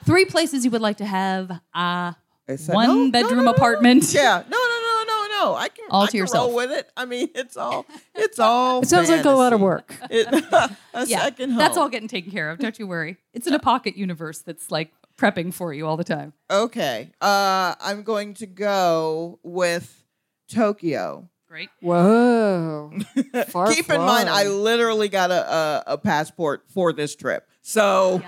Three 0.05 0.25
places 0.25 0.65
you 0.65 0.71
would 0.73 0.81
like 0.81 0.97
to 0.99 1.07
have 1.07 1.51
a 1.75 2.17
A 2.49 2.59
sec- 2.59 2.75
one 2.75 2.89
No, 2.89 2.95
no, 3.05 3.11
bedroom 3.11 3.37
no, 3.39 3.45
no, 3.45 3.51
no. 3.51 3.57
apartment. 3.57 4.13
Yeah, 4.13 4.43
no, 4.49 4.57
no, 4.59 4.81
no, 4.81 5.05
no, 5.07 5.27
no. 5.45 5.55
I 5.55 5.69
can 5.69 5.85
All 5.91 6.03
I 6.03 6.07
to 6.07 6.11
can 6.11 6.19
yourself. 6.19 6.47
roll 6.49 6.57
with 6.57 6.71
it. 6.73 6.91
I 6.97 7.05
mean, 7.05 7.29
it's 7.35 7.57
all 7.57 7.87
it's 8.15 8.39
all. 8.39 8.83
It 8.83 8.89
sounds 8.89 9.09
like 9.11 9.25
a 9.25 9.31
lot 9.31 9.53
of 9.53 9.61
work. 9.61 9.95
It, 10.11 10.27
a 10.53 10.77
Yeah, 11.07 11.21
second 11.23 11.51
home. 11.51 11.59
that's 11.59 11.77
all 11.77 11.89
getting 11.89 12.09
taken 12.09 12.33
care 12.33 12.51
of. 12.51 12.59
Don't 12.59 12.79
you 12.79 12.87
worry. 12.87 13.17
It's 13.33 13.47
in 13.47 13.55
a 13.55 13.59
pocket 13.61 13.97
universe 13.97 14.39
that's 14.41 14.71
like 14.73 14.91
prepping 15.17 15.55
for 15.55 15.73
you 15.73 15.87
all 15.87 15.97
the 15.97 16.05
time. 16.05 16.33
Okay. 16.51 17.11
Uh, 17.21 17.75
I'm 17.81 18.03
going 18.03 18.35
to 18.35 18.47
go 18.47 19.39
with 19.45 20.03
Tokyo. 20.49 21.29
Great. 21.53 21.69
Whoa. 21.83 22.91
Far 23.49 23.71
Keep 23.75 23.91
in 23.91 24.01
mind, 24.01 24.31
I 24.31 24.45
literally 24.45 25.11
got 25.11 25.31
a, 25.31 25.53
a, 25.55 25.85
a 25.89 25.99
passport 25.99 26.65
for 26.73 26.95
this 26.95 27.15
trip. 27.15 27.47
So 27.61 28.23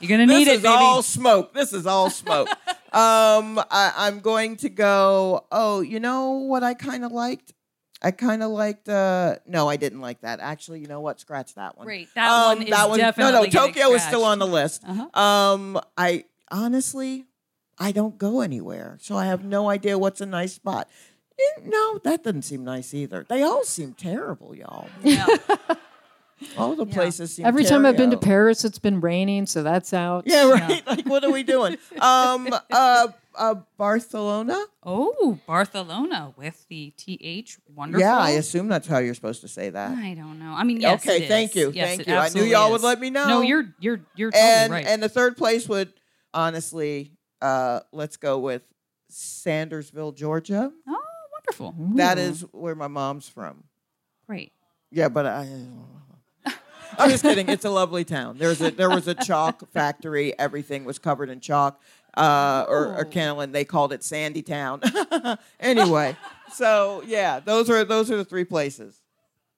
You're 0.00 0.10
gonna 0.10 0.26
need 0.26 0.42
it, 0.42 0.46
baby. 0.46 0.46
this 0.46 0.48
it, 0.48 0.56
is 0.56 0.62
baby. 0.62 0.74
all 0.74 1.02
smoke. 1.02 1.54
This 1.54 1.72
is 1.72 1.86
all 1.86 2.10
smoke. 2.10 2.48
um, 2.92 3.58
I, 3.70 3.94
I'm 3.96 4.20
going 4.20 4.56
to 4.56 4.68
go. 4.68 5.46
Oh, 5.50 5.80
you 5.80 5.98
know 5.98 6.32
what 6.32 6.62
I 6.62 6.74
kind 6.74 7.06
of 7.06 7.12
liked? 7.12 7.54
I 8.02 8.10
kind 8.10 8.42
of 8.42 8.50
liked. 8.50 8.86
Uh, 8.86 9.36
no, 9.46 9.66
I 9.66 9.76
didn't 9.76 10.02
like 10.02 10.20
that. 10.20 10.40
Actually, 10.40 10.80
you 10.80 10.88
know 10.88 11.00
what? 11.00 11.20
Scratch 11.20 11.54
that 11.54 11.78
one. 11.78 11.86
Great. 11.86 12.08
That 12.14 12.30
Um, 12.30 12.58
one 12.58 12.62
is 12.64 12.70
that 12.70 12.88
one, 12.90 12.98
definitely 12.98 13.32
no, 13.32 13.42
no. 13.44 13.66
Tokyo 13.66 13.92
is 13.92 14.02
still 14.02 14.24
on 14.24 14.38
the 14.38 14.46
list. 14.46 14.82
Uh-huh. 14.86 15.18
Um, 15.18 15.80
I 15.96 16.24
honestly, 16.50 17.24
I 17.78 17.92
don't 17.92 18.18
go 18.18 18.42
anywhere, 18.42 18.98
so 19.00 19.16
I 19.16 19.24
have 19.24 19.42
no 19.42 19.70
idea 19.70 19.98
what's 19.98 20.20
a 20.20 20.26
nice 20.26 20.52
spot. 20.52 20.90
No, 21.64 21.98
that 22.04 22.22
doesn't 22.24 22.42
seem 22.42 22.64
nice 22.64 22.94
either. 22.94 23.24
They 23.28 23.42
all 23.42 23.64
seem 23.64 23.94
terrible, 23.94 24.54
y'all. 24.54 24.88
Yeah. 25.02 25.26
All 26.58 26.74
the 26.74 26.86
places 26.86 27.34
seem. 27.36 27.46
Every 27.46 27.62
time 27.62 27.86
I've 27.86 27.96
been 27.96 28.10
to. 28.10 28.16
Paris, 28.16 28.64
it's 28.64 28.80
been 28.80 29.00
raining, 29.00 29.46
so 29.46 29.62
that's 29.62 29.94
out. 29.94 30.24
Yeah, 30.26 30.50
right. 30.50 30.84
Like, 30.84 31.06
what 31.06 31.22
are 31.22 31.30
we 31.30 31.44
doing? 31.44 31.76
um, 32.00 32.48
uh, 32.72 33.08
uh, 33.36 33.54
Barcelona. 33.78 34.60
oh, 34.82 35.38
Barcelona 35.46 36.34
with 36.36 36.66
the 36.68 36.92
th. 36.96 37.58
Wonderful. 37.72 38.00
Yeah, 38.00 38.18
I 38.18 38.30
assume 38.30 38.66
that's 38.66 38.88
how 38.88 38.98
you're 38.98 39.14
supposed 39.14 39.42
to 39.42 39.48
say 39.48 39.70
that. 39.70 39.92
I 39.96 40.14
don't 40.14 40.40
know. 40.40 40.52
I 40.52 40.64
mean, 40.64 40.80
yes. 40.80 41.06
Okay, 41.06 41.24
it 41.24 41.28
thank 41.28 41.50
is. 41.52 41.56
you, 41.56 41.70
Yes, 41.72 41.96
thank 41.98 42.08
you. 42.08 42.16
I 42.16 42.28
knew 42.30 42.42
y'all 42.42 42.72
would 42.72 42.82
let 42.82 42.98
me 42.98 43.10
know. 43.10 43.28
No, 43.28 43.40
you're 43.42 43.72
you're 43.78 44.00
you're 44.16 44.32
totally 44.32 44.50
And 44.50 44.72
right. 44.72 44.84
and 44.86 45.00
the 45.00 45.08
third 45.08 45.36
place 45.36 45.68
would 45.68 45.92
honestly, 46.34 47.12
uh, 47.40 47.80
let's 47.92 48.16
go 48.16 48.40
with 48.40 48.62
Sandersville, 49.12 50.16
Georgia. 50.16 50.72
oh, 50.88 50.98
wonderful. 51.46 51.74
That 51.96 52.18
is 52.18 52.42
where 52.52 52.74
my 52.74 52.88
mom's 52.88 53.28
from. 53.28 53.64
Great. 54.26 54.52
Yeah, 54.90 55.08
but 55.08 55.26
I. 55.26 55.48
I'm 56.98 57.10
just 57.10 57.22
kidding. 57.22 57.48
It's 57.48 57.64
a 57.64 57.70
lovely 57.70 58.04
town. 58.04 58.38
There's 58.38 58.60
a 58.60 58.70
there 58.70 58.90
was 58.90 59.08
a 59.08 59.14
chalk 59.14 59.70
factory. 59.72 60.38
Everything 60.38 60.84
was 60.84 60.98
covered 60.98 61.30
in 61.30 61.40
chalk. 61.40 61.80
Uh, 62.14 62.66
or, 62.68 62.94
or 62.98 63.04
Kennelin, 63.06 63.52
they 63.52 63.64
called 63.64 63.90
it 63.90 64.04
Sandy 64.04 64.42
Town. 64.42 64.82
anyway, 65.60 66.14
so 66.52 67.02
yeah, 67.06 67.40
those 67.40 67.70
are 67.70 67.84
those 67.84 68.10
are 68.10 68.18
the 68.18 68.24
three 68.24 68.44
places. 68.44 69.01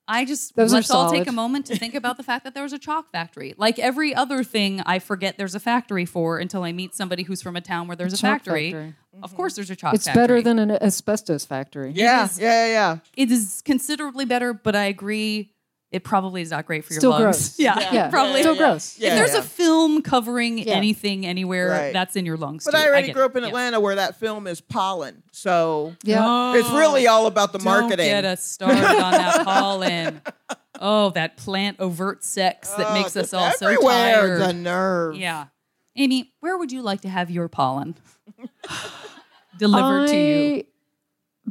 I 0.06 0.24
just 0.24 0.54
Those 0.54 0.72
let's 0.72 0.90
all 0.90 1.10
take 1.10 1.26
a 1.26 1.32
moment 1.32 1.66
to 1.66 1.76
think 1.76 1.94
about 1.94 2.16
the 2.18 2.22
fact 2.22 2.44
that 2.44 2.52
there 2.52 2.62
was 2.62 2.72
a 2.72 2.78
chalk 2.78 3.10
factory. 3.10 3.54
Like 3.56 3.78
every 3.78 4.14
other 4.14 4.44
thing, 4.44 4.82
I 4.84 4.98
forget 4.98 5.38
there's 5.38 5.54
a 5.54 5.60
factory 5.60 6.04
for 6.04 6.38
until 6.38 6.62
I 6.62 6.72
meet 6.72 6.94
somebody 6.94 7.22
who's 7.22 7.40
from 7.40 7.56
a 7.56 7.60
town 7.62 7.88
where 7.88 7.96
there's 7.96 8.12
a, 8.12 8.18
chalk 8.18 8.44
factory. 8.44 8.72
factory. 8.72 8.94
Of 9.22 9.34
course, 9.34 9.54
there's 9.54 9.70
a 9.70 9.76
chalk. 9.76 9.92
Factory. 9.92 9.96
It's 9.96 10.04
factory. 10.06 10.22
better 10.22 10.42
than 10.42 10.58
an 10.58 10.70
asbestos 10.72 11.46
factory. 11.46 11.92
Yeah, 11.94 12.24
is- 12.24 12.38
yeah, 12.38 12.66
yeah, 12.66 12.72
yeah. 12.72 12.98
it 13.16 13.30
is 13.30 13.62
considerably 13.64 14.26
better, 14.26 14.52
but 14.52 14.76
I 14.76 14.84
agree 14.84 15.53
it 15.94 16.04
probably 16.04 16.42
is 16.42 16.50
not 16.50 16.66
great 16.66 16.84
for 16.84 16.92
your 16.92 17.00
Still 17.00 17.10
lungs. 17.10 17.22
gross. 17.22 17.58
Yeah, 17.58 17.92
Yeah. 17.92 18.08
probably. 18.10 18.40
Still 18.42 18.56
gross. 18.56 18.98
Yeah, 18.98 19.10
if 19.10 19.14
there's 19.18 19.32
yeah. 19.32 19.38
a 19.38 19.42
film 19.42 20.02
covering 20.02 20.58
Yeah. 20.58 20.74
anything 20.74 21.24
anywhere, 21.24 21.68
Right. 21.70 21.92
that's 21.92 22.16
in 22.16 22.26
your 22.26 22.36
lungs. 22.36 22.64
But 22.64 22.72
too. 22.72 22.78
I 22.78 22.86
already 22.88 23.06
get 23.08 23.12
grew 23.14 23.24
up 23.24 23.36
in 23.36 23.42
Yeah. 23.42 23.48
Atlanta 23.50 23.80
where 23.80 23.94
that 23.94 24.18
film 24.18 24.46
is 24.46 24.60
pollen. 24.60 25.22
So 25.32 25.94
Yeah. 26.02 26.24
Oh. 26.26 26.54
it's 26.54 26.68
really 26.70 27.06
all 27.06 27.26
about 27.26 27.52
the 27.52 27.58
Don't 27.58 27.64
marketing. 27.64 28.06
get 28.06 28.24
us 28.24 28.44
started 28.44 28.84
on 28.84 29.12
that 29.12 29.44
pollen. 29.44 30.20
Oh, 30.80 31.10
that 31.10 31.36
plant 31.36 31.78
overt 31.78 32.24
sex 32.24 32.70
that 32.70 32.88
Oh, 32.88 32.94
makes 32.94 33.16
us 33.16 33.32
all 33.32 33.52
so 33.52 33.66
everywhere, 33.66 33.94
tired. 33.94 34.40
The 34.40 34.52
nerve. 34.52 35.16
Yeah. 35.16 35.46
Aimee, 35.96 36.32
where 36.40 36.58
would 36.58 36.72
you 36.72 36.82
like 36.82 37.02
to 37.02 37.08
have 37.08 37.30
your 37.30 37.46
pollen 37.48 37.94
delivered 39.58 40.08
to 40.08 40.16
you? 40.16 40.64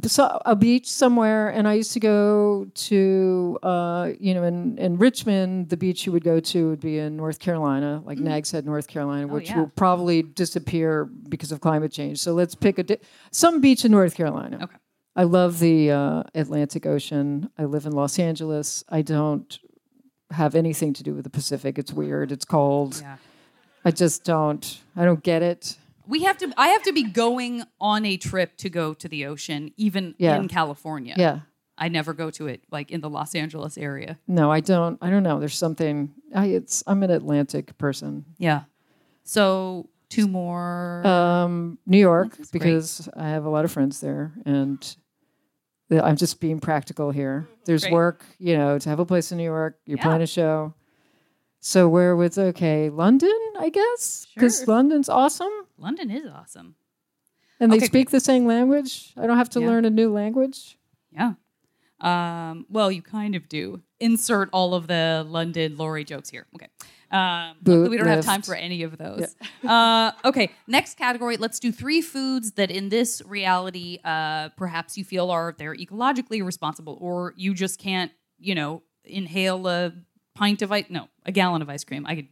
So 0.06 0.40
a 0.44 0.54
beach 0.54 0.90
somewhere, 0.90 1.48
and 1.48 1.66
I 1.66 1.74
used 1.74 1.92
to 1.92 2.00
go 2.00 2.66
to, 2.74 3.58
uh, 3.62 4.10
you 4.20 4.34
know, 4.34 4.42
in, 4.44 4.76
in 4.78 4.98
Richmond, 4.98 5.70
the 5.70 5.76
beach 5.76 6.04
you 6.06 6.12
would 6.12 6.24
go 6.24 6.40
to 6.40 6.68
would 6.70 6.80
be 6.80 6.98
in 6.98 7.16
North 7.16 7.38
Carolina, 7.38 8.02
like 8.04 8.18
Nags 8.18 8.50
Head, 8.50 8.66
North 8.66 8.86
Carolina, 8.86 9.26
which 9.26 9.48
Mm. 9.48 9.50
Oh, 9.50 9.54
yeah. 9.54 9.60
will 9.60 9.72
probably 9.76 10.22
disappear 10.22 11.04
because 11.28 11.52
of 11.52 11.60
climate 11.60 11.92
change. 11.92 12.18
So 12.20 12.34
let's 12.34 12.54
pick 12.54 12.78
a 12.78 12.82
di- 12.82 12.98
some 13.30 13.60
beach 13.60 13.84
in 13.84 13.92
North 13.92 14.14
Carolina. 14.14 14.58
Okay. 14.62 14.76
I 15.16 15.22
love 15.24 15.58
the 15.60 15.90
uh, 15.92 16.22
Atlantic 16.34 16.86
Ocean. 16.86 17.48
I 17.56 17.64
live 17.64 17.86
in 17.86 17.92
Los 17.92 18.18
Angeles. 18.18 18.82
I 18.88 19.02
don't 19.02 19.58
have 20.30 20.54
anything 20.54 20.92
to 20.94 21.02
do 21.02 21.14
with 21.14 21.24
the 21.24 21.30
Pacific. 21.30 21.78
It's 21.78 21.92
weird. 21.92 22.32
It's 22.32 22.44
cold. 22.44 22.98
Yeah. 23.00 23.16
I 23.84 23.90
just 23.90 24.24
don't. 24.24 24.80
I 24.96 25.04
don't 25.04 25.22
get 25.22 25.42
it. 25.42 25.78
We 26.06 26.22
have 26.24 26.36
to 26.38 26.52
I 26.56 26.68
have 26.68 26.82
to 26.84 26.92
be 26.92 27.02
going 27.04 27.62
on 27.80 28.04
a 28.04 28.16
trip 28.16 28.56
to 28.58 28.68
go 28.70 28.94
to 28.94 29.08
the 29.08 29.26
ocean, 29.26 29.72
even 29.76 30.14
Yeah. 30.18 30.36
in 30.36 30.48
California. 30.48 31.14
Yeah. 31.16 31.40
I 31.76 31.88
never 31.88 32.12
go 32.12 32.30
to 32.30 32.46
it 32.46 32.62
like 32.70 32.90
in 32.92 33.00
the 33.00 33.10
Los 33.10 33.34
Angeles 33.34 33.76
area. 33.76 34.18
No, 34.28 34.50
I 34.52 34.60
don't. 34.60 34.96
I 35.02 35.10
don't 35.10 35.24
know. 35.24 35.40
There's 35.40 35.56
something. 35.56 36.12
I, 36.34 36.46
it's. 36.46 36.84
I'm 36.86 37.02
an 37.02 37.10
Atlantic 37.10 37.76
person. 37.78 38.24
Yeah. 38.38 38.62
So 39.24 39.88
two 40.08 40.28
more 40.28 41.04
Um, 41.06 41.78
New 41.86 41.98
York 41.98 42.36
That's 42.36 42.50
great. 42.52 42.60
because 42.62 43.08
I 43.16 43.28
have 43.30 43.44
a 43.44 43.50
lot 43.50 43.64
of 43.64 43.72
friends 43.72 44.00
there, 44.00 44.32
and 44.46 44.96
I'm 45.90 46.16
just 46.16 46.38
being 46.40 46.60
practical 46.60 47.10
here. 47.10 47.48
There's 47.64 47.82
Great. 47.82 47.92
work, 47.92 48.24
you 48.38 48.56
know, 48.56 48.78
to 48.78 48.88
have 48.88 49.00
a 49.00 49.06
place 49.06 49.32
in 49.32 49.38
New 49.38 49.44
York. 49.44 49.78
You're 49.86 49.98
Yeah. 49.98 50.04
playing 50.04 50.22
a 50.22 50.26
show. 50.26 50.74
So 51.60 51.88
where 51.88 52.14
was 52.14 52.38
okay? 52.38 52.90
London, 52.90 53.34
I 53.58 53.70
guess, 53.70 54.26
because 54.34 54.58
Sure. 54.58 54.66
London's 54.74 55.08
awesome, 55.08 55.52
London 55.78 56.10
is 56.10 56.26
awesome. 56.26 56.76
and 57.60 57.70
they 57.72 57.76
Okay, 57.76 57.86
speak 57.86 58.10
the 58.10 58.20
same 58.20 58.46
language. 58.46 59.12
I 59.16 59.26
don't 59.26 59.36
have 59.36 59.50
to 59.50 59.60
Yeah. 59.60 59.66
learn 59.68 59.84
a 59.84 59.90
new 59.90 60.12
language. 60.12 60.76
Yeah. 61.12 61.34
Um, 62.00 62.66
well, 62.68 62.90
you 62.90 63.00
kind 63.02 63.34
of 63.36 63.48
do. 63.48 63.82
Insert 64.00 64.50
all 64.52 64.74
of 64.74 64.88
the 64.88 65.24
London 65.26 65.76
Laurie 65.76 66.04
jokes 66.04 66.28
here. 66.30 66.46
Okay. 66.56 66.66
Um, 67.10 67.56
Boot 67.62 67.90
we 67.90 67.96
don't 67.96 68.08
have 68.08 68.24
time 68.24 68.42
for 68.42 68.54
any 68.56 68.82
of 68.82 68.98
those. 68.98 69.36
Uh, 69.64 70.10
okay. 70.24 70.50
Next 70.66 70.98
category. 70.98 71.36
Let's 71.38 71.58
do 71.60 71.70
three 71.72 72.02
foods 72.02 72.52
that 72.52 72.70
in 72.70 72.88
this 72.90 73.22
reality, 73.24 73.98
uh, 74.04 74.48
perhaps 74.50 74.98
you 74.98 75.04
feel 75.04 75.30
are 75.30 75.54
they're 75.56 75.74
ecologically 75.76 76.44
responsible, 76.44 76.98
or 77.00 77.32
you 77.36 77.54
just 77.54 77.78
can't, 77.78 78.12
you 78.38 78.54
know, 78.54 78.82
inhale 79.04 79.66
a 79.68 79.92
pint 80.34 80.60
of 80.60 80.70
ice. 80.72 80.84
No, 80.90 81.08
a 81.24 81.32
gallon 81.32 81.62
of 81.62 81.70
ice 81.70 81.84
cream. 81.84 82.04
I 82.04 82.16
could. 82.16 82.28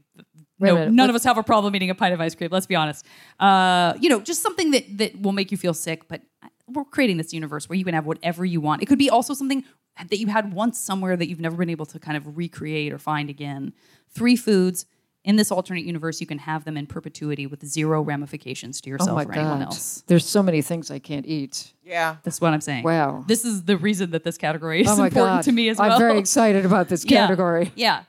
Wait 0.63 0.69
no, 0.69 0.75
minute, 0.77 0.93
none 0.93 1.05
what- 1.05 1.11
of 1.11 1.17
us 1.17 1.25
have 1.25 1.37
a 1.39 1.43
problem 1.43 1.75
eating 1.77 1.91
a 1.91 1.95
pint 1.95 2.15
of 2.15 2.21
ice 2.21 2.35
cream. 2.35 2.49
Let's 2.51 2.67
be 2.67 2.75
honest. 2.77 3.05
Uh, 3.39 3.95
you 4.01 4.09
know, 4.09 4.21
just 4.21 4.41
something 4.43 4.71
that 4.71 4.85
that 4.99 5.21
will 5.21 5.33
make 5.33 5.51
you 5.51 5.59
feel 5.59 5.75
sick, 5.75 6.09
but 6.09 6.23
we're 6.69 6.85
creating 6.85 7.19
this 7.19 7.33
universe 7.35 7.69
where 7.69 7.77
you 7.77 7.85
can 7.85 7.95
have 7.95 8.07
whatever 8.07 8.45
you 8.45 8.61
want. 8.61 8.83
It 8.83 8.87
could 8.87 8.99
be 8.99 9.11
also 9.11 9.35
something 9.35 9.65
that 10.09 10.19
you 10.19 10.29
had 10.29 10.55
once 10.55 10.79
somewhere 10.79 11.17
that 11.17 11.29
you've 11.29 11.41
never 11.41 11.57
been 11.57 11.69
able 11.69 11.85
to 11.87 11.99
kind 11.99 12.17
of 12.17 12.37
recreate 12.39 12.93
or 12.93 12.99
find 12.99 13.29
again. 13.29 13.75
Three 14.09 14.37
foods 14.37 14.87
in 15.25 15.37
this 15.37 15.53
alternate 15.53 15.85
universe, 15.85 16.21
you 16.21 16.27
can 16.27 16.39
have 16.39 16.65
them 16.65 16.77
in 16.77 16.87
perpetuity 16.87 17.47
with 17.47 17.65
zero 17.65 18.03
ramifications 18.03 18.81
to 18.81 18.91
Oh 18.91 18.93
yourself 18.93 19.15
my 19.17 19.25
or 19.25 19.33
anyone 19.33 19.59
god! 19.59 19.67
else. 19.67 20.03
There's 20.09 20.25
so 20.25 20.43
many 20.43 20.63
things 20.63 20.91
I 20.91 20.99
can't 20.99 21.27
eat. 21.27 21.75
Yeah. 21.85 22.17
That's 22.25 22.41
what 22.41 22.53
I'm 22.53 22.61
saying. 22.61 22.83
Wow. 22.85 23.23
This 23.29 23.45
is 23.45 23.65
the 23.65 23.77
reason 23.77 24.11
that 24.13 24.25
this 24.25 24.37
category 24.39 24.81
is 24.81 24.89
oh 24.89 24.97
my 24.97 25.07
important 25.09 25.39
god! 25.39 25.45
to 25.45 25.53
me 25.53 25.69
as 25.69 25.79
well. 25.79 25.93
I'm 25.93 25.99
very 25.99 26.19
excited 26.19 26.65
about 26.65 26.89
this 26.89 27.05
Yeah. 27.09 27.27
category. 27.27 27.71
Yeah. 27.77 28.03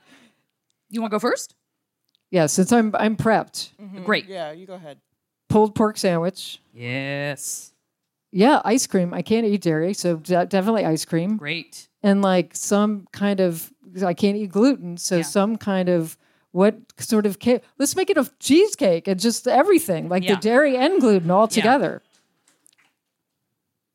You 0.90 1.02
want 1.02 1.10
to 1.12 1.14
go 1.16 1.20
first? 1.20 1.54
Yeah, 2.34 2.46
since 2.46 2.72
I'm 2.72 2.92
I'm 2.98 3.16
prepped. 3.16 3.70
Mm-hmm. 3.80 4.02
Great. 4.02 4.26
Yeah, 4.26 4.50
you 4.50 4.66
go 4.66 4.74
ahead. 4.74 4.98
Pulled 5.48 5.76
pork 5.76 5.96
sandwich. 5.96 6.58
Yes. 6.72 7.72
Yeah, 8.32 8.60
ice 8.64 8.88
cream. 8.88 9.14
I 9.14 9.22
can't 9.22 9.46
eat 9.46 9.60
dairy, 9.62 9.94
so 9.94 10.16
de- 10.16 10.44
definitely 10.46 10.84
ice 10.84 11.04
cream. 11.04 11.36
Great. 11.36 11.88
And 12.02 12.22
like 12.22 12.56
some 12.56 13.06
kind 13.12 13.38
of, 13.38 13.72
I 14.04 14.14
can't 14.14 14.36
eat 14.36 14.50
gluten, 14.50 14.96
so 14.96 15.18
Yeah. 15.18 15.22
some 15.22 15.56
kind 15.56 15.88
of 15.88 16.18
what 16.50 16.74
sort 16.98 17.24
of 17.24 17.38
cake? 17.38 17.62
Let's 17.78 17.94
make 17.94 18.10
it 18.10 18.18
a 18.18 18.28
cheesecake 18.40 19.06
and 19.06 19.20
just 19.20 19.46
everything, 19.46 20.08
like 20.08 20.24
Yeah. 20.24 20.34
the 20.34 20.40
dairy 20.40 20.76
and 20.76 21.00
gluten 21.00 21.30
all 21.30 21.46
together. 21.46 22.02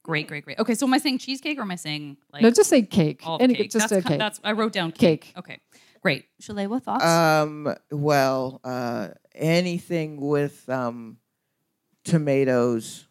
Great, 0.04 0.28
great, 0.30 0.46
great. 0.46 0.58
Okay, 0.60 0.74
so 0.76 0.88
am 0.88 0.94
I 0.94 0.98
saying 0.98 1.18
cheesecake 1.20 1.58
or 1.60 1.62
am 1.64 1.72
I 1.72 1.76
saying 1.76 2.18
like 2.32 2.42
No, 2.42 2.50
just 2.52 2.70
say 2.70 2.82
cake. 2.84 3.22
all 3.26 3.36
of 3.36 3.42
Any, 3.42 3.54
cake? 3.56 3.72
just 3.72 3.90
that's, 3.90 3.92
a 3.92 4.02
ki- 4.02 4.08
cake. 4.10 4.18
That's 4.20 4.40
I 4.44 4.54
wrote 4.54 4.72
down 4.72 4.92
cake. 4.94 5.22
Cake. 5.22 5.34
Okay, 5.38 5.60
great. 6.02 6.26
Shalay, 6.42 6.68
what 6.68 6.84
thoughts? 6.84 7.04
Um. 7.06 7.74
Well, 7.92 8.60
uh, 8.64 9.10
anything 9.36 10.20
with 10.22 10.68
um, 10.70 11.18
tomatoes, 12.04 13.08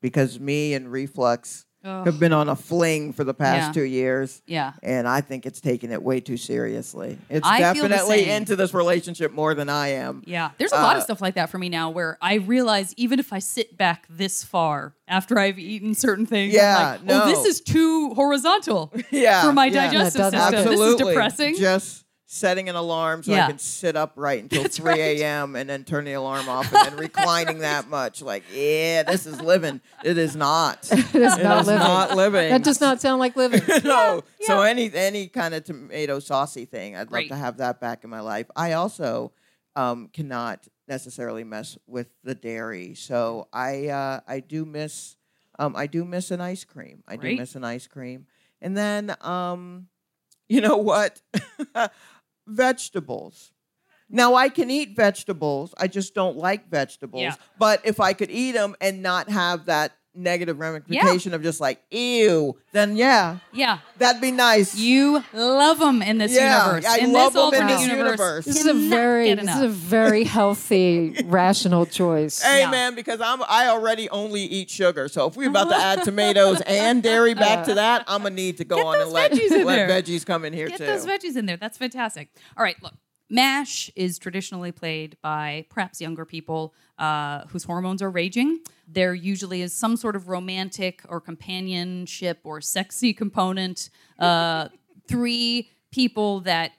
because 0.00 0.38
me 0.40 0.74
and 0.74 0.90
reflux 0.90 1.66
Ugh. 1.84 2.06
have 2.06 2.18
been 2.18 2.32
on 2.32 2.48
a 2.48 2.56
fling 2.56 3.12
for 3.12 3.24
the 3.24 3.34
past 3.34 3.68
Yeah. 3.68 3.72
two 3.82 3.86
years, 3.88 4.42
yeah. 4.46 4.72
and 4.82 5.06
I 5.06 5.20
think 5.20 5.44
it's 5.46 5.60
taking 5.60 5.92
it 5.92 6.02
way 6.02 6.20
too 6.20 6.36
seriously. 6.38 7.18
It's 7.28 7.46
I 7.46 7.58
feel 7.74 7.82
the 7.84 7.88
definitely 7.90 8.24
same. 8.24 8.30
into 8.42 8.56
this 8.56 8.72
relationship 8.72 9.32
more 9.32 9.54
than 9.54 9.68
I 9.68 9.88
am. 9.88 10.22
Yeah, 10.26 10.50
there's 10.58 10.72
a 10.72 10.76
lot 10.76 10.96
of 10.96 11.02
Uh, 11.02 11.04
stuff 11.04 11.20
like 11.20 11.34
that 11.34 11.50
for 11.50 11.58
me 11.58 11.68
now 11.68 11.90
where 11.90 12.16
I 12.22 12.34
realize 12.36 12.94
even 12.96 13.18
if 13.18 13.32
I 13.34 13.38
sit 13.38 13.76
back 13.76 14.06
this 14.08 14.42
far 14.42 14.94
after 15.06 15.38
I've 15.38 15.58
eaten 15.58 15.94
certain 15.94 16.24
things, 16.26 16.54
I'm 16.54 16.58
Yeah, 16.60 16.76
like, 16.78 17.00
oh, 17.08 17.26
this 17.28 17.44
is 17.44 17.60
too 17.60 18.14
horizontal 18.14 18.90
Yeah, 19.10 19.42
for 19.44 19.52
my 19.52 19.66
yeah. 19.66 19.90
digestive 19.90 19.94
Yeah, 19.94 20.04
system. 20.04 20.20
doesn't 20.22 20.38
happen. 20.40 20.54
This 20.56 20.64
is 20.64 20.70
Absolutely. 20.80 21.12
depressing. 21.12 21.56
Just 21.56 22.03
setting 22.34 22.68
an 22.68 22.74
alarm 22.74 23.22
so 23.22 23.30
Yeah. 23.30 23.44
I 23.44 23.50
can 23.50 23.58
sit 23.60 23.94
upright 23.96 24.42
until 24.42 24.62
That's 24.62 24.78
3 24.78 24.90
right. 24.90 24.98
a.m. 25.20 25.54
and 25.54 25.70
then 25.70 25.84
turn 25.84 26.04
the 26.04 26.14
alarm 26.14 26.48
off 26.48 26.72
and 26.74 26.84
then 26.86 26.96
reclining 26.96 27.60
that 27.60 27.88
much. 27.88 28.20
Like, 28.22 28.42
yeah, 28.52 29.04
this 29.04 29.24
is 29.24 29.40
living. 29.40 29.80
It 30.02 30.18
is 30.18 30.34
not. 30.34 30.88
it 30.92 30.98
is 31.14 31.38
It 31.38 31.44
not 31.44 31.60
is 31.62 31.66
living. 31.68 31.78
not 31.78 32.16
living. 32.16 32.50
That 32.50 32.64
does 32.64 32.80
not 32.80 33.00
sound 33.00 33.20
like 33.20 33.36
living. 33.36 33.62
no. 33.84 34.22
So 34.40 34.62
any 34.62 34.92
any 34.92 35.28
kind 35.28 35.54
of 35.54 35.62
tomato 35.62 36.18
saucy 36.18 36.64
thing, 36.64 36.96
I'd 36.96 37.06
Great. 37.08 37.30
love 37.30 37.38
to 37.38 37.44
have 37.44 37.56
that 37.58 37.80
back 37.80 38.02
in 38.02 38.10
my 38.10 38.20
life. 38.20 38.46
I 38.56 38.72
also 38.72 39.32
um, 39.76 40.08
cannot 40.12 40.66
necessarily 40.88 41.44
mess 41.44 41.78
with 41.86 42.08
the 42.24 42.34
dairy, 42.34 42.94
so 42.94 43.46
I 43.52 43.88
uh, 43.88 44.20
I 44.26 44.40
do 44.40 44.64
miss 44.64 45.16
um, 45.58 45.76
I 45.76 45.86
do 45.86 46.04
miss 46.04 46.32
an 46.32 46.40
ice 46.40 46.64
cream. 46.64 47.04
I 47.06 47.14
do 47.16 47.36
miss 47.36 47.54
an 47.54 47.62
ice 47.64 47.86
cream, 47.86 48.26
and 48.60 48.76
then 48.76 49.14
um, 49.20 49.86
you 50.48 50.60
know 50.60 50.76
what, 50.76 51.22
vegetables. 52.46 53.52
Now 54.08 54.34
I 54.34 54.48
can 54.48 54.70
eat 54.70 54.94
vegetables. 54.96 55.74
I 55.78 55.88
just 55.88 56.14
don't 56.14 56.36
like 56.36 56.68
vegetables. 56.68 57.22
Yeah. 57.22 57.34
But 57.58 57.80
if 57.84 58.00
I 58.00 58.12
could 58.12 58.30
eat 58.30 58.52
them 58.52 58.76
and 58.80 59.02
not 59.02 59.28
have 59.28 59.66
that 59.66 59.92
negative 60.14 60.58
ramification 60.58 61.34
of 61.34 61.42
just 61.42 61.60
like 61.60 61.82
ew, 61.90 62.56
then 62.72 62.96
yeah, 62.96 63.38
yeah, 63.52 63.78
that'd 63.98 64.20
be 64.20 64.30
nice. 64.30 64.74
you 64.76 65.22
love 65.32 65.78
them 65.78 66.02
in 66.02 66.18
this 66.18 66.32
Yeah, 66.32 66.64
universe. 66.72 66.84
I 66.90 66.98
in 66.98 67.12
love 67.12 67.32
this 67.32 67.42
'em 67.42 67.48
in 67.48 67.54
alternate 67.62 67.72
this 67.72 67.80
universe. 67.88 68.04
universe. 68.20 68.44
This 68.46 68.56
is 68.60 68.66
a 68.66 68.74
very 68.74 69.34
this 69.34 69.54
is 69.56 69.62
a 69.62 69.68
very 69.68 70.24
healthy, 70.38 71.16
rational 71.26 71.86
choice. 71.86 72.40
Hey 72.42 72.60
Yeah. 72.60 72.70
man, 72.70 72.94
because 72.94 73.20
I'm 73.20 73.42
I 73.48 73.68
already 73.68 74.08
only 74.10 74.42
eat 74.42 74.70
sugar. 74.70 75.08
So 75.08 75.26
if 75.26 75.36
we're 75.36 75.48
about 75.50 75.68
to 75.70 75.76
add 75.76 76.02
tomatoes 76.04 76.60
and 76.66 77.02
dairy 77.02 77.32
uh, 77.32 77.34
back 77.40 77.66
to 77.66 77.74
that, 77.74 78.04
I'm 78.06 78.22
gonna 78.22 78.34
need 78.34 78.58
to 78.58 78.64
go 78.64 78.76
Get 78.76 78.86
on 78.86 78.92
those 78.98 79.02
and 79.04 79.12
let, 79.12 79.32
veggies 79.32 79.64
let 79.64 79.76
there. 79.76 79.88
veggies 80.02 80.24
come 80.26 80.44
in 80.44 80.52
here 80.52 80.68
Get 80.68 80.78
too. 80.78 80.86
those 80.86 81.06
veggies 81.06 81.36
in 81.36 81.46
there. 81.46 81.56
That's 81.56 81.78
fantastic. 81.78 82.28
All 82.56 82.62
right, 82.64 82.80
look. 82.82 82.94
MASH 83.34 83.90
is 83.96 84.16
traditionally 84.16 84.70
played 84.70 85.16
by 85.20 85.66
perhaps 85.68 86.00
younger 86.00 86.24
people 86.24 86.72
uh, 87.00 87.44
whose 87.48 87.64
hormones 87.64 88.00
are 88.00 88.10
raging. 88.10 88.60
There 88.86 89.12
usually 89.12 89.60
is 89.60 89.72
some 89.72 89.96
sort 89.96 90.14
of 90.14 90.28
romantic 90.28 91.02
or 91.08 91.20
companionship 91.20 92.38
or 92.44 92.60
sexy 92.60 93.12
component. 93.12 93.90
Uh, 94.20 94.68
three 95.08 95.68
people 95.90 96.40
that, 96.42 96.74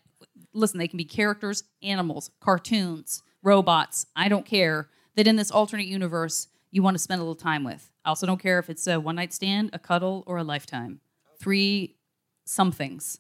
listen, 0.53 0.79
they 0.79 0.87
can 0.87 0.95
be 0.95 1.03
characters, 1.03 1.65
animals, 1.83 2.31
cartoons, 2.39 3.21
robots, 3.43 4.05
I 4.15 4.29
don't 4.29 4.45
care, 4.45 4.87
that 5.17 5.27
in 5.27 5.35
this 5.35 5.51
alternate 5.51 5.87
universe 5.87 6.47
you 6.71 6.81
want 6.81 6.95
to 6.95 6.99
spend 7.03 7.19
a 7.19 7.23
little 7.25 7.35
time 7.35 7.65
with. 7.65 7.91
I 8.05 8.09
also 8.09 8.25
don't 8.25 8.41
care 8.41 8.59
if 8.59 8.69
it's 8.69 8.87
a 8.87 8.97
one 8.97 9.17
night 9.17 9.33
stand, 9.33 9.71
a 9.73 9.79
cuddle, 9.79 10.23
or 10.25 10.37
a 10.37 10.43
lifetime. 10.45 11.01
Three 11.37 11.97
somethings 12.45 13.19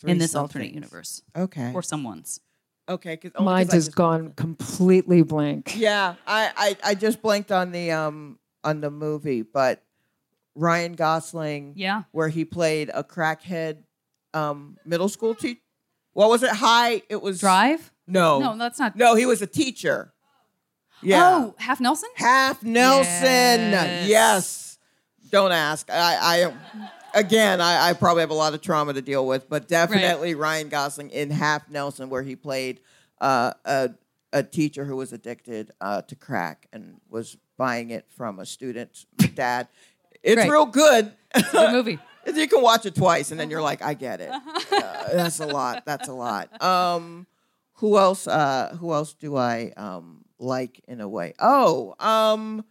Three 0.00 0.10
in 0.12 0.18
this 0.18 0.34
alternate 0.34 0.72
universe 0.72 1.22
Okay. 1.36 1.72
or 1.74 1.82
someone's. 1.82 2.40
Okay. 2.88 3.16
Cause, 3.16 3.32
only 3.34 3.46
'cause 3.64 3.66
Mine 3.66 3.70
I 3.70 3.74
has 3.74 3.88
gone 3.88 4.32
completely 4.32 5.22
blank. 5.22 5.74
Yeah, 5.76 6.14
I, 6.26 6.52
I 6.84 6.90
I 6.90 6.94
just 6.94 7.20
blanked 7.22 7.50
on 7.50 7.72
the 7.72 7.90
um 7.92 8.38
on 8.62 8.80
the 8.80 8.90
movie, 8.90 9.42
but 9.42 9.82
Ryan 10.54 10.92
Gosling, 10.94 11.72
Yeah. 11.76 12.02
where 12.12 12.28
he 12.28 12.44
played 12.44 12.90
a 12.94 13.02
crackhead 13.04 13.78
um, 14.34 14.76
middle 14.84 15.08
school 15.08 15.34
teacher. 15.34 15.60
What 16.12 16.28
was 16.30 16.42
it? 16.42 16.50
High. 16.50 17.02
It 17.08 17.20
was 17.22 17.40
Drive? 17.40 17.92
No, 18.06 18.38
No, 18.38 18.56
that's 18.56 18.78
not. 18.78 18.96
no. 18.96 19.14
He 19.14 19.26
was 19.26 19.42
a 19.42 19.46
teacher. 19.46 20.12
Yeah. 21.02 21.22
Oh, 21.48 21.54
Half 21.58 21.80
Nelson? 21.80 22.08
Half 22.16 22.62
Nelson. 22.62 23.12
Yes. 23.72 24.08
Yes. 24.08 24.78
Don't 25.30 25.52
ask. 25.52 25.90
I, 25.90 26.16
I 26.46 26.54
again, 27.16 27.60
I, 27.60 27.88
I 27.88 27.92
probably 27.94 28.20
have 28.20 28.30
a 28.30 28.34
lot 28.34 28.54
of 28.54 28.60
trauma 28.60 28.92
to 28.92 29.02
deal 29.02 29.26
with, 29.26 29.48
but 29.48 29.66
definitely 29.66 30.34
Ryan 30.34 30.68
Gosling 30.68 31.10
in 31.10 31.30
Half 31.30 31.68
Nelson, 31.68 32.10
where 32.10 32.22
he 32.22 32.36
played 32.36 32.80
uh, 33.20 33.52
a 33.64 33.90
a 34.32 34.42
teacher 34.42 34.84
who 34.84 34.96
was 34.96 35.12
addicted 35.12 35.70
uh, 35.80 36.02
to 36.02 36.14
crack 36.14 36.68
and 36.72 37.00
was 37.08 37.38
buying 37.56 37.90
it 37.90 38.04
from 38.10 38.38
a 38.38 38.44
student's 38.44 39.06
dad. 39.34 39.68
It's 40.22 40.34
Great. 40.34 40.50
real 40.50 40.66
good. 40.66 41.12
Good 41.52 41.72
movie. 41.72 41.98
you 42.34 42.48
can 42.48 42.60
watch 42.60 42.84
it 42.84 42.94
twice, 42.94 43.30
and 43.30 43.40
then 43.40 43.50
you're 43.50 43.62
like, 43.62 43.82
I 43.82 43.94
get 43.94 44.20
it. 44.20 44.30
Uh, 44.30 45.08
that's 45.12 45.40
a 45.40 45.46
lot. 45.46 45.84
That's 45.86 46.08
a 46.08 46.12
lot. 46.12 46.62
Um, 46.62 47.26
who 47.74 47.96
else? 47.96 48.26
Uh, 48.26 48.76
who 48.78 48.92
else 48.92 49.14
do 49.14 49.36
I 49.36 49.72
um, 49.76 50.24
like 50.38 50.82
in 50.88 51.00
a 51.00 51.08
way? 51.08 51.34
Oh, 51.38 51.94
um, 51.98 52.64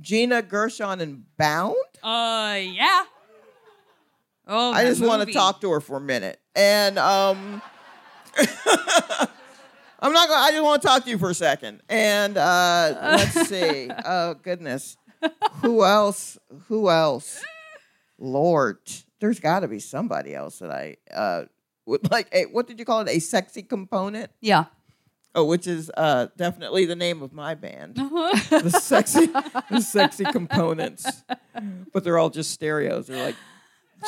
Gina 0.00 0.42
Gershon 0.42 1.00
and 1.00 1.24
Bound. 1.36 1.76
Uh, 2.02 2.58
yeah. 2.60 3.04
Oh, 4.46 4.72
I 4.72 4.84
just 4.84 5.00
want 5.00 5.26
to 5.26 5.32
talk 5.32 5.60
to 5.60 5.70
her 5.70 5.80
for 5.80 5.96
a 5.96 6.00
minute, 6.00 6.40
and 6.56 6.98
um, 6.98 7.62
I'm 10.00 10.12
not. 10.12 10.28
Gonna, 10.28 10.40
I 10.40 10.50
just 10.50 10.62
want 10.62 10.82
to 10.82 10.88
talk 10.88 11.04
to 11.04 11.10
you 11.10 11.18
for 11.18 11.30
a 11.30 11.34
second, 11.34 11.80
and 11.88 12.36
uh, 12.36 12.94
let's 13.00 13.48
see. 13.48 13.88
Oh 14.04 14.34
goodness, 14.34 14.96
who 15.60 15.84
else? 15.84 16.38
Who 16.68 16.90
else? 16.90 17.42
Lord, 18.18 18.78
there's 19.20 19.38
got 19.38 19.60
to 19.60 19.68
be 19.68 19.78
somebody 19.78 20.34
else 20.34 20.58
that 20.58 20.70
I 20.70 20.96
uh, 21.14 21.44
would 21.86 22.10
like. 22.10 22.28
A, 22.32 22.44
what 22.46 22.66
did 22.66 22.78
you 22.80 22.84
call 22.84 23.00
it? 23.00 23.08
A 23.08 23.20
sexy 23.20 23.62
component? 23.62 24.30
Yeah. 24.40 24.64
Oh, 25.34 25.44
which 25.44 25.66
is 25.66 25.90
uh, 25.96 26.26
definitely 26.36 26.84
the 26.84 26.96
name 26.96 27.22
of 27.22 27.32
my 27.32 27.54
band. 27.54 27.98
Uh-huh. 27.98 28.60
the 28.60 28.70
sexy, 28.70 29.26
the 29.70 29.80
sexy 29.80 30.24
components, 30.24 31.24
but 31.92 32.04
they're 32.04 32.18
all 32.18 32.28
just 32.28 32.50
stereos. 32.50 33.06
They're 33.06 33.24
like 33.24 33.36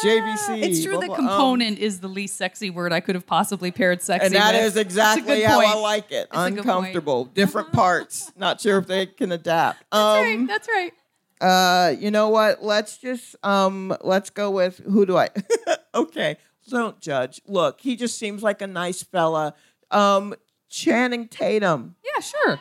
JVC. 0.03 0.63
It's 0.63 0.83
true 0.83 0.93
blah, 0.93 1.01
that 1.01 1.07
blah, 1.09 1.17
um, 1.17 1.27
component 1.27 1.79
is 1.79 2.01
the 2.01 2.09
least 2.09 2.37
sexy 2.37 2.71
word 2.71 2.93
I 2.93 3.01
could 3.01 3.15
have 3.15 3.27
possibly 3.27 3.71
paired 3.71 4.03
sexy 4.03 4.27
and 4.27 4.35
that 4.35 4.55
with. 4.55 4.65
is 4.65 4.77
exactly 4.77 5.43
how 5.43 5.61
I 5.61 5.75
like 5.75 6.11
it. 6.13 6.29
It's 6.29 6.37
point. 6.37 6.59
Uncomfortable, 6.59 7.25
different 7.27 7.73
parts. 7.73 8.33
Not 8.37 8.61
sure 8.61 8.79
if 8.79 8.87
they 8.87 9.07
can 9.07 9.33
adapt. 9.33 9.85
That's 9.91 10.03
Um, 10.03 10.25
right. 10.25 10.47
That's 10.49 10.69
right. 10.69 10.93
uh, 11.41 11.95
you 11.99 12.11
know 12.11 12.29
what? 12.29 12.63
Let's 12.63 12.97
just 12.99 13.37
um, 13.43 13.97
let's 14.03 14.31
go 14.31 14.51
with 14.51 14.79
who 14.79 15.05
do 15.07 15.17
I? 15.17 15.29
okay, 15.95 16.37
don't 16.69 17.01
judge. 17.01 17.41
Look, 17.47 17.81
he 17.81 17.97
just 17.97 18.19
seems 18.19 18.43
like 18.43 18.63
a 18.63 18.67
nice 18.67 19.03
fella. 19.03 19.55
Um, 19.91 20.35
Channing 20.71 21.29
Tatum, 21.29 21.95
Yeah, 22.05 22.21
sure. 22.21 22.61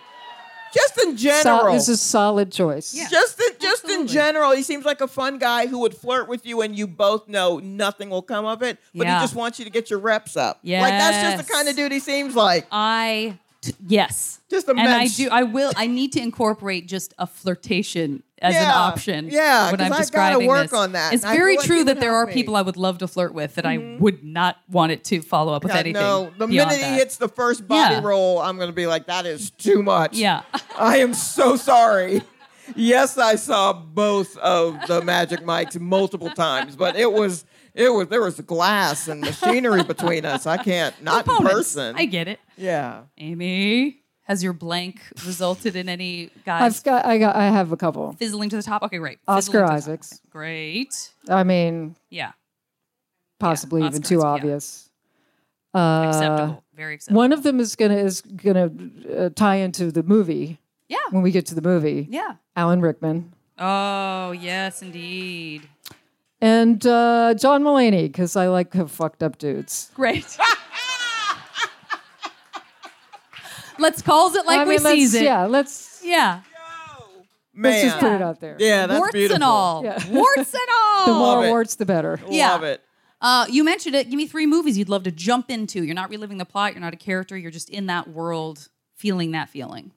Just 0.73 0.97
in 1.03 1.17
So, 1.17 1.43
general. 1.43 1.75
is 1.75 1.89
a 1.89 1.97
solid 1.97 2.51
choice. 2.51 2.93
Yeah. 2.93 3.07
just 3.09 3.39
in, 3.39 3.51
just 3.59 3.89
in 3.89 4.07
general, 4.07 4.51
he 4.51 4.63
seems 4.63 4.85
like 4.85 5.01
a 5.01 5.07
fun 5.07 5.37
guy 5.37 5.67
who 5.67 5.79
would 5.79 5.95
flirt 5.95 6.27
with 6.27 6.45
you, 6.45 6.61
and 6.61 6.75
you 6.75 6.87
both 6.87 7.27
know 7.27 7.59
nothing 7.59 8.09
will 8.09 8.21
come 8.21 8.45
of 8.45 8.61
it. 8.63 8.77
But 8.93 9.07
Yeah. 9.07 9.19
he 9.19 9.23
just 9.23 9.35
wants 9.35 9.59
you 9.59 9.65
to 9.65 9.71
get 9.71 9.89
your 9.89 9.99
reps 9.99 10.35
up. 10.37 10.59
like 10.63 10.91
that's 10.91 11.37
just 11.37 11.47
the 11.47 11.53
kind 11.53 11.67
of 11.67 11.75
dude 11.75 11.91
he 11.91 11.99
seems 11.99 12.35
like. 12.35 12.67
I 12.71 13.37
t- 13.61 13.73
yes. 13.87 14.39
Just 14.49 14.67
a 14.67 14.71
and 14.71 14.81
I 14.81 15.07
do. 15.07 15.29
I 15.31 15.43
will. 15.43 15.71
I 15.75 15.87
need 15.87 16.11
to 16.13 16.21
incorporate 16.21 16.87
just 16.87 17.13
a 17.17 17.25
flirtation 17.27 18.23
as 18.43 18.55
an 18.55 18.69
option. 18.69 19.29
yeah, 19.31 19.71
when 19.71 19.81
I'm 19.81 19.91
describing 19.93 20.47
work 20.47 20.69
this. 20.69 20.73
on 20.73 20.91
that, 20.91 21.13
It's 21.13 21.23
very 21.23 21.57
like 21.57 21.65
true 21.65 21.83
that 21.85 21.99
there 21.99 22.13
are 22.15 22.25
me. 22.27 22.33
people 22.33 22.55
I 22.55 22.61
would 22.61 22.77
love 22.77 22.99
to 22.99 23.07
flirt 23.07 23.33
with 23.33 23.55
that 23.55 23.65
I 23.65 23.77
mm-hmm. 23.77 24.03
would 24.03 24.23
not 24.23 24.57
want 24.69 24.91
it 24.91 25.03
to 25.05 25.21
follow 25.21 25.53
up 25.53 25.63
with 25.63 25.73
Yeah, 25.73 25.79
anything. 25.79 26.01
no, 26.01 26.31
the 26.37 26.47
minute 26.47 26.77
he 26.77 26.93
hits 26.93 27.17
the 27.17 27.29
first 27.29 27.67
body 27.67 27.95
Yeah. 27.95 28.01
roll, 28.03 28.39
I'm 28.39 28.57
gonna 28.59 28.71
be 28.71 28.85
like, 28.87 29.07
that 29.07 29.25
is 29.25 29.49
too 29.51 29.81
much. 29.81 30.15
yeah. 30.17 30.41
I 30.77 30.97
am 30.97 31.13
so 31.13 31.55
sorry. 31.55 32.21
Yes, 32.75 33.17
I 33.17 33.35
saw 33.35 33.73
both 33.73 34.37
of 34.37 34.79
the 34.87 35.01
Magic 35.01 35.43
Mikes 35.43 35.77
multiple 35.79 36.29
times, 36.35 36.75
but 36.75 36.95
it 36.95 37.11
was 37.11 37.45
it 37.73 37.89
was 37.89 38.07
there 38.07 38.21
was 38.21 38.39
glass 38.41 39.07
and 39.07 39.19
machinery 39.21 39.83
between 39.83 40.25
us. 40.25 40.45
I 40.45 40.57
can't 40.57 40.95
not 41.03 41.27
in 41.27 41.37
person. 41.37 41.95
I 41.97 42.05
get 42.05 42.27
it. 42.27 42.39
yeah. 42.55 43.01
Aimee, 43.17 44.02
has 44.23 44.43
your 44.43 44.53
blank 44.53 45.01
resulted 45.25 45.75
in 45.75 45.89
any 45.89 46.29
guys 46.45 46.77
I've 46.79 46.83
got, 46.83 47.05
I 47.05 47.17
got, 47.17 47.35
I 47.35 47.45
have 47.45 47.71
a 47.71 47.77
couple. 47.77 48.13
fizzling 48.13 48.49
to 48.49 48.55
the 48.55 48.63
top? 48.63 48.83
Okay, 48.83 48.97
great. 48.97 49.19
Oscar 49.27 49.51
Fizzling 49.51 49.61
to 49.61 49.61
the 49.61 49.67
top. 49.67 49.75
Isaacs. 49.77 50.21
Great. 50.29 51.11
I 51.29 51.43
mean, 51.43 51.95
Yeah. 52.09 52.31
possibly 53.39 53.81
even 53.81 54.01
Oscar 54.01 54.07
too 54.07 54.15
Isaac, 54.19 54.23
yeah. 54.25 54.29
obvious. 54.31 54.89
Uh, 55.75 56.05
Acceptable. 56.07 56.63
Very 56.75 56.93
acceptable. 56.95 57.17
One 57.17 57.31
of 57.33 57.43
them 57.43 57.59
is 57.59 57.75
gonna 57.75 57.97
is 57.97 58.21
gonna 58.21 58.69
uh, 59.17 59.29
tie 59.35 59.55
into 59.55 59.91
the 59.91 60.03
movie 60.03 60.59
yeah. 60.87 60.97
when 61.09 61.23
we 61.23 61.31
get 61.31 61.45
to 61.47 61.55
the 61.55 61.61
movie. 61.61 62.07
Yeah. 62.09 62.35
Alan 62.55 62.79
Rickman 62.81 63.33
Oh, 63.57 64.31
yes, 64.31 64.81
indeed. 64.81 65.63
and 66.41 66.85
uh, 66.85 67.33
John 67.35 67.63
Mulaney 67.63 68.03
because 68.03 68.35
I 68.35 68.47
like 68.47 68.73
fucked 68.89 69.21
up 69.23 69.37
dudes. 69.37 69.91
Great. 69.95 70.37
Let's 73.83 74.01
calls 74.01 74.35
it 74.35 74.45
like 74.47 74.59
I 74.61 74.63
we 74.63 74.75
mean, 74.75 74.83
let's, 74.83 74.95
sees 74.95 75.13
it. 75.13 75.23
Yeah, 75.23 75.43
let's 75.45 76.01
Yeah. 76.03 76.41
let's 76.41 76.43
Man. 77.53 77.85
just 77.85 77.99
put 77.99 78.11
it 78.13 78.21
out 78.21 78.39
there. 78.39 78.55
Yeah, 78.59 78.87
that's 78.87 78.97
Warts 78.99 79.13
beautiful. 79.13 79.35
and 79.35 79.43
all. 79.43 79.83
Yeah. 79.83 79.99
Warts 80.09 80.53
and 80.53 80.61
all. 80.75 81.05
The 81.05 81.11
Love 81.11 81.37
more 81.37 81.45
it. 81.45 81.49
warts, 81.49 81.75
the 81.75 81.85
better. 81.85 82.19
Yeah. 82.29 82.51
Love 82.53 82.63
it. 82.63 82.81
Uh, 83.21 83.45
you 83.49 83.63
mentioned 83.63 83.95
it. 83.95 84.09
Give 84.09 84.17
me 84.17 84.27
three 84.27 84.45
movies 84.45 84.77
you'd 84.77 84.89
love 84.89 85.03
to 85.03 85.11
jump 85.11 85.49
into. 85.51 85.83
You're 85.83 85.95
not 85.95 86.09
reliving 86.09 86.37
the 86.39 86.45
plot. 86.45 86.73
You're 86.73 86.81
not 86.81 86.93
a 86.93 86.97
character. 86.97 87.37
You're 87.37 87.51
just 87.51 87.69
in 87.69 87.85
that 87.85 88.09
world, 88.09 88.67
feeling 88.95 89.31
that 89.31 89.49
feeling. 89.49 89.91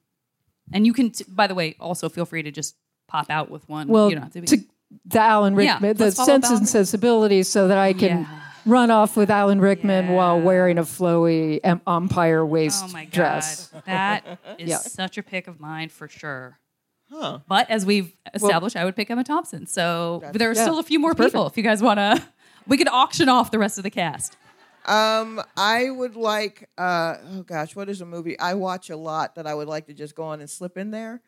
And 0.72 0.86
you 0.86 0.92
can, 0.92 1.10
t- 1.10 1.24
by 1.28 1.46
the 1.46 1.54
way, 1.54 1.76
also 1.80 2.08
feel 2.08 2.24
free 2.26 2.42
to 2.42 2.50
just 2.52 2.76
pop 3.08 3.30
out 3.30 3.50
with 3.50 3.68
one. 3.68 3.88
Well, 3.88 4.08
you 4.10 4.16
don't 4.16 4.22
have 4.24 4.32
to 4.34 4.40
be. 4.42 4.46
to 4.48 4.58
the 5.06 5.20
Alan 5.20 5.58
Yeah, 5.58 5.74
Rickman, 5.74 5.96
the 5.96 6.04
let's 6.04 6.16
sense 6.24 6.50
and 6.50 6.60
Rick- 6.60 6.68
sensibilities, 6.68 7.48
so 7.48 7.66
that 7.68 7.78
I 7.78 7.92
can 7.92 8.20
Yeah. 8.22 8.40
Run 8.66 8.90
off 8.90 9.16
with 9.16 9.30
Alan 9.30 9.60
Rickman 9.60 10.08
while 10.08 10.40
wearing 10.40 10.76
a 10.76 10.82
flowy 10.82 11.60
empire 11.62 12.44
waist 12.44 12.82
oh 12.86 12.88
my 12.92 13.04
god, 13.04 13.12
dress. 13.12 13.72
that 13.86 14.24
is 14.58 14.68
Yeah. 14.68 14.78
such 14.78 15.16
a 15.18 15.22
pick 15.22 15.46
of 15.46 15.60
mine 15.60 15.88
for 15.88 16.08
sure. 16.08 16.58
Huh. 17.10 17.38
But 17.46 17.70
as 17.70 17.86
we've 17.86 18.12
established, 18.34 18.74
I 18.74 18.84
would 18.84 18.96
pick 18.96 19.08
Emma 19.08 19.22
Thompson. 19.22 19.66
So 19.66 20.20
but 20.24 20.32
there 20.38 20.50
are 20.50 20.54
yeah, 20.54 20.62
still 20.62 20.80
a 20.80 20.82
few 20.82 20.98
more 20.98 21.12
it's 21.12 21.18
perfect. 21.18 21.34
people. 21.34 21.46
If 21.46 21.56
you 21.56 21.62
guys 21.62 21.80
want 21.80 21.98
to, 21.98 22.20
we 22.66 22.76
could 22.76 22.88
auction 22.88 23.28
off 23.28 23.52
the 23.52 23.58
rest 23.60 23.78
of 23.78 23.84
the 23.84 23.90
cast. 23.90 24.36
Um, 24.84 25.40
I 25.56 25.88
would 25.90 26.16
like. 26.16 26.68
Uh, 26.76 27.16
oh 27.30 27.42
gosh, 27.42 27.76
what 27.76 27.88
is 27.88 28.00
a 28.00 28.06
movie 28.06 28.38
I 28.38 28.54
watch 28.54 28.90
a 28.90 28.96
lot 28.96 29.36
that 29.36 29.46
I 29.46 29.54
would 29.54 29.68
like 29.68 29.86
to 29.86 29.94
just 29.94 30.14
go 30.16 30.24
on 30.24 30.40
and 30.40 30.50
slip 30.50 30.76
in 30.76 30.90
there? 30.90 31.22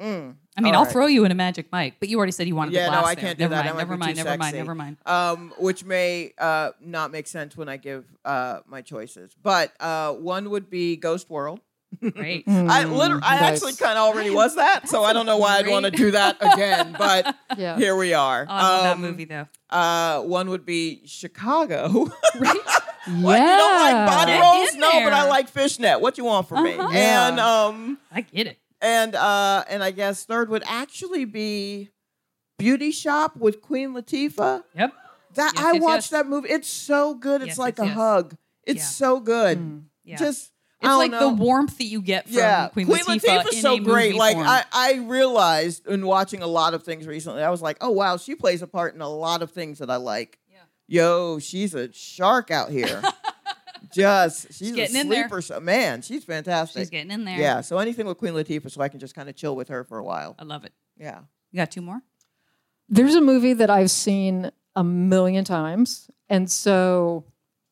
Mm. 0.00 0.34
I 0.56 0.60
mean, 0.60 0.74
All 0.74 0.80
I'll 0.80 0.84
right. 0.84 0.92
throw 0.92 1.06
you 1.06 1.24
in 1.24 1.30
a 1.32 1.34
Magic 1.34 1.66
Mike, 1.72 1.94
but 2.00 2.08
you 2.08 2.16
already 2.18 2.32
said 2.32 2.46
you 2.48 2.56
wanted 2.56 2.74
Yeah, 2.74 2.86
the 2.86 2.92
no, 2.92 3.00
glass 3.02 3.10
I 3.10 3.14
can't 3.14 3.38
do 3.38 3.44
never 3.44 3.54
that. 3.54 3.64
Mind, 3.64 3.68
That 3.68 3.74
might 3.74 3.78
never 3.78 3.96
mind. 3.96 4.16
Never 4.16 4.28
mind. 4.30 4.42
sexy. 4.42 4.56
Never 4.58 4.74
mind. 4.74 4.96
um, 5.06 5.54
which 5.58 5.84
may 5.84 6.32
uh, 6.38 6.70
not 6.80 7.10
make 7.12 7.26
sense 7.26 7.56
when 7.56 7.68
I 7.68 7.76
give 7.76 8.04
uh, 8.24 8.60
my 8.66 8.82
choices. 8.82 9.34
But 9.40 9.72
uh, 9.80 10.12
one 10.14 10.50
would 10.50 10.68
be 10.70 10.96
Ghost 10.96 11.28
World. 11.30 11.60
Great. 12.00 12.44
I 12.48 12.84
literally, 12.84 13.22
I 13.22 13.38
nice. 13.40 13.52
actually 13.62 13.74
kind 13.74 13.98
of 13.98 14.04
already 14.08 14.30
was 14.30 14.54
that, 14.56 14.88
so 14.88 15.04
I 15.04 15.12
don't 15.12 15.26
know 15.26 15.36
why 15.36 15.58
I'd 15.58 15.68
want 15.68 15.84
to 15.84 15.90
do 15.90 16.10
that 16.12 16.36
again. 16.40 16.94
But 16.98 17.36
Yeah. 17.56 17.76
here 17.76 17.94
we 17.94 18.14
are. 18.14 18.46
Oh, 18.48 18.52
I 18.52 18.62
love 18.62 18.82
that 18.84 18.92
Um, 18.94 19.00
movie 19.02 19.24
though. 19.26 19.46
Uh, 19.70 20.20
one 20.22 20.48
would 20.50 20.64
be 20.66 21.02
Chicago. 21.06 22.10
Right? 22.38 22.56
What, 23.20 23.40
you 23.40 23.46
don't 23.46 23.74
like 23.80 23.92
Yeah. 23.92 24.06
body 24.06 24.32
rolls? 24.32 24.74
No, 24.76 24.90
but 25.04 25.12
I 25.12 25.28
like 25.28 25.48
fishnet. 25.48 26.00
What 26.00 26.16
you 26.18 26.24
want 26.24 26.48
from 26.48 26.64
me? 26.64 26.74
Uh-huh. 26.74 26.88
And 26.94 27.36
Yeah. 27.36 27.64
um, 27.64 27.98
I 28.10 28.20
get 28.22 28.46
it. 28.46 28.58
And 28.82 29.14
uh, 29.14 29.64
and 29.68 29.82
I 29.82 29.90
guess 29.92 30.24
third 30.24 30.50
would 30.50 30.62
actually 30.66 31.24
be 31.24 31.88
Beauty 32.58 32.90
Shop 32.90 33.36
with 33.36 33.62
Queen 33.62 33.94
Latifah. 33.94 34.62
Yep. 34.76 34.92
That 35.34 35.52
Yes, 35.54 35.64
I 35.64 35.72
yes, 35.72 35.82
watched 35.82 35.96
yes. 35.96 36.10
that 36.10 36.26
movie. 36.26 36.48
It's 36.50 36.68
so 36.68 37.14
good. 37.14 37.40
It's 37.40 37.48
Yes, 37.50 37.58
like 37.58 37.78
yes, 37.78 37.84
a 37.84 37.88
yes. 37.88 37.96
hug. 37.96 38.36
It's 38.64 38.78
Yeah. 38.80 38.84
so 38.86 39.20
good. 39.20 39.84
Yeah. 40.04 40.16
Just 40.16 40.50
I 40.82 40.86
it's 40.86 40.88
don't 40.90 40.98
like 40.98 41.10
know. 41.12 41.20
the 41.20 41.34
warmth 41.42 41.78
that 41.78 41.84
you 41.84 42.02
get 42.02 42.24
from 42.26 42.34
yeah, 42.36 42.68
Queen, 42.68 42.86
Queen 42.86 42.98
Latifah 43.04 43.44
Latifah's 43.44 43.54
in 43.54 43.60
so 43.62 43.74
a 43.76 43.80
great. 43.80 44.08
movie 44.08 44.18
Like 44.18 44.34
form. 44.34 44.46
I, 44.48 44.64
I 44.72 44.94
realized 44.96 45.86
in 45.86 46.04
watching 46.04 46.42
a 46.42 46.46
lot 46.46 46.74
of 46.74 46.82
things 46.82 47.06
recently, 47.06 47.42
I 47.42 47.50
was 47.50 47.62
like, 47.62 47.78
oh 47.80 47.90
wow, 47.90 48.16
she 48.16 48.34
plays 48.34 48.62
a 48.62 48.66
part 48.66 48.94
in 48.94 49.00
a 49.00 49.08
lot 49.08 49.42
of 49.42 49.50
things 49.52 49.78
that 49.78 49.90
I 49.90 49.96
like. 49.96 50.38
Yeah. 50.50 50.58
Yo, 50.88 51.38
she's 51.38 51.74
a 51.74 51.90
shark 51.92 52.50
out 52.50 52.70
here. 52.70 53.00
just 53.94 54.52
she's, 54.52 54.72
getting 54.72 54.96
a 54.96 55.00
in 55.00 55.08
there. 55.08 55.24
sleeper. 55.24 55.42
So, 55.42 55.60
man, 55.60 56.02
she's 56.02 56.24
fantastic. 56.24 56.80
She's 56.80 56.90
getting 56.90 57.10
in 57.10 57.24
there. 57.24 57.38
Yeah, 57.38 57.60
so 57.60 57.78
anything 57.78 58.06
with 58.06 58.18
Queen 58.18 58.34
Latifah, 58.34 58.70
so 58.70 58.80
I 58.80 58.88
can 58.88 59.00
just 59.00 59.14
kind 59.14 59.28
of 59.28 59.36
chill 59.36 59.56
with 59.56 59.68
her 59.68 59.84
for 59.84 59.98
a 59.98 60.04
while. 60.04 60.34
I 60.38 60.44
love 60.44 60.64
it. 60.64 60.72
Yeah. 60.96 61.20
You 61.50 61.58
got 61.58 61.70
two 61.70 61.82
more? 61.82 62.00
There's 62.88 63.14
a 63.14 63.20
movie 63.20 63.54
that 63.54 63.70
I've 63.70 63.90
seen 63.90 64.50
a 64.76 64.84
million 64.84 65.44
times, 65.44 66.10
and 66.28 66.50
so 66.50 67.24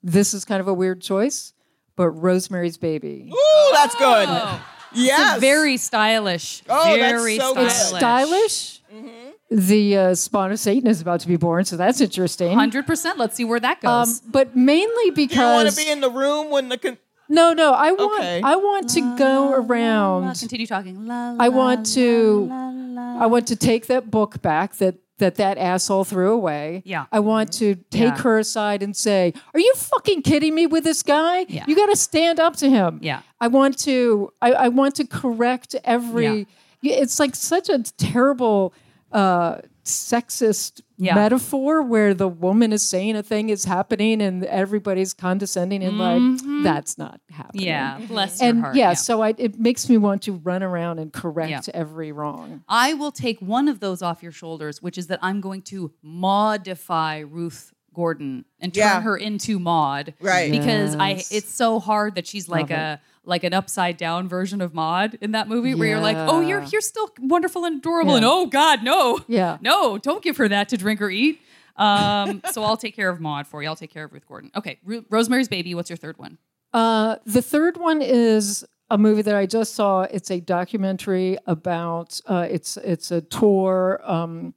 this 0.03 0.35
is 0.35 0.45
kind 0.45 0.61
of 0.61 0.69
a 0.69 0.75
weird 0.75 1.01
choice, 1.01 1.53
but 1.97 2.11
Rosemary's 2.11 2.79
Baby. 2.79 3.31
Ooh, 3.33 3.71
that's 3.73 3.95
good. 3.97 4.27
Oh, 4.29 4.65
Yes. 4.93 5.35
It's 5.37 5.41
very 5.41 5.77
stylish. 5.77 6.63
Oh, 6.69 6.97
that's 6.97 7.13
very 7.13 7.39
so 7.39 7.55
good. 7.55 7.67
It's 7.67 7.87
stylish. 7.89 8.81
stylish. 8.91 9.20
The 9.51 9.97
uh, 9.97 10.15
spawn 10.15 10.53
of 10.53 10.59
Satan 10.61 10.89
is 10.89 11.01
about 11.01 11.21
to 11.21 11.29
be 11.29 11.37
born, 11.37 11.65
so 11.65 11.77
that's 11.77 12.01
interesting. 12.01 12.53
Hundred 12.57 12.87
percent. 12.87 13.19
Let's 13.19 13.35
see 13.37 13.45
where 13.45 13.61
that 13.61 13.85
Um, 13.85 14.07
goes. 14.07 14.21
but 14.21 14.55
mainly 14.57 15.11
because 15.11 15.37
You 15.37 15.65
want 15.65 15.71
to 15.71 15.77
be 15.77 15.91
in 15.91 16.01
the 16.01 16.11
room 16.11 16.51
when 16.51 16.69
the 16.69 16.79
con- 16.79 16.99
no, 17.29 17.53
no, 17.53 17.73
I 17.73 17.93
want 17.93 18.21
Okay. 18.21 18.41
I 18.43 18.57
want 18.57 18.89
to 18.91 19.17
go 19.17 19.53
around. 19.53 20.35
continue 20.39 20.67
talking. 20.67 21.07
La, 21.07 21.37
I 21.39 21.49
want 21.49 21.87
to 21.95 22.47
la, 22.49 22.71
la. 22.75 23.23
I 23.23 23.27
want 23.27 23.47
to 23.49 23.57
take 23.57 23.87
that 23.89 24.11
book 24.11 24.41
back 24.43 24.77
that 24.77 24.97
that 25.19 25.35
that 25.37 25.59
asshole 25.59 26.05
threw 26.05 26.33
away. 26.33 26.83
Yeah. 26.87 27.05
I 27.13 27.21
want 27.21 27.53
to 27.55 27.75
take 27.91 28.15
Yeah. 28.17 28.23
her 28.23 28.39
aside 28.39 28.83
and 28.83 28.97
say, 28.97 29.35
"Are 29.53 29.61
you 29.61 29.73
fucking 29.77 30.23
kidding 30.23 30.55
me 30.55 30.67
with 30.67 30.83
this 30.85 31.03
guy? 31.03 31.45
Yeah. 31.49 31.65
You 31.69 31.77
got 31.77 31.87
to 31.91 31.97
stand 31.97 32.41
up 32.41 32.57
to 32.57 32.71
him." 32.71 32.99
Yeah. 33.03 33.21
I 33.41 33.49
want 33.49 33.79
to 33.81 34.33
I, 34.41 34.53
I 34.53 34.69
want 34.69 34.95
to 34.97 35.07
correct 35.07 35.77
every 35.85 36.47
Yeah. 36.83 36.95
it's 37.03 37.21
like 37.21 37.37
such 37.37 37.69
a 37.69 37.81
terrible 37.99 38.73
uh 39.13 39.59
sexist 39.85 40.83
Yeah. 40.99 41.15
metaphor 41.15 41.83
where 41.83 42.15
the 42.15 42.29
woman 42.29 42.73
is 42.73 42.83
saying 42.83 43.17
a 43.17 43.23
thing 43.23 43.49
is 43.49 43.65
happening 43.65 44.21
and 44.23 44.45
everybody's 44.45 45.15
condescending 45.15 45.83
and 45.83 45.99
like 45.99 46.63
that's 46.63 46.97
not 46.99 47.21
happening. 47.31 47.63
Mm-hmm. 47.67 48.01
Yeah, 48.03 48.07
bless 48.07 48.41
your 48.41 48.51
And 48.51 48.61
heart. 48.61 48.77
yeah, 48.77 48.93
so 48.93 49.23
I, 49.23 49.35
it 49.39 49.59
makes 49.59 49.89
me 49.89 49.97
want 49.97 50.23
to 50.23 50.33
run 50.35 50.63
around 50.63 50.99
and 51.01 51.13
correct 51.13 51.51
Yeah. 51.51 51.61
every 51.75 52.13
wrong. 52.13 52.63
I 52.69 52.95
will 52.95 53.11
take 53.11 53.41
one 53.41 53.67
of 53.69 53.81
those 53.81 54.03
off 54.03 54.23
your 54.23 54.33
shoulders, 54.33 54.81
which 54.83 54.97
is 54.99 55.09
that 55.09 55.19
I'm 55.23 55.41
going 55.41 55.63
to 55.63 55.91
modify 56.03 57.19
Ruth 57.21 57.73
Gordon 57.95 58.45
and 58.61 58.73
turn 58.73 58.81
Yeah. 58.83 59.01
her 59.01 59.17
into 59.17 59.59
Maude. 59.59 60.15
Right. 60.21 60.53
Because 60.53 60.95
I 60.95 61.23
it's 61.31 61.51
so 61.53 61.81
hard 61.81 62.15
that 62.15 62.27
she's 62.27 62.49
like 62.49 62.71
Love 62.71 62.79
a 62.79 63.01
like 63.31 63.45
an 63.45 63.55
upside 63.55 63.97
down 63.97 64.29
version 64.29 64.61
of 64.61 64.75
Maude 64.75 65.17
in 65.23 65.31
that 65.33 65.49
movie 65.49 65.75
where 65.75 65.89
you're 65.89 66.01
like, 66.01 66.17
oh, 66.19 66.41
you're 66.43 66.63
you're 66.65 66.83
still 66.83 67.09
wonderful 67.19 67.65
and 67.65 67.79
adorable, 67.79 68.11
Yeah. 68.11 68.17
and 68.17 68.25
oh 68.27 68.47
God, 68.47 68.83
no. 68.83 69.21
Yeah. 69.29 69.57
No, 69.63 69.97
don't 69.97 70.23
give 70.23 70.37
her 70.37 70.49
that 70.49 70.69
to 70.71 70.77
drink 70.77 71.01
or 71.01 71.09
eat. 71.09 71.41
Um, 71.77 72.43
so 72.53 72.63
I'll 72.63 72.77
take 72.77 72.95
care 72.95 73.09
of 73.09 73.21
Maude 73.21 73.47
for 73.47 73.63
you. 73.63 73.69
I'll 73.69 73.77
take 73.77 73.93
care 73.93 74.05
of 74.05 74.13
Ruth 74.13 74.27
Gordon. 74.29 74.51
Okay, 74.55 74.79
Ru- 74.85 75.07
Rosemary's 75.09 75.49
Baby. 75.49 75.75
What's 75.75 75.89
your 75.89 75.97
third 75.97 76.19
one? 76.19 76.37
Uh, 76.75 77.17
the 77.25 77.41
third 77.41 77.79
one 77.79 78.03
is 78.03 78.65
a 78.91 78.99
movie 78.99 79.23
that 79.23 79.35
I 79.37 79.47
just 79.47 79.75
saw. 79.75 80.03
It's 80.03 80.31
a 80.31 80.41
documentary 80.41 81.39
about 81.47 82.21
uh, 82.27 82.47
it's 82.51 82.77
it's 82.79 83.11
a 83.13 83.21
tour, 83.21 84.01
um, 84.05 84.55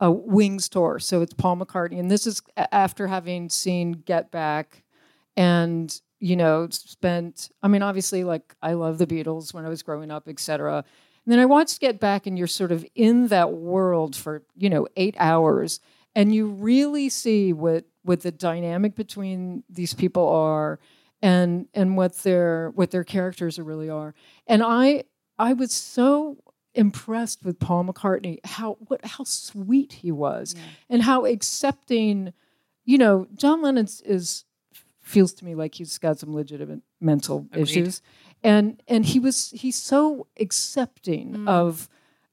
a 0.00 0.10
Wings 0.10 0.68
tour. 0.68 0.98
So 1.00 1.20
it's 1.20 1.34
Paul 1.34 1.56
McCartney, 1.58 1.98
and 2.00 2.10
this 2.10 2.26
is 2.26 2.40
after 2.56 3.06
having 3.08 3.48
seen 3.50 3.92
Get 4.06 4.30
Back, 4.30 4.82
and 5.36 6.00
you 6.22 6.36
know 6.36 6.68
spent. 6.70 7.50
I 7.62 7.68
mean, 7.68 7.82
obviously, 7.82 8.22
like 8.22 8.54
I 8.62 8.74
love 8.74 8.98
the 8.98 9.06
Beatles 9.06 9.52
when 9.52 9.66
I 9.66 9.68
was 9.68 9.82
growing 9.82 10.12
up, 10.12 10.28
etc. 10.28 10.84
And 11.24 11.32
then 11.32 11.40
I 11.40 11.46
watched 11.46 11.80
Get 11.80 11.98
Back, 11.98 12.26
and 12.26 12.38
you're 12.38 12.46
sort 12.46 12.70
of 12.70 12.86
in 12.94 13.26
that 13.26 13.52
world 13.52 14.14
for 14.14 14.44
you 14.56 14.70
know 14.70 14.86
eight 14.96 15.16
hours, 15.18 15.80
and 16.14 16.32
you 16.32 16.46
really 16.46 17.08
see 17.08 17.52
what 17.52 17.86
what 18.04 18.20
the 18.20 18.30
dynamic 18.30 18.94
between 18.94 19.64
these 19.68 19.94
people 19.94 20.28
are 20.28 20.78
and 21.20 21.66
and 21.74 21.96
what 21.96 22.14
their 22.18 22.70
what 22.70 22.92
their 22.92 23.04
characters 23.04 23.58
really 23.58 23.90
are. 23.90 24.14
And 24.46 24.62
I 24.62 25.02
I 25.40 25.54
was 25.54 25.72
so 25.72 26.38
impressed 26.74 27.44
with 27.44 27.58
Paul 27.58 27.84
McCartney 27.84 28.38
how 28.44 28.76
what 28.86 29.04
how 29.04 29.24
sweet 29.24 29.94
he 29.94 30.12
was 30.12 30.54
and 30.88 31.02
how 31.02 31.24
accepting 31.24 32.32
you 32.84 32.96
know 32.96 33.26
John 33.34 33.60
Lennon 33.60 33.88
is 34.04 34.44
feels 35.12 35.34
to 35.34 35.44
me 35.44 35.54
like 35.54 35.74
he's 35.74 35.98
got 35.98 36.18
some 36.18 36.34
legitimate 36.34 36.80
mental 37.00 37.46
issues. 37.54 38.00
And 38.42 38.82
and 38.88 39.04
he 39.04 39.18
was 39.18 39.50
he's 39.50 39.76
so 39.76 40.26
accepting 40.40 41.34
mm. 41.34 41.48
of 41.48 41.88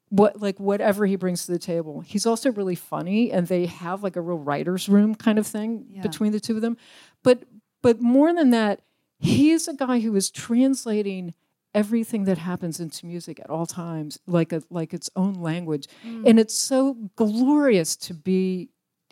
what 0.09 0.41
like 0.41 0.59
whatever 0.59 1.05
he 1.05 1.15
brings 1.15 1.45
to 1.45 1.51
the 1.51 1.59
table. 1.59 1.99
He's 1.99 2.25
also 2.25 2.51
really 2.51 2.75
funny 2.75 3.31
and 3.31 3.47
they 3.47 3.65
have 3.67 4.01
like 4.01 4.15
a 4.15 4.21
real 4.21 4.39
writers 4.39 4.89
room 4.89 5.13
kind 5.13 5.37
of 5.37 5.45
thing 5.45 5.85
Yeah. 5.91 6.01
between 6.01 6.31
the 6.31 6.39
two 6.39 6.55
of 6.55 6.61
them. 6.61 6.77
But 7.21 7.43
but 7.81 8.01
more 8.01 8.33
than 8.33 8.49
that 8.51 8.81
he 9.19 9.51
is 9.51 9.67
a 9.67 9.73
guy 9.73 9.99
who 9.99 10.15
is 10.15 10.31
translating 10.31 11.33
everything 11.75 12.23
that 12.23 12.39
happens 12.39 12.79
into 12.79 13.05
music 13.05 13.39
at 13.39 13.49
all 13.49 13.67
times 13.67 14.17
like 14.25 14.51
a 14.51 14.63
like 14.69 14.93
its 14.93 15.09
own 15.15 15.33
language. 15.33 15.87
Mm. 16.05 16.29
And 16.29 16.39
it's 16.39 16.55
so 16.55 16.95
glorious 17.15 17.95
to 17.97 18.13
be 18.13 18.69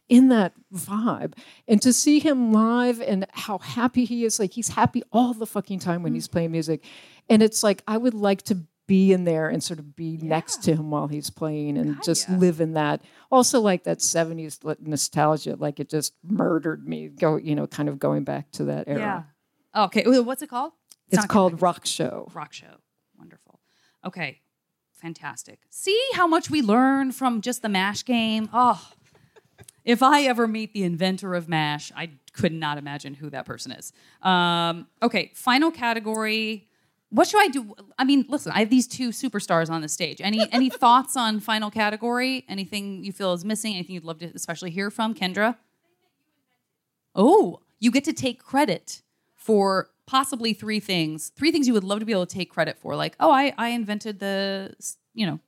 in 0.09 0.29
that 0.29 0.53
vibe 0.73 1.33
and 1.67 1.81
to 1.81 1.91
see 1.91 2.19
him 2.19 2.53
live 2.53 3.01
and 3.01 3.25
how 3.33 3.57
happy 3.57 4.05
he 4.05 4.23
is 4.23 4.39
like 4.39 4.53
he's 4.53 4.69
happy 4.69 5.03
all 5.11 5.33
the 5.33 5.45
fucking 5.45 5.79
time 5.79 6.03
when 6.03 6.13
mm. 6.13 6.15
he's 6.15 6.27
playing 6.27 6.51
music 6.51 6.83
and 7.29 7.43
it's 7.43 7.61
like 7.61 7.83
i 7.87 7.97
would 7.97 8.13
like 8.13 8.41
to 8.41 8.57
be 8.87 9.11
in 9.11 9.25
there 9.25 9.49
and 9.49 9.61
sort 9.61 9.79
of 9.79 9.97
be 9.97 10.17
next 10.21 10.63
to 10.63 10.73
him 10.73 10.89
while 10.89 11.07
he's 11.07 11.29
playing 11.29 11.77
and 11.77 12.01
just 12.03 12.29
live 12.29 12.61
in 12.61 12.73
that 12.73 13.01
also 13.29 13.59
like 13.59 13.83
that 13.83 13.97
70s 13.97 14.59
nostalgia 14.79 15.57
like 15.57 15.81
it 15.81 15.89
just 15.89 16.13
murdered 16.23 16.87
me 16.87 17.09
go 17.09 17.35
you 17.35 17.53
know 17.53 17.67
kind 17.67 17.89
of 17.89 17.99
going 17.99 18.23
back 18.23 18.49
to 18.51 18.65
that 18.65 18.87
era 18.87 18.99
Yeah. 18.99 19.23
Oh, 19.77 19.83
okay. 19.85 20.03
What's 20.05 20.41
it 20.41 20.49
called? 20.49 20.73
it's 21.09 21.17
not 21.17 21.29
called 21.29 21.61
rock 21.61 21.85
show 21.85 22.27
rock 22.33 22.51
show. 22.51 22.81
Wonderful. 23.17 23.59
Okay. 24.03 24.41
Fantastic. 24.91 25.59
See 25.69 26.01
how 26.13 26.25
much 26.25 26.49
we 26.49 26.63
learn 26.63 27.11
from 27.11 27.41
just 27.41 27.61
the 27.61 27.69
MASH 27.69 28.03
game? 28.03 28.49
Oh, 28.51 28.83
if 29.87 30.03
I 30.03 30.23
ever 30.23 30.47
meet 30.47 30.73
the 30.73 30.83
inventor 30.83 31.33
of 31.33 31.47
MASH, 31.47 31.93
I 31.95 32.09
could 32.33 32.51
not 32.51 32.77
imagine 32.77 33.13
who 33.13 33.29
that 33.29 33.45
person 33.45 33.71
is. 33.71 33.93
Um, 34.21 34.85
okay, 35.01 35.31
final 35.33 35.71
category. 35.71 36.67
What 37.09 37.29
should 37.29 37.41
I 37.41 37.47
do? 37.47 37.73
I 37.97 38.03
mean, 38.03 38.25
listen, 38.27 38.51
I 38.51 38.59
have 38.59 38.69
these 38.69 38.85
two 38.85 39.09
superstars 39.09 39.69
on 39.69 39.79
the 39.79 39.87
stage. 39.87 40.19
Any 40.19 40.45
any 40.51 40.69
thoughts 40.69 41.15
on 41.15 41.39
final 41.39 41.71
category? 41.71 42.43
Anything 42.49 43.05
you 43.05 43.13
feel 43.13 43.31
is 43.31 43.45
missing? 43.45 43.75
Anything 43.75 43.95
you'd 43.95 44.03
love 44.03 44.19
to 44.19 44.25
especially 44.35 44.71
hear 44.71 44.91
from 44.91 45.15
Kendra? 45.15 45.55
Oh, 47.15 47.61
you 47.79 47.89
get 47.89 48.03
to 48.03 48.13
take 48.13 48.43
credit 48.43 49.01
for 49.35 49.89
possibly 50.05 50.53
three 50.53 50.81
things. 50.81 51.29
Three 51.29 51.53
things 51.53 51.65
you 51.65 51.73
would 51.73 51.85
love 51.85 51.99
to 51.99 52.05
be 52.05 52.11
able 52.11 52.25
to 52.25 52.35
take 52.35 52.51
credit 52.51 52.77
for. 52.77 52.97
Like, 52.97 53.15
oh, 53.21 53.31
I, 53.31 53.53
I 53.57 53.69
invented 53.69 54.19
the, 54.19 54.75
you 55.13 55.25
know, 55.25 55.39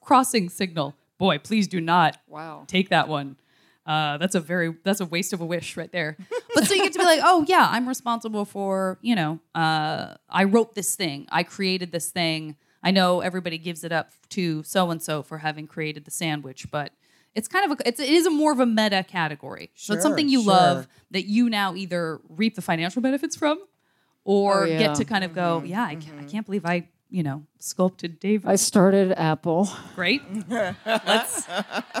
crossing 0.00 0.48
signal. 0.48 0.96
Boy, 1.18 1.38
please 1.38 1.68
do 1.68 1.80
not 1.80 2.18
wow 2.26 2.64
take 2.66 2.88
that 2.88 3.06
one. 3.06 3.36
Uh, 3.86 4.18
that's 4.18 4.34
a 4.34 4.40
very 4.40 4.74
that's 4.84 5.00
a 5.00 5.06
waste 5.06 5.32
of 5.32 5.40
a 5.40 5.46
wish 5.46 5.76
right 5.76 5.92
there. 5.92 6.16
But 6.54 6.66
so 6.66 6.74
you 6.74 6.82
get 6.84 6.94
to 6.94 6.98
be 6.98 7.04
like, 7.04 7.20
oh 7.22 7.44
yeah, 7.46 7.68
I'm 7.70 7.86
responsible 7.86 8.44
for 8.46 8.98
you 9.02 9.14
know, 9.14 9.40
uh, 9.54 10.14
I 10.28 10.44
wrote 10.44 10.74
this 10.74 10.96
thing, 10.96 11.26
I 11.30 11.42
created 11.42 11.92
this 11.92 12.10
thing. 12.10 12.56
I 12.82 12.90
know 12.92 13.20
everybody 13.20 13.58
gives 13.58 13.84
it 13.84 13.92
up 13.92 14.10
to 14.30 14.62
so 14.62 14.90
and 14.90 15.02
so 15.02 15.22
for 15.22 15.38
having 15.38 15.66
created 15.66 16.04
the 16.04 16.10
sandwich, 16.10 16.70
but 16.70 16.92
it's 17.34 17.46
kind 17.48 17.70
of 17.70 17.78
a 17.78 17.88
it's 17.88 18.00
it 18.00 18.08
is 18.08 18.24
a 18.26 18.30
more 18.30 18.52
of 18.52 18.60
a 18.60 18.66
meta 18.66 19.04
category. 19.06 19.70
so 19.74 19.92
it's 19.94 20.02
something 20.02 20.28
you 20.28 20.42
sure. 20.42 20.52
love 20.52 20.88
that 21.10 21.26
you 21.26 21.50
now 21.50 21.74
either 21.74 22.20
reap 22.30 22.54
the 22.54 22.62
financial 22.62 23.02
benefits 23.02 23.36
from, 23.36 23.58
or 24.24 24.62
Oh, 24.62 24.64
yeah. 24.64 24.78
get 24.78 24.94
to 24.96 25.04
kind 25.04 25.24
of 25.24 25.34
go, 25.34 25.58
Mm-hmm, 25.58 25.66
yeah, 25.66 25.84
I, 25.84 25.94
can't, 25.96 26.20
I 26.20 26.24
can't 26.24 26.46
believe 26.46 26.64
I 26.64 26.88
you 27.08 27.22
know 27.22 27.44
sculpted 27.58 28.18
David. 28.20 28.48
i 28.50 28.56
started 28.56 29.12
apple 29.12 29.68
Great. 29.94 30.22
let's 30.50 31.48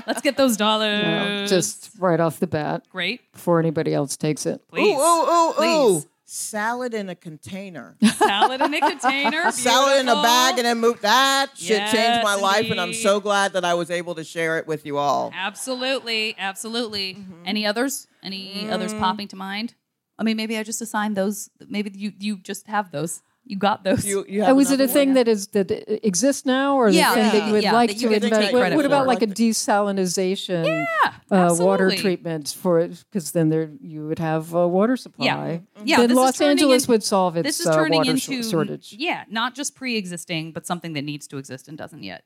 let's 0.06 0.20
get 0.20 0.36
those 0.36 0.56
dollars. 0.56 1.50
you 1.50 1.56
just 1.56 1.90
right 1.98 2.18
off 2.20 2.38
the 2.40 2.46
bat 2.46 2.84
great. 2.90 3.32
before 3.32 3.58
anybody 3.60 3.94
else 3.94 4.16
takes 4.16 4.46
it 4.46 4.60
Please. 4.68 4.96
Ooh, 4.96 5.00
ooh, 5.00 5.30
ooh, 5.30 5.50
ooh. 5.50 5.54
Please. 6.00 6.06
Salad 6.28 6.92
in 6.92 7.08
a 7.08 7.14
container. 7.14 7.96
Salad 8.16 8.60
in 8.60 8.74
a 8.74 8.80
container. 8.80 9.48
Salad 9.52 10.00
in 10.00 10.08
a 10.08 10.14
bag 10.14 10.58
and 10.58 10.66
then 10.66 10.78
move. 10.80 11.00
That 11.02 11.52
shit 11.54 11.78
changed 11.82 11.94
Yes, 11.94 12.24
my 12.24 12.34
life, 12.34 12.68
and 12.68 12.80
I'm 12.80 12.94
so 12.94 13.20
glad 13.20 13.52
that 13.52 13.64
I 13.64 13.74
was 13.74 13.92
able 13.92 14.16
to 14.16 14.24
share 14.24 14.58
it 14.58 14.66
with 14.66 14.84
you 14.84 14.98
all. 14.98 15.30
Absolutely, 15.32 16.34
absolutely. 16.36 17.14
Mm-hmm. 17.14 17.42
Any 17.44 17.64
others? 17.64 18.08
Any 18.24 18.68
others 18.68 18.92
popping 18.94 19.28
to 19.28 19.36
mind? 19.36 19.74
I 20.18 20.24
mean, 20.24 20.36
maybe 20.36 20.58
I 20.58 20.64
just 20.64 20.82
assigned 20.82 21.16
those. 21.16 21.48
Maybe 21.68 21.92
you 21.94 22.12
you 22.18 22.38
just 22.38 22.66
have 22.66 22.90
those. 22.90 23.22
You 23.48 23.56
got 23.56 23.84
those. 23.84 24.04
You, 24.04 24.24
you 24.28 24.42
Oh, 24.42 24.46
have 24.46 24.58
is 24.58 24.72
it 24.72 24.80
a 24.80 24.88
thing 24.88 25.10
one? 25.10 25.14
that 25.14 25.28
is 25.28 25.46
that 25.48 25.70
exists 26.04 26.44
now, 26.44 26.76
or 26.76 26.88
Yeah, 26.88 27.10
the 27.14 27.14
thing 27.14 27.30
that 27.40 27.46
you 27.46 27.52
would 27.52 27.62
yeah, 27.62 27.72
like 27.72 27.90
you 28.00 28.08
to 28.08 28.18
get 28.18 28.22
to 28.22 28.26
invent? 28.26 28.52
What, 28.52 28.74
what 28.74 28.84
about 28.84 29.02
for. 29.04 29.06
like 29.06 29.22
a 29.22 29.28
desalinization 29.28 30.66
yeah, 30.66 30.84
uh, 31.30 31.54
water 31.54 31.84
absolutely. 31.86 31.96
treatment 31.98 32.48
for 32.58 32.80
it? 32.80 33.04
Because 33.08 33.30
then 33.30 33.48
there 33.50 33.70
you 33.80 34.04
would 34.08 34.18
have 34.18 34.52
a 34.52 34.66
water 34.66 34.96
supply. 34.96 35.26
Yeah, 35.26 35.58
yeah. 35.84 35.96
Then 35.98 36.16
Los 36.16 36.40
Angeles 36.40 36.86
in- 36.86 36.90
would 36.92 37.04
solve 37.04 37.36
its 37.36 37.46
This 37.46 37.60
is 37.60 37.68
uh, 37.68 37.74
turning 37.76 37.98
water 37.98 38.10
into 38.10 38.42
shor- 38.42 38.50
shortage. 38.50 38.92
Yeah, 38.98 39.22
not 39.30 39.54
just 39.54 39.76
pre-existing, 39.76 40.50
but 40.50 40.66
something 40.66 40.94
that 40.94 41.02
needs 41.02 41.28
to 41.28 41.38
exist 41.38 41.68
and 41.68 41.78
doesn't 41.78 42.02
yet. 42.02 42.24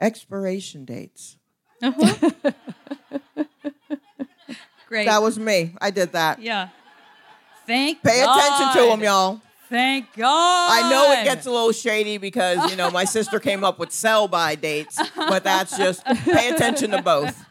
expiration 0.00 0.86
dates. 0.86 1.36
Great. 4.88 5.04
That 5.06 5.20
was 5.22 5.38
me. 5.38 5.74
I 5.80 5.90
did 5.90 6.12
that. 6.12 6.40
yeah. 6.40 6.68
Thank. 7.66 8.02
Pay 8.02 8.22
attention 8.22 8.72
to 8.82 8.88
them, 8.88 9.02
y'all. 9.02 9.42
Thank 9.68 10.14
God. 10.16 10.28
I 10.72 10.90
know 10.90 11.12
it 11.12 11.24
gets 11.24 11.46
a 11.46 11.50
little 11.50 11.72
shady 11.72 12.18
because 12.18 12.70
you 12.70 12.76
know 12.76 12.90
my 12.90 13.04
sister 13.04 13.38
came 13.38 13.64
up 13.64 13.78
with 13.78 13.92
sell 13.92 14.26
by 14.28 14.54
dates, 14.54 14.98
but 15.16 15.44
that's 15.44 15.76
just 15.76 16.04
pay 16.04 16.50
attention 16.50 16.90
to 16.92 17.02
both. 17.02 17.44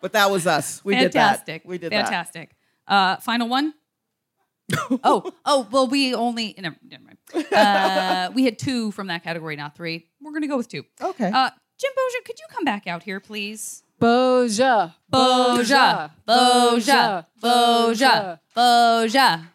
But 0.00 0.12
that 0.12 0.30
was 0.30 0.46
us. 0.46 0.82
We 0.84 0.94
fantastic. 0.94 1.12
did 1.12 1.18
that. 1.18 1.28
Fantastic. 1.28 1.62
We 1.64 1.78
did 1.78 1.92
that. 1.92 2.04
fantastic. 2.04 2.50
Uh, 2.86 3.16
final 3.16 3.48
one. 3.48 3.74
oh, 5.04 5.32
oh. 5.44 5.68
Well, 5.70 5.88
we 5.88 6.14
only 6.14 6.54
never, 6.58 6.76
never 6.82 7.04
mind. 7.04 7.52
Uh, 7.52 8.30
we 8.34 8.44
had 8.44 8.58
two 8.58 8.90
from 8.92 9.08
that 9.08 9.24
category, 9.24 9.56
not 9.56 9.76
three. 9.76 10.06
We're 10.20 10.32
gonna 10.32 10.46
go 10.46 10.56
with 10.56 10.68
two. 10.68 10.84
Okay. 11.00 11.30
Uh, 11.30 11.50
Jim 11.78 11.92
Boggia, 11.96 12.24
could 12.24 12.38
you 12.38 12.46
come 12.50 12.64
back 12.64 12.86
out 12.86 13.02
here, 13.02 13.20
please? 13.20 13.82
Boggia. 14.00 14.94
Boggia, 15.12 16.10
Boggia, 16.26 17.26
Boggia, 17.26 17.26
Boggia. 17.42 18.40
Boggia, 18.56 19.46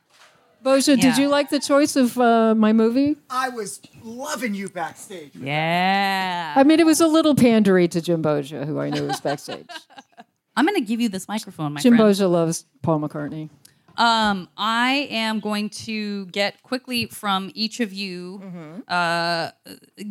did 0.64 1.04
Yeah. 1.04 1.18
you 1.20 1.28
like 1.28 1.50
the 1.50 1.60
choice 1.60 1.96
of 1.96 2.18
uh, 2.18 2.56
my 2.56 2.74
movie? 2.74 3.18
I 3.30 3.50
was 3.50 3.82
loving 4.04 4.54
you 4.54 4.70
backstage. 4.70 5.32
Yeah. 5.36 6.54
I 6.56 6.64
mean, 6.64 6.80
it 6.80 6.86
was 6.86 7.02
a 7.02 7.08
little 7.08 7.36
pandery 7.36 7.90
to 7.92 8.02
Jim 8.02 8.22
Boggia, 8.22 8.66
who 8.66 8.80
I 8.80 8.90
knew 8.90 9.06
was 9.08 9.20
backstage. 9.22 9.68
I'm 10.56 10.66
going 10.66 10.80
to 10.80 10.86
give 10.86 11.02
you 11.02 11.10
this 11.10 11.28
microphone, 11.28 11.74
my 11.74 11.82
Jim 11.82 11.96
friend. 11.98 12.10
Boggia 12.14 12.28
loves 12.32 12.66
Paul 12.82 13.00
McCartney. 13.00 13.50
Um, 13.98 14.50
I 14.58 15.08
am 15.12 15.40
going 15.40 15.70
to 15.86 16.26
get 16.28 16.62
quickly 16.64 17.06
from 17.06 17.52
each 17.54 17.80
of 17.80 17.94
you. 17.94 18.42
Uh, 18.88 19.52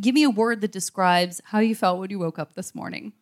give 0.00 0.14
me 0.14 0.22
a 0.22 0.30
word 0.30 0.60
that 0.60 0.70
describes 0.72 1.40
how 1.44 1.58
you 1.58 1.74
felt 1.74 1.98
when 1.98 2.10
you 2.10 2.18
woke 2.18 2.38
up 2.38 2.54
this 2.54 2.74
morning. 2.74 3.12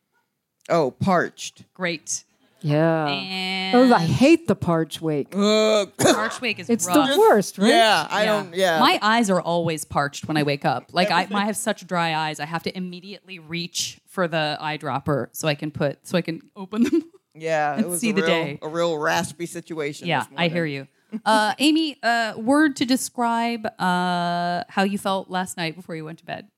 Oh, 0.68 0.90
parched. 0.90 1.64
Great. 1.74 2.24
Yeah. 2.62 3.06
And 3.06 3.76
Oh, 3.76 3.94
I 3.94 4.00
hate 4.00 4.48
the 4.48 4.56
parch 4.56 5.00
wake. 5.00 5.28
Ugh. 5.34 5.92
Archwake 5.98 6.58
is 6.58 6.68
It's 6.68 6.86
rough. 6.86 7.08
the 7.10 7.18
worst, 7.18 7.56
right? 7.58 7.68
yeah, 7.68 8.06
I 8.10 8.24
don't. 8.24 8.54
Yeah. 8.54 8.80
My 8.80 8.98
eyes 9.00 9.30
are 9.30 9.40
always 9.40 9.84
parched 9.84 10.26
when 10.26 10.36
I 10.36 10.42
wake 10.42 10.64
up. 10.64 10.90
Like 10.92 11.10
I, 11.10 11.26
I 11.32 11.44
have 11.46 11.56
such 11.56 11.86
dry 11.86 12.14
eyes, 12.14 12.40
I 12.40 12.46
have 12.46 12.62
to 12.64 12.76
immediately 12.76 13.38
reach 13.38 14.00
for 14.06 14.26
the 14.28 14.58
eyedropper 14.60 15.28
so 15.32 15.46
I 15.48 15.54
can 15.54 15.70
put 15.70 16.06
so 16.06 16.18
I 16.18 16.22
can 16.22 16.40
open 16.56 16.82
them. 16.84 17.02
yeah. 17.34 17.74
and 17.74 17.84
It 17.84 17.88
was 17.88 18.00
see 18.00 18.10
a 18.10 18.12
the 18.14 18.22
real, 18.22 18.30
day. 18.30 18.58
A 18.62 18.68
real 18.68 18.98
raspy 18.98 19.46
situation. 19.46 20.08
yeah, 20.08 20.20
this 20.24 20.28
I 20.36 20.48
hear 20.48 20.66
you. 20.66 20.88
Uh, 21.24 21.54
Aimee, 21.58 21.96
uh, 22.02 22.34
word 22.36 22.76
to 22.76 22.84
describe 22.84 23.66
uh, 23.80 24.64
how 24.68 24.82
you 24.84 24.96
felt 24.98 25.28
last 25.30 25.56
night 25.56 25.74
before 25.76 25.94
you 25.96 26.04
went 26.04 26.18
to 26.20 26.24
bed. 26.24 26.48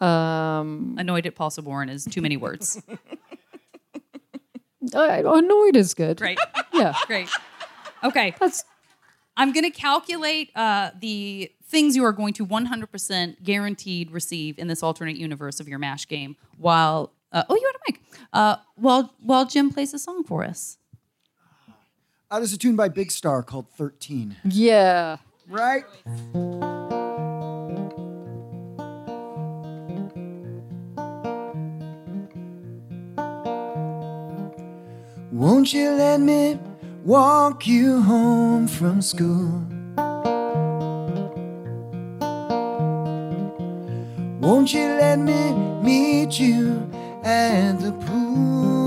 Um, 0.00 0.94
Annoyed 0.98 1.26
at 1.26 1.34
Paul 1.34 1.50
Saborn 1.50 1.90
is 1.90 2.04
too 2.04 2.22
many 2.22 2.36
words. 2.36 2.80
I- 4.94 5.18
annoyed 5.18 5.76
is 5.76 5.94
good. 5.94 6.16
Great, 6.18 6.38
Yeah. 6.74 6.94
great. 7.06 7.28
Okay, 8.04 8.34
That's 8.40 8.64
I'm 9.36 9.52
going 9.52 9.64
to 9.64 9.70
calculate 9.70 10.50
uh, 10.54 10.90
the 11.00 11.50
things 11.64 11.96
you 11.96 12.04
are 12.04 12.12
going 12.12 12.32
to 12.34 12.46
100% 12.46 13.42
guaranteed 13.42 14.10
receive 14.10 14.58
in 14.58 14.66
this 14.66 14.82
alternate 14.82 15.16
universe 15.16 15.60
of 15.60 15.68
your 15.68 15.78
MASH 15.78 16.06
game 16.06 16.36
while, 16.58 17.12
uh, 17.32 17.44
oh, 17.48 17.54
you 17.54 17.64
had 17.64 17.76
a 17.76 17.92
mic. 17.92 18.02
Uh, 18.32 18.56
while, 18.74 19.14
while 19.22 19.46
Jim 19.46 19.70
plays 19.70 19.94
a 19.94 19.98
song 19.98 20.24
for 20.24 20.44
us. 20.44 20.76
Uh, 22.30 22.38
there's 22.38 22.52
a 22.52 22.58
tune 22.58 22.76
by 22.76 22.88
Big 22.88 23.10
Star 23.10 23.42
called 23.42 23.68
13. 23.76 24.36
yeah. 24.44 25.16
Right? 25.48 25.84
Won't 35.60 35.74
you 35.74 35.90
let 35.90 36.20
me 36.22 36.58
walk 37.04 37.66
you 37.66 38.00
home 38.00 38.66
from 38.66 39.02
school? 39.02 39.62
Won't 44.40 44.72
you 44.72 44.86
let 44.98 45.18
me 45.18 45.52
meet 45.82 46.40
you 46.40 46.90
at 47.22 47.72
the 47.72 47.92
pool? 47.92 48.79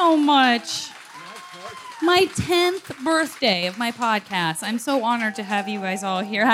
So 0.00 0.16
much. 0.16 0.88
My 2.00 2.24
10th 2.24 3.04
birthday 3.04 3.66
of 3.66 3.76
my 3.76 3.92
podcast. 3.92 4.62
I'm 4.62 4.78
so 4.78 5.04
honored 5.04 5.34
to 5.34 5.42
have 5.42 5.68
you 5.68 5.78
guys 5.78 6.02
all 6.02 6.20
here. 6.20 6.46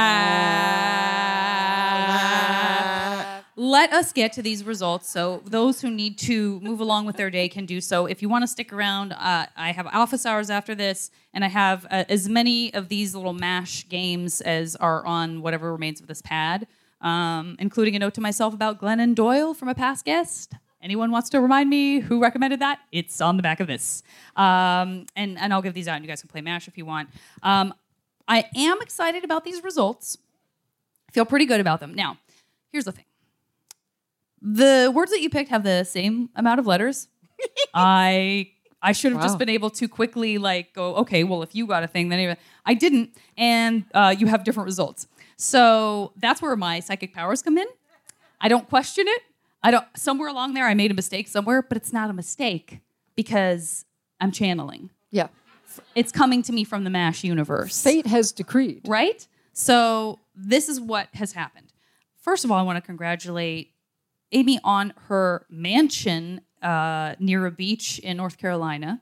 Let 3.55 3.93
us 3.93 4.13
get 4.13 4.33
to 4.33 4.43
these 4.43 4.65
results. 4.65 5.09
So, 5.09 5.43
those 5.45 5.81
who 5.81 5.93
need 5.93 6.19
to 6.19 6.59
move 6.59 6.81
along 6.81 7.07
with 7.07 7.17
their 7.17 7.31
day 7.31 7.49
can 7.49 7.67
do 7.67 7.81
so. 7.81 8.07
If 8.07 8.21
you 8.21 8.29
want 8.29 8.43
to 8.43 8.49
stick 8.49 8.73
around, 8.73 9.13
uh, 9.13 9.47
I 9.57 9.71
have 9.71 9.87
office 9.87 10.27
hours 10.27 10.51
after 10.51 10.75
this, 10.75 11.13
and 11.33 11.45
I 11.45 11.49
have 11.49 11.87
uh, 11.89 12.03
as 12.09 12.29
many 12.29 12.75
of 12.75 12.89
these 12.89 13.15
little 13.15 13.33
MASH 13.33 13.89
games 13.89 14.41
as 14.41 14.75
are 14.75 15.07
on 15.07 15.41
whatever 15.41 15.71
remains 15.71 16.01
of 16.01 16.09
this 16.09 16.21
pad, 16.21 16.67
um, 17.01 17.55
including 17.61 17.95
a 17.95 18.01
note 18.01 18.15
to 18.15 18.21
myself 18.21 18.55
about 18.55 18.81
Glennon 18.81 19.15
Doyle 19.15 19.55
from 19.55 19.69
a 19.69 19.75
past 19.77 20.05
guest 20.05 20.53
anyone 20.87 21.11
wants 21.11 21.29
to 21.31 21.41
remind 21.41 21.69
me 21.69 21.99
who 21.99 22.23
recommended 22.23 22.61
that, 22.61 22.79
it's 22.93 23.21
on 23.21 23.37
the 23.37 23.43
back 23.43 23.59
of 23.59 23.67
this. 23.67 24.05
Um, 24.37 25.07
and 25.17 25.37
and 25.37 25.53
I'll 25.53 25.61
give 25.61 25.75
these 25.75 25.89
out, 25.89 25.97
and 25.97 26.05
you 26.05 26.09
guys 26.09 26.21
can 26.21 26.29
play 26.29 26.41
Mash 26.41 26.69
if 26.69 26.79
you 26.79 26.87
want. 26.87 27.09
Um, 27.43 27.75
I 28.29 28.45
am 28.55 28.81
excited 28.81 29.25
about 29.25 29.45
these 29.45 29.65
results. 29.65 30.17
I 31.09 31.13
feel 31.13 31.25
pretty 31.25 31.45
good 31.45 31.61
about 31.61 31.81
them. 31.81 31.93
Now, 31.93 32.19
here's 32.71 32.85
the 32.85 32.93
thing: 32.93 33.05
the 34.41 34.93
words 34.95 35.11
that 35.11 35.21
you 35.21 35.29
picked 35.29 35.51
have 35.51 35.65
the 35.65 35.83
same 35.83 36.31
amount 36.37 36.61
of 36.61 36.69
letters. 36.69 37.09
I 37.75 38.53
I 38.81 38.93
should 38.93 39.13
have 39.13 39.23
just 39.23 39.39
been 39.39 39.49
able 39.49 39.71
to 39.71 39.89
quickly 39.89 40.39
like 40.39 40.73
go, 40.73 40.95
okay, 41.03 41.25
well, 41.25 41.43
if 41.43 41.53
you 41.57 41.67
got 41.67 41.83
a 41.83 41.89
thing, 41.89 42.11
then 42.11 42.21
anyway. 42.21 42.37
I 42.65 42.75
didn't, 42.75 43.11
and 43.37 43.85
uh, 43.93 44.15
you 44.17 44.29
have 44.29 44.45
different 44.45 44.67
results. 44.67 45.09
So 45.37 46.13
that's 46.17 46.41
where 46.41 46.55
my 46.55 46.79
psychic 46.79 47.13
powers 47.13 47.43
come 47.43 47.59
in. 47.59 47.67
I 48.41 48.49
don't 48.49 48.69
question 48.69 49.07
it. 49.09 49.23
I 49.67 49.73
don't. 49.73 49.85
Somewhere 49.97 50.29
along 50.29 50.55
there, 50.55 50.65
I 50.65 50.75
made 50.75 50.93
a 50.93 50.95
mistake 50.95 51.27
somewhere, 51.27 51.61
but 51.61 51.77
it's 51.77 51.93
not 51.93 52.09
a 52.09 52.13
mistake 52.13 52.79
because 53.17 53.85
I'm 54.21 54.31
channeling. 54.31 54.91
Yeah. 55.11 55.27
It's 55.97 56.13
coming 56.13 56.43
to 56.45 56.53
me 56.53 56.63
from 56.63 56.85
the 56.85 56.91
Mash 56.91 57.25
universe 57.25 57.83
Fate 57.83 58.07
has 58.07 58.31
decreed. 58.31 58.83
right? 58.87 59.27
So 59.53 60.21
this 60.37 60.69
is 60.69 60.81
what 60.81 61.09
has 61.15 61.33
happened. 61.33 61.73
First 62.21 62.45
of 62.45 62.53
all, 62.53 62.59
I 62.59 62.63
want 62.63 62.77
to 62.77 62.81
congratulate 62.81 63.73
Aimee 64.31 64.61
on 64.63 64.93
her 65.09 65.47
mansion 65.51 66.43
uh, 66.63 67.17
near 67.19 67.45
a 67.47 67.51
beach 67.51 67.99
in 67.99 68.17
North 68.17 68.39
Carolina. 68.39 69.01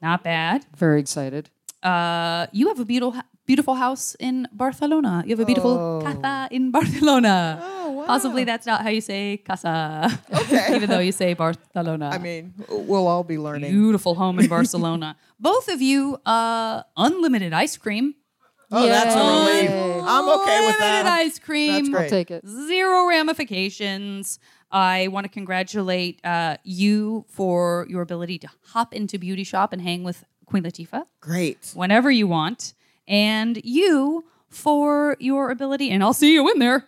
Not 0.00 0.24
bad. 0.24 0.66
Very 0.76 0.98
excited. 0.98 1.50
Uh, 1.84 2.48
you 2.50 2.66
have 2.66 2.80
a 2.80 2.84
beautiful, 2.84 3.20
beautiful 3.46 3.74
house 3.74 4.14
in 4.18 4.48
Barcelona. 4.52 5.22
You 5.26 5.30
have 5.30 5.40
a 5.40 5.44
beautiful 5.46 6.00
casa 6.04 6.48
in 6.50 6.70
Barcelona. 6.78 7.60
Oh, 7.62 7.90
wow. 7.92 8.06
Possibly 8.06 8.44
that's 8.44 8.66
not 8.66 8.82
how 8.82 8.88
you 8.90 9.00
say 9.00 9.38
casa. 9.38 10.10
Okay. 10.32 10.74
Even 10.76 10.88
though 10.90 10.98
you 11.00 11.12
say 11.12 11.34
Barcelona. 11.34 12.10
I 12.12 12.18
mean, 12.18 12.54
we'll 12.68 13.06
all 13.06 13.24
be 13.24 13.38
learning. 13.38 13.70
beautiful 13.72 14.14
home 14.14 14.38
in 14.38 14.46
Barcelona. 14.56 15.16
Both 15.40 15.68
of 15.68 15.80
you, 15.82 16.18
uh, 16.26 16.82
unlimited 16.96 17.52
ice 17.52 17.76
cream. 17.76 18.14
Oh, 18.74 18.86
that's 18.86 19.14
a 19.14 19.18
relief. 19.18 19.70
Yay. 19.70 20.00
I'm 20.02 20.28
okay 20.40 20.66
with 20.66 20.78
that. 20.78 21.00
Unlimited 21.00 21.06
ice 21.26 21.38
cream. 21.38 21.72
That's 21.72 21.88
great. 21.90 22.02
I'll 22.04 22.08
take 22.10 22.30
it. 22.30 22.46
Zero 22.48 23.06
ramifications. 23.06 24.38
I 24.70 25.08
want 25.08 25.24
to 25.24 25.28
congratulate 25.28 26.24
uh, 26.24 26.56
you 26.64 27.26
for 27.28 27.86
your 27.90 28.00
ability 28.00 28.38
to 28.38 28.48
hop 28.68 28.94
into 28.94 29.18
Beauty 29.18 29.44
Shop 29.44 29.74
and 29.74 29.82
hang 29.82 30.02
with 30.04 30.24
Queen 30.46 30.62
Latifah 30.62 31.04
Great. 31.20 31.72
whenever 31.74 32.10
you 32.10 32.26
want. 32.26 32.72
And 33.08 33.60
you 33.64 34.24
for 34.48 35.16
your 35.20 35.50
ability, 35.50 35.90
and 35.90 36.02
I'll 36.02 36.12
see 36.12 36.32
you 36.32 36.50
in 36.50 36.58
there, 36.58 36.86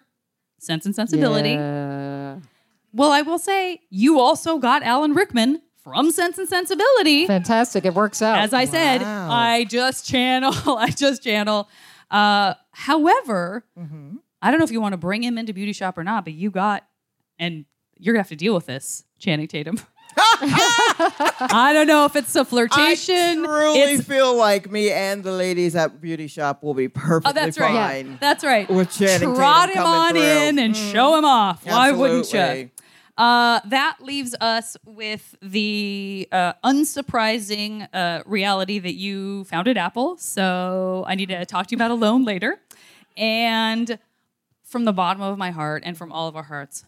Sense 0.58 0.86
and 0.86 0.94
Sensibility. 0.94 1.50
Yeah. 1.50 2.38
Well, 2.92 3.10
I 3.10 3.22
will 3.22 3.38
say, 3.38 3.80
you 3.90 4.20
also 4.20 4.58
got 4.58 4.82
Alan 4.82 5.14
Rickman 5.14 5.60
from 5.82 6.10
Sense 6.10 6.38
and 6.38 6.48
Sensibility. 6.48 7.26
Fantastic. 7.26 7.84
It 7.84 7.94
works 7.94 8.22
out. 8.22 8.38
As 8.38 8.52
I 8.54 8.64
said, 8.64 9.02
I 9.02 9.64
just 9.64 10.06
channel. 10.08 10.52
I 10.78 10.90
just 10.90 11.22
channel. 11.24 11.68
Uh, 12.10 12.54
however, 12.70 13.64
Mm-hmm. 13.78 14.16
I 14.40 14.50
don't 14.50 14.58
know 14.60 14.64
if 14.64 14.70
you 14.72 14.80
want 14.82 14.92
to 14.92 14.98
bring 14.98 15.22
him 15.22 15.38
into 15.38 15.54
Beauty 15.54 15.72
Shop 15.72 15.96
or 15.96 16.04
not, 16.04 16.24
but 16.24 16.34
you 16.34 16.50
got, 16.50 16.86
and 17.38 17.64
you're 17.96 18.12
gonna 18.12 18.20
have 18.20 18.28
to 18.28 18.36
deal 18.36 18.54
with 18.54 18.66
this, 18.66 19.02
Channing 19.18 19.48
Tatum. 19.48 19.80
I 20.16 21.70
don't 21.72 21.86
know 21.86 22.04
if 22.04 22.16
it's 22.16 22.34
a 22.36 22.44
flirtation. 22.44 23.14
I 23.14 23.46
truly 23.46 23.80
It's- 23.80 24.04
feel 24.06 24.36
like 24.36 24.70
me 24.70 24.90
and 24.90 25.22
the 25.22 25.32
ladies 25.32 25.74
at 25.76 26.00
Beauty 26.00 26.26
Shop 26.26 26.62
will 26.62 26.74
be 26.74 26.88
perfectly 26.88 27.30
oh, 27.30 27.32
that's 27.44 27.58
right. 27.58 27.72
fine. 27.74 28.18
That's 28.20 28.44
right. 28.44 28.68
With 28.68 28.90
Channing 28.92 29.34
Trot 29.34 29.68
Tatum 29.68 29.82
him 29.82 29.86
on 29.86 30.10
through. 30.12 30.20
Mm. 30.20 30.48
in 30.48 30.58
and 30.58 30.76
show 30.76 31.16
him 31.16 31.24
off. 31.24 31.66
Why 31.66 31.92
wouldn't 31.92 32.32
you? 32.32 32.70
Uh, 33.16 33.60
that 33.66 33.98
leaves 34.00 34.34
us 34.40 34.76
with 34.84 35.36
the 35.40 36.28
uh, 36.32 36.54
unsurprising 36.64 37.88
uh, 37.92 38.22
reality 38.26 38.80
that 38.80 38.94
you 38.94 39.44
founded 39.44 39.78
Apple. 39.78 40.16
So 40.16 41.04
I 41.06 41.14
need 41.14 41.28
to 41.28 41.46
talk 41.46 41.68
to 41.68 41.72
you 41.72 41.76
about 41.76 41.92
a 41.92 41.94
loan 41.94 42.24
later. 42.24 42.58
And 43.16 43.98
from 44.64 44.84
the 44.84 44.92
bottom 44.92 45.22
of 45.22 45.38
my 45.38 45.52
heart 45.52 45.84
and 45.86 45.96
from 45.96 46.10
all 46.10 46.26
of 46.26 46.34
our 46.34 46.42
hearts, 46.42 46.84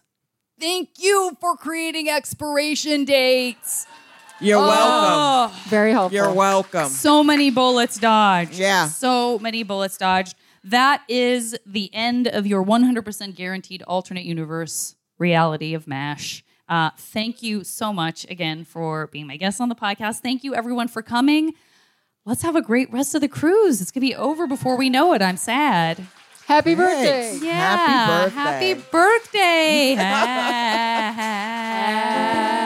thank 0.59 0.89
you 0.97 1.37
for 1.39 1.55
creating 1.55 2.09
expiration 2.09 3.05
dates. 3.05 3.85
You're 4.39 4.59
welcome. 4.59 5.55
Oh, 5.55 5.61
Very 5.69 5.91
helpful. 5.91 6.15
You're 6.15 6.31
welcome. 6.33 6.89
so 6.89 7.23
many 7.23 7.49
bullets 7.49 7.97
dodged. 7.97 8.53
Yeah. 8.53 8.87
So 8.87 9.39
many 9.39 9.63
bullets 9.63 9.97
dodged. 9.97 10.35
That 10.63 11.01
is 11.07 11.57
the 11.65 11.89
end 11.93 12.27
of 12.27 12.45
your 12.45 12.63
100% 12.63 13.35
guaranteed 13.35 13.81
alternate 13.83 14.25
universe 14.25 14.95
reality 15.17 15.73
of 15.73 15.87
MASH. 15.87 16.43
Uh, 16.69 16.91
thank 16.97 17.41
you 17.41 17.63
so 17.63 17.93
much 17.93 18.25
again 18.29 18.63
for 18.65 19.07
being 19.07 19.25
my 19.25 19.37
guest 19.37 19.61
on 19.61 19.69
the 19.69 19.75
podcast. 19.75 20.19
Thank 20.19 20.43
you, 20.43 20.53
everyone, 20.53 20.87
for 20.89 21.01
coming. 21.01 21.53
Let's 22.25 22.41
have 22.41 22.57
a 22.57 22.61
great 22.61 22.91
rest 22.91 23.15
of 23.15 23.21
the 23.21 23.29
cruise. 23.29 23.81
It's 23.81 23.89
going 23.89 24.01
to 24.01 24.07
be 24.07 24.15
over 24.15 24.45
before 24.45 24.75
we 24.77 24.89
know 24.89 25.13
it. 25.13 25.21
I'm 25.21 25.37
sad. 25.37 26.05
Happy 26.47 26.75
Thanks. 26.75 27.39
birthday. 27.39 27.45
Yeah. 27.45 27.75
Happy 27.75 28.31
birthday. 28.31 28.39
Happy 28.39 29.95
birthday. 29.95 29.95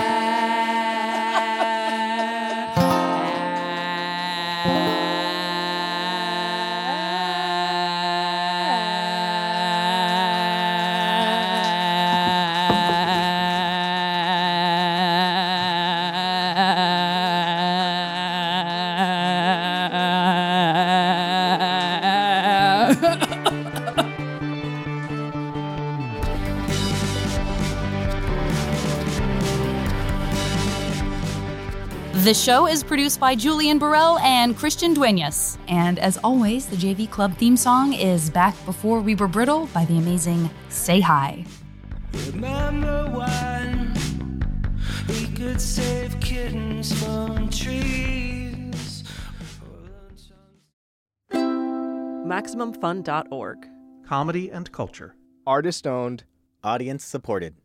The 32.23 32.35
show 32.35 32.67
is 32.67 32.83
produced 32.83 33.19
by 33.19 33.33
Julian 33.33 33.79
Burrell 33.79 34.19
and 34.19 34.55
Christian 34.55 34.93
Duenas. 34.93 35.57
And 35.67 35.97
as 35.97 36.17
always, 36.17 36.67
the 36.67 36.75
JV 36.75 37.09
Club 37.09 37.35
theme 37.37 37.57
song 37.57 37.93
is 37.93 38.29
Back 38.29 38.53
Before 38.63 38.99
We 38.99 39.15
Were 39.15 39.27
Brittle 39.27 39.65
by 39.73 39.85
the 39.85 39.97
amazing 39.97 40.47
Say 40.69 40.99
Hi. 40.99 41.43
Remember 42.27 43.09
when 43.09 44.43
we 45.09 45.25
could 45.35 45.59
save 45.59 46.19
kittens 46.19 46.93
from 47.01 47.49
trees? 47.49 49.03
MaximumFun.org. 51.31 53.67
Comedy 54.05 54.51
and 54.51 54.71
culture. 54.71 55.15
Artist 55.47 55.87
owned, 55.87 56.25
audience 56.63 57.03
supported. 57.03 57.55